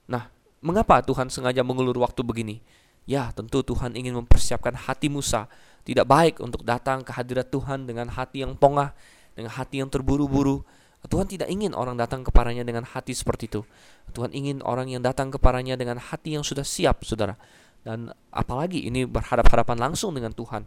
nah 0.08 0.28
mengapa 0.64 0.98
Tuhan 1.04 1.28
sengaja 1.28 1.62
mengulur 1.62 1.96
waktu 2.00 2.20
begini 2.24 2.58
ya 3.06 3.30
tentu 3.30 3.62
Tuhan 3.62 3.94
ingin 3.94 4.16
mempersiapkan 4.18 4.74
hati 4.74 5.06
Musa 5.12 5.46
tidak 5.86 6.08
baik 6.08 6.40
untuk 6.42 6.66
datang 6.66 7.06
ke 7.06 7.14
hadirat 7.14 7.52
Tuhan 7.52 7.86
dengan 7.86 8.10
hati 8.10 8.42
yang 8.42 8.58
pongah 8.58 8.94
dengan 9.36 9.52
hati 9.54 9.84
yang 9.84 9.88
terburu-buru 9.92 10.62
Tuhan 11.10 11.26
tidak 11.26 11.50
ingin 11.50 11.74
orang 11.74 11.98
datang 11.98 12.22
kepadanya 12.22 12.62
dengan 12.62 12.86
hati 12.86 13.10
seperti 13.10 13.50
itu. 13.50 13.66
Tuhan 14.14 14.30
ingin 14.30 14.62
orang 14.62 14.86
yang 14.86 15.02
datang 15.02 15.34
kepadanya 15.34 15.74
dengan 15.74 15.98
hati 15.98 16.38
yang 16.38 16.46
sudah 16.46 16.62
siap, 16.62 17.02
saudara. 17.02 17.34
Dan 17.82 18.14
apalagi 18.30 18.86
ini 18.86 19.02
berhadap-hadapan 19.02 19.82
langsung 19.82 20.14
dengan 20.14 20.30
Tuhan. 20.30 20.62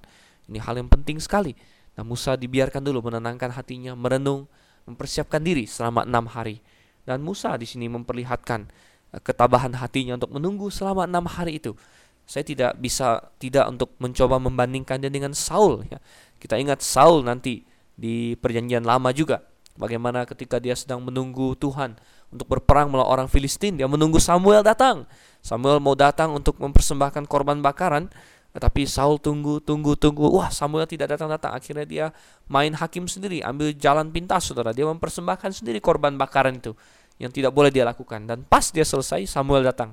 Ini 0.52 0.60
hal 0.60 0.76
yang 0.76 0.92
penting 0.92 1.24
sekali. 1.24 1.56
Nah 1.96 2.04
Musa 2.04 2.36
dibiarkan 2.36 2.84
dulu 2.84 3.08
menenangkan 3.08 3.56
hatinya, 3.56 3.96
merenung, 3.96 4.52
mempersiapkan 4.86 5.42
diri 5.42 5.66
selama 5.66 6.06
enam 6.06 6.30
hari. 6.30 6.62
Dan 7.06 7.22
Musa 7.22 7.54
di 7.58 7.70
sini 7.70 7.86
memperlihatkan 7.90 8.66
eh, 9.14 9.22
ketabahan 9.22 9.78
hatinya 9.78 10.18
untuk 10.18 10.34
menunggu 10.34 10.74
selama 10.74 11.06
enam 11.06 11.30
hari 11.30 11.62
itu. 11.62 11.78
Saya 12.26 12.42
tidak 12.42 12.74
bisa 12.82 13.22
tidak 13.38 13.70
untuk 13.70 13.94
mencoba 14.02 14.42
membandingkan 14.42 14.98
dia 14.98 15.14
dengan 15.14 15.38
Saul. 15.38 15.86
Ya. 15.86 16.02
Kita 16.42 16.58
ingat 16.58 16.82
Saul 16.82 17.22
nanti 17.22 17.62
di 17.94 18.34
perjanjian 18.34 18.82
lama 18.82 19.14
juga. 19.14 19.46
Bagaimana 19.76 20.24
ketika 20.24 20.58
dia 20.58 20.74
sedang 20.74 21.04
menunggu 21.04 21.52
Tuhan 21.60 22.00
untuk 22.32 22.48
berperang 22.48 22.90
melawan 22.90 23.12
orang 23.12 23.28
Filistin, 23.28 23.76
dia 23.76 23.86
menunggu 23.86 24.24
Samuel 24.24 24.64
datang. 24.64 25.04
Samuel 25.44 25.84
mau 25.84 25.94
datang 25.94 26.32
untuk 26.34 26.58
mempersembahkan 26.58 27.28
korban 27.28 27.60
bakaran, 27.60 28.08
tetapi 28.56 28.88
Saul 28.88 29.20
tunggu, 29.20 29.60
tunggu, 29.60 30.00
tunggu. 30.00 30.32
Wah, 30.32 30.48
Samuel 30.48 30.88
tidak 30.88 31.12
datang-datang. 31.12 31.52
Akhirnya 31.52 31.84
dia 31.84 32.06
main 32.48 32.72
hakim 32.72 33.04
sendiri, 33.04 33.44
ambil 33.44 33.76
jalan 33.76 34.08
pintas, 34.16 34.48
saudara. 34.48 34.72
Dia 34.72 34.88
mempersembahkan 34.88 35.60
sendiri 35.60 35.84
korban 35.84 36.16
bakaran 36.16 36.56
itu 36.64 36.72
yang 37.20 37.36
tidak 37.36 37.52
boleh 37.52 37.68
dia 37.68 37.84
lakukan. 37.84 38.24
Dan 38.24 38.48
pas 38.48 38.64
dia 38.72 38.88
selesai, 38.88 39.28
Samuel 39.28 39.68
datang. 39.68 39.92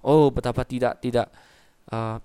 Oh, 0.00 0.32
betapa 0.32 0.64
tidak 0.64 1.04
tidak 1.04 1.28
uh, 1.92 2.16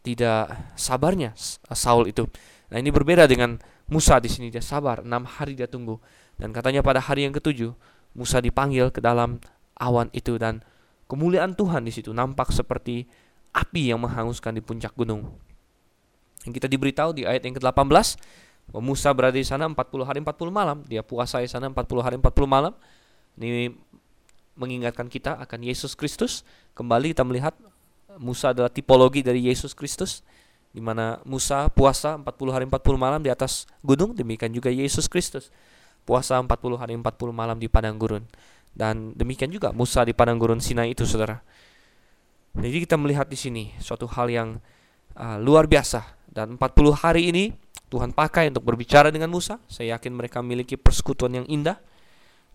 tidak 0.00 0.72
sabarnya 0.72 1.36
Saul 1.76 2.08
itu. 2.08 2.24
Nah, 2.72 2.80
ini 2.80 2.88
berbeda 2.88 3.28
dengan 3.28 3.60
Musa 3.92 4.16
di 4.24 4.32
sini. 4.32 4.48
Dia 4.48 4.64
sabar, 4.64 5.04
enam 5.04 5.28
hari 5.28 5.52
dia 5.52 5.68
tunggu. 5.68 6.00
Dan 6.40 6.56
katanya 6.56 6.80
pada 6.80 7.04
hari 7.04 7.28
yang 7.28 7.36
ketujuh, 7.36 7.76
Musa 8.16 8.40
dipanggil 8.40 8.88
ke 8.88 9.04
dalam 9.04 9.36
awan 9.76 10.08
itu 10.16 10.40
dan 10.40 10.64
kemuliaan 11.12 11.52
Tuhan 11.52 11.84
di 11.84 11.92
situ 11.92 12.08
nampak 12.16 12.56
seperti 12.56 13.04
api 13.56 13.88
yang 13.88 14.04
menghanguskan 14.04 14.52
di 14.52 14.60
puncak 14.60 14.92
gunung. 14.92 15.32
Yang 16.44 16.60
kita 16.60 16.68
diberitahu 16.68 17.16
di 17.16 17.24
ayat 17.24 17.42
yang 17.48 17.56
ke-18 17.56 17.88
bahwa 18.68 18.82
Musa 18.84 19.08
berada 19.16 19.40
di 19.40 19.46
sana 19.48 19.64
40 19.64 20.04
hari 20.04 20.18
40 20.20 20.52
malam, 20.52 20.84
dia 20.84 21.00
puasa 21.00 21.40
di 21.40 21.48
sana 21.48 21.72
40 21.72 22.04
hari 22.04 22.16
40 22.20 22.44
malam. 22.44 22.76
Ini 23.40 23.72
mengingatkan 24.54 25.08
kita 25.08 25.40
akan 25.40 25.64
Yesus 25.64 25.96
Kristus. 25.96 26.44
Kembali 26.76 27.16
kita 27.16 27.24
melihat 27.24 27.56
Musa 28.20 28.52
adalah 28.52 28.68
tipologi 28.68 29.24
dari 29.24 29.48
Yesus 29.48 29.72
Kristus 29.72 30.20
di 30.76 30.84
mana 30.84 31.24
Musa 31.24 31.72
puasa 31.72 32.20
40 32.20 32.52
hari 32.52 32.64
40 32.68 33.00
malam 33.00 33.20
di 33.24 33.32
atas 33.32 33.64
gunung, 33.80 34.12
demikian 34.12 34.52
juga 34.52 34.68
Yesus 34.68 35.08
Kristus 35.08 35.48
puasa 36.06 36.38
40 36.38 36.78
hari 36.78 36.94
40 36.94 37.34
malam 37.34 37.58
di 37.58 37.66
padang 37.66 37.98
gurun. 37.98 38.22
Dan 38.76 39.16
demikian 39.18 39.50
juga 39.50 39.74
Musa 39.74 40.06
di 40.06 40.14
padang 40.14 40.38
gurun 40.38 40.62
Sinai 40.62 40.94
itu 40.94 41.02
Saudara. 41.02 41.42
Jadi 42.56 42.88
kita 42.88 42.96
melihat 42.96 43.28
di 43.28 43.36
sini 43.36 43.64
suatu 43.76 44.08
hal 44.08 44.32
yang 44.32 44.48
uh, 45.12 45.36
luar 45.36 45.68
biasa 45.68 46.16
dan 46.32 46.56
40 46.56 47.04
hari 47.04 47.28
ini 47.28 47.44
Tuhan 47.92 48.16
pakai 48.16 48.48
untuk 48.48 48.64
berbicara 48.64 49.12
dengan 49.12 49.28
Musa. 49.28 49.60
Saya 49.68 49.96
yakin 49.96 50.16
mereka 50.16 50.40
memiliki 50.40 50.74
persekutuan 50.80 51.36
yang 51.36 51.46
indah 51.46 51.76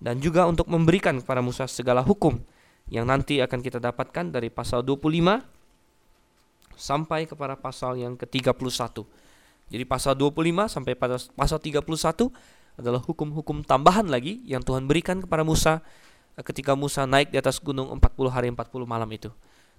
dan 0.02 0.18
juga 0.18 0.49
untuk 0.49 0.66
memberikan 0.68 1.22
kepada 1.22 1.45
Musa 1.45 1.70
segala 1.70 2.02
hukum 2.02 2.41
yang 2.89 3.06
nanti 3.06 3.39
akan 3.39 3.62
kita 3.62 3.78
dapatkan 3.78 4.34
dari 4.34 4.49
pasal 4.49 4.82
25 4.82 5.39
sampai 6.76 7.30
kepada 7.30 7.54
pasal 7.54 8.02
yang 8.02 8.18
ke-31. 8.18 9.06
Jadi 9.72 9.84
pasal 9.88 10.18
25 10.18 10.66
sampai 10.68 10.93
pada 10.97 11.16
pasal 11.38 11.62
31 11.62 11.86
adalah 12.76 12.99
hukum-hukum 13.06 13.62
tambahan 13.64 14.10
lagi 14.10 14.41
yang 14.49 14.66
Tuhan 14.66 14.89
berikan 14.89 15.22
kepada 15.22 15.45
Musa 15.45 15.80
ketika 16.41 16.74
Musa 16.74 17.06
naik 17.06 17.30
di 17.30 17.38
atas 17.38 17.62
gunung 17.62 17.88
40 17.95 18.34
hari 18.34 18.47
40 18.49 18.84
malam 18.84 19.08
itu. 19.14 19.30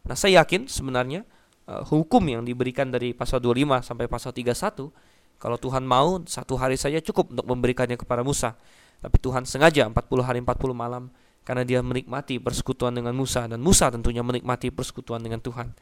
Nah, 0.02 0.18
saya 0.18 0.42
yakin 0.42 0.66
sebenarnya 0.66 1.22
uh, 1.70 1.86
hukum 1.86 2.22
yang 2.26 2.42
diberikan 2.42 2.90
dari 2.90 3.14
pasal 3.14 3.38
25 3.38 3.86
sampai 3.86 4.06
pasal 4.10 4.34
31 4.34 4.90
kalau 5.38 5.58
Tuhan 5.58 5.82
mau 5.82 6.22
satu 6.22 6.54
hari 6.54 6.78
saja 6.78 7.02
cukup 7.02 7.34
untuk 7.34 7.46
memberikannya 7.46 7.98
kepada 7.98 8.22
Musa. 8.22 8.54
Tapi 9.02 9.18
Tuhan 9.18 9.42
sengaja 9.42 9.90
40 9.90 10.22
hari 10.22 10.38
40 10.42 10.70
malam 10.74 11.10
karena 11.42 11.66
dia 11.66 11.82
menikmati 11.82 12.38
persekutuan 12.38 12.94
dengan 12.94 13.10
Musa 13.18 13.50
dan 13.50 13.58
Musa 13.58 13.90
tentunya 13.90 14.22
menikmati 14.22 14.70
persekutuan 14.70 15.18
dengan 15.22 15.42
Tuhan. 15.42 15.74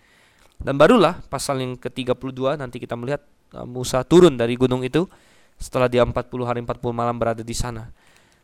Dan 0.61 0.77
barulah 0.77 1.21
pasal 1.29 1.61
yang 1.61 1.77
ke-32 1.77 2.61
nanti 2.61 2.81
kita 2.81 2.97
melihat 2.97 3.25
uh, 3.57 3.65
Musa 3.65 4.05
turun 4.05 4.37
dari 4.37 4.57
gunung 4.57 4.85
itu 4.85 5.09
setelah 5.61 5.89
dia 5.89 6.05
40 6.05 6.13
hari 6.45 6.61
40 6.65 6.81
malam 6.93 7.17
berada 7.21 7.45
di 7.45 7.53
sana. 7.53 7.93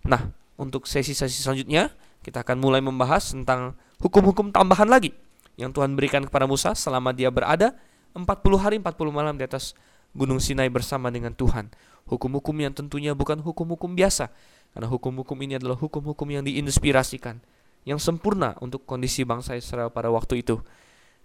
Nah, 0.04 0.28
untuk 0.56 0.84
sesi-sesi 0.84 1.40
selanjutnya 1.40 1.92
kita 2.20 2.44
akan 2.44 2.60
mulai 2.60 2.80
membahas 2.80 3.32
tentang 3.32 3.76
hukum-hukum 4.00 4.52
tambahan 4.52 4.88
lagi 4.88 5.12
yang 5.56 5.72
Tuhan 5.72 5.96
berikan 5.96 6.24
kepada 6.24 6.44
Musa 6.44 6.76
selama 6.76 7.16
dia 7.16 7.32
berada 7.32 7.76
40 8.12 8.24
hari 8.56 8.76
40 8.80 8.92
malam 9.12 9.36
di 9.36 9.44
atas 9.44 9.76
Gunung 10.16 10.40
Sinai 10.40 10.72
bersama 10.72 11.12
dengan 11.12 11.36
Tuhan. 11.36 11.68
Hukum-hukum 12.08 12.56
yang 12.56 12.72
tentunya 12.72 13.12
bukan 13.12 13.42
hukum-hukum 13.44 13.92
biasa, 13.92 14.32
karena 14.72 14.88
hukum-hukum 14.88 15.36
ini 15.44 15.60
adalah 15.60 15.76
hukum-hukum 15.76 16.28
yang 16.32 16.46
diinspirasikan, 16.46 17.42
yang 17.84 18.00
sempurna 18.00 18.56
untuk 18.64 18.88
kondisi 18.88 19.26
bangsa 19.28 19.58
Israel 19.58 19.92
pada 19.92 20.08
waktu 20.08 20.40
itu. 20.40 20.62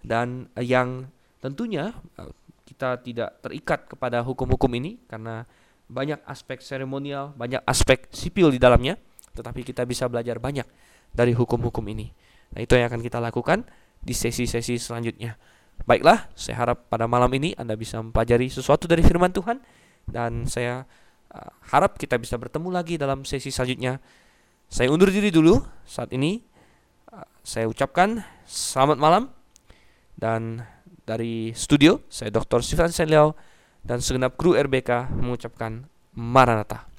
Dan 0.02 0.50
yang 0.58 1.08
tentunya 1.38 1.94
eh, 2.18 2.32
kita 2.68 3.00
tidak 3.00 3.40
terikat 3.40 3.86
kepada 3.88 4.20
hukum-hukum 4.26 4.68
ini 4.76 4.98
karena 5.06 5.46
banyak 5.86 6.20
aspek 6.26 6.60
seremonial, 6.60 7.32
banyak 7.38 7.62
aspek 7.64 8.10
sipil 8.10 8.50
di 8.52 8.58
dalamnya, 8.58 8.98
tetapi 9.32 9.62
kita 9.62 9.86
bisa 9.88 10.10
belajar 10.10 10.42
banyak 10.42 10.66
dari 11.14 11.32
hukum-hukum 11.32 11.84
ini. 11.88 12.12
Nah, 12.52 12.60
itu 12.60 12.76
yang 12.76 12.92
akan 12.92 13.00
kita 13.00 13.16
lakukan 13.20 13.64
di 14.02 14.12
sesi-sesi 14.12 14.76
selanjutnya. 14.76 15.38
Baiklah, 15.82 16.30
saya 16.34 16.62
harap 16.62 16.86
pada 16.90 17.10
malam 17.10 17.30
ini 17.34 17.54
Anda 17.58 17.74
bisa 17.74 17.98
mempelajari 17.98 18.50
sesuatu 18.50 18.86
dari 18.86 19.02
firman 19.02 19.34
Tuhan 19.34 19.58
dan 20.06 20.46
saya 20.46 20.86
uh, 21.32 21.50
harap 21.74 21.98
kita 21.98 22.18
bisa 22.18 22.38
bertemu 22.38 22.68
lagi 22.70 22.94
dalam 22.98 23.26
sesi 23.26 23.50
selanjutnya. 23.50 23.98
Saya 24.70 24.90
undur 24.90 25.10
diri 25.10 25.30
dulu 25.30 25.58
saat 25.86 26.10
ini. 26.14 26.42
Uh, 27.10 27.26
saya 27.42 27.66
ucapkan 27.66 28.22
selamat 28.46 28.98
malam 28.98 29.24
dan 30.14 30.62
dari 31.02 31.50
studio 31.58 31.98
saya 32.06 32.30
Dr. 32.30 32.62
Sifan 32.62 32.94
Senliao 32.94 33.34
dan 33.82 33.98
segenap 33.98 34.38
kru 34.38 34.54
RBK 34.54 35.10
mengucapkan 35.18 35.90
Maranatha. 36.14 36.91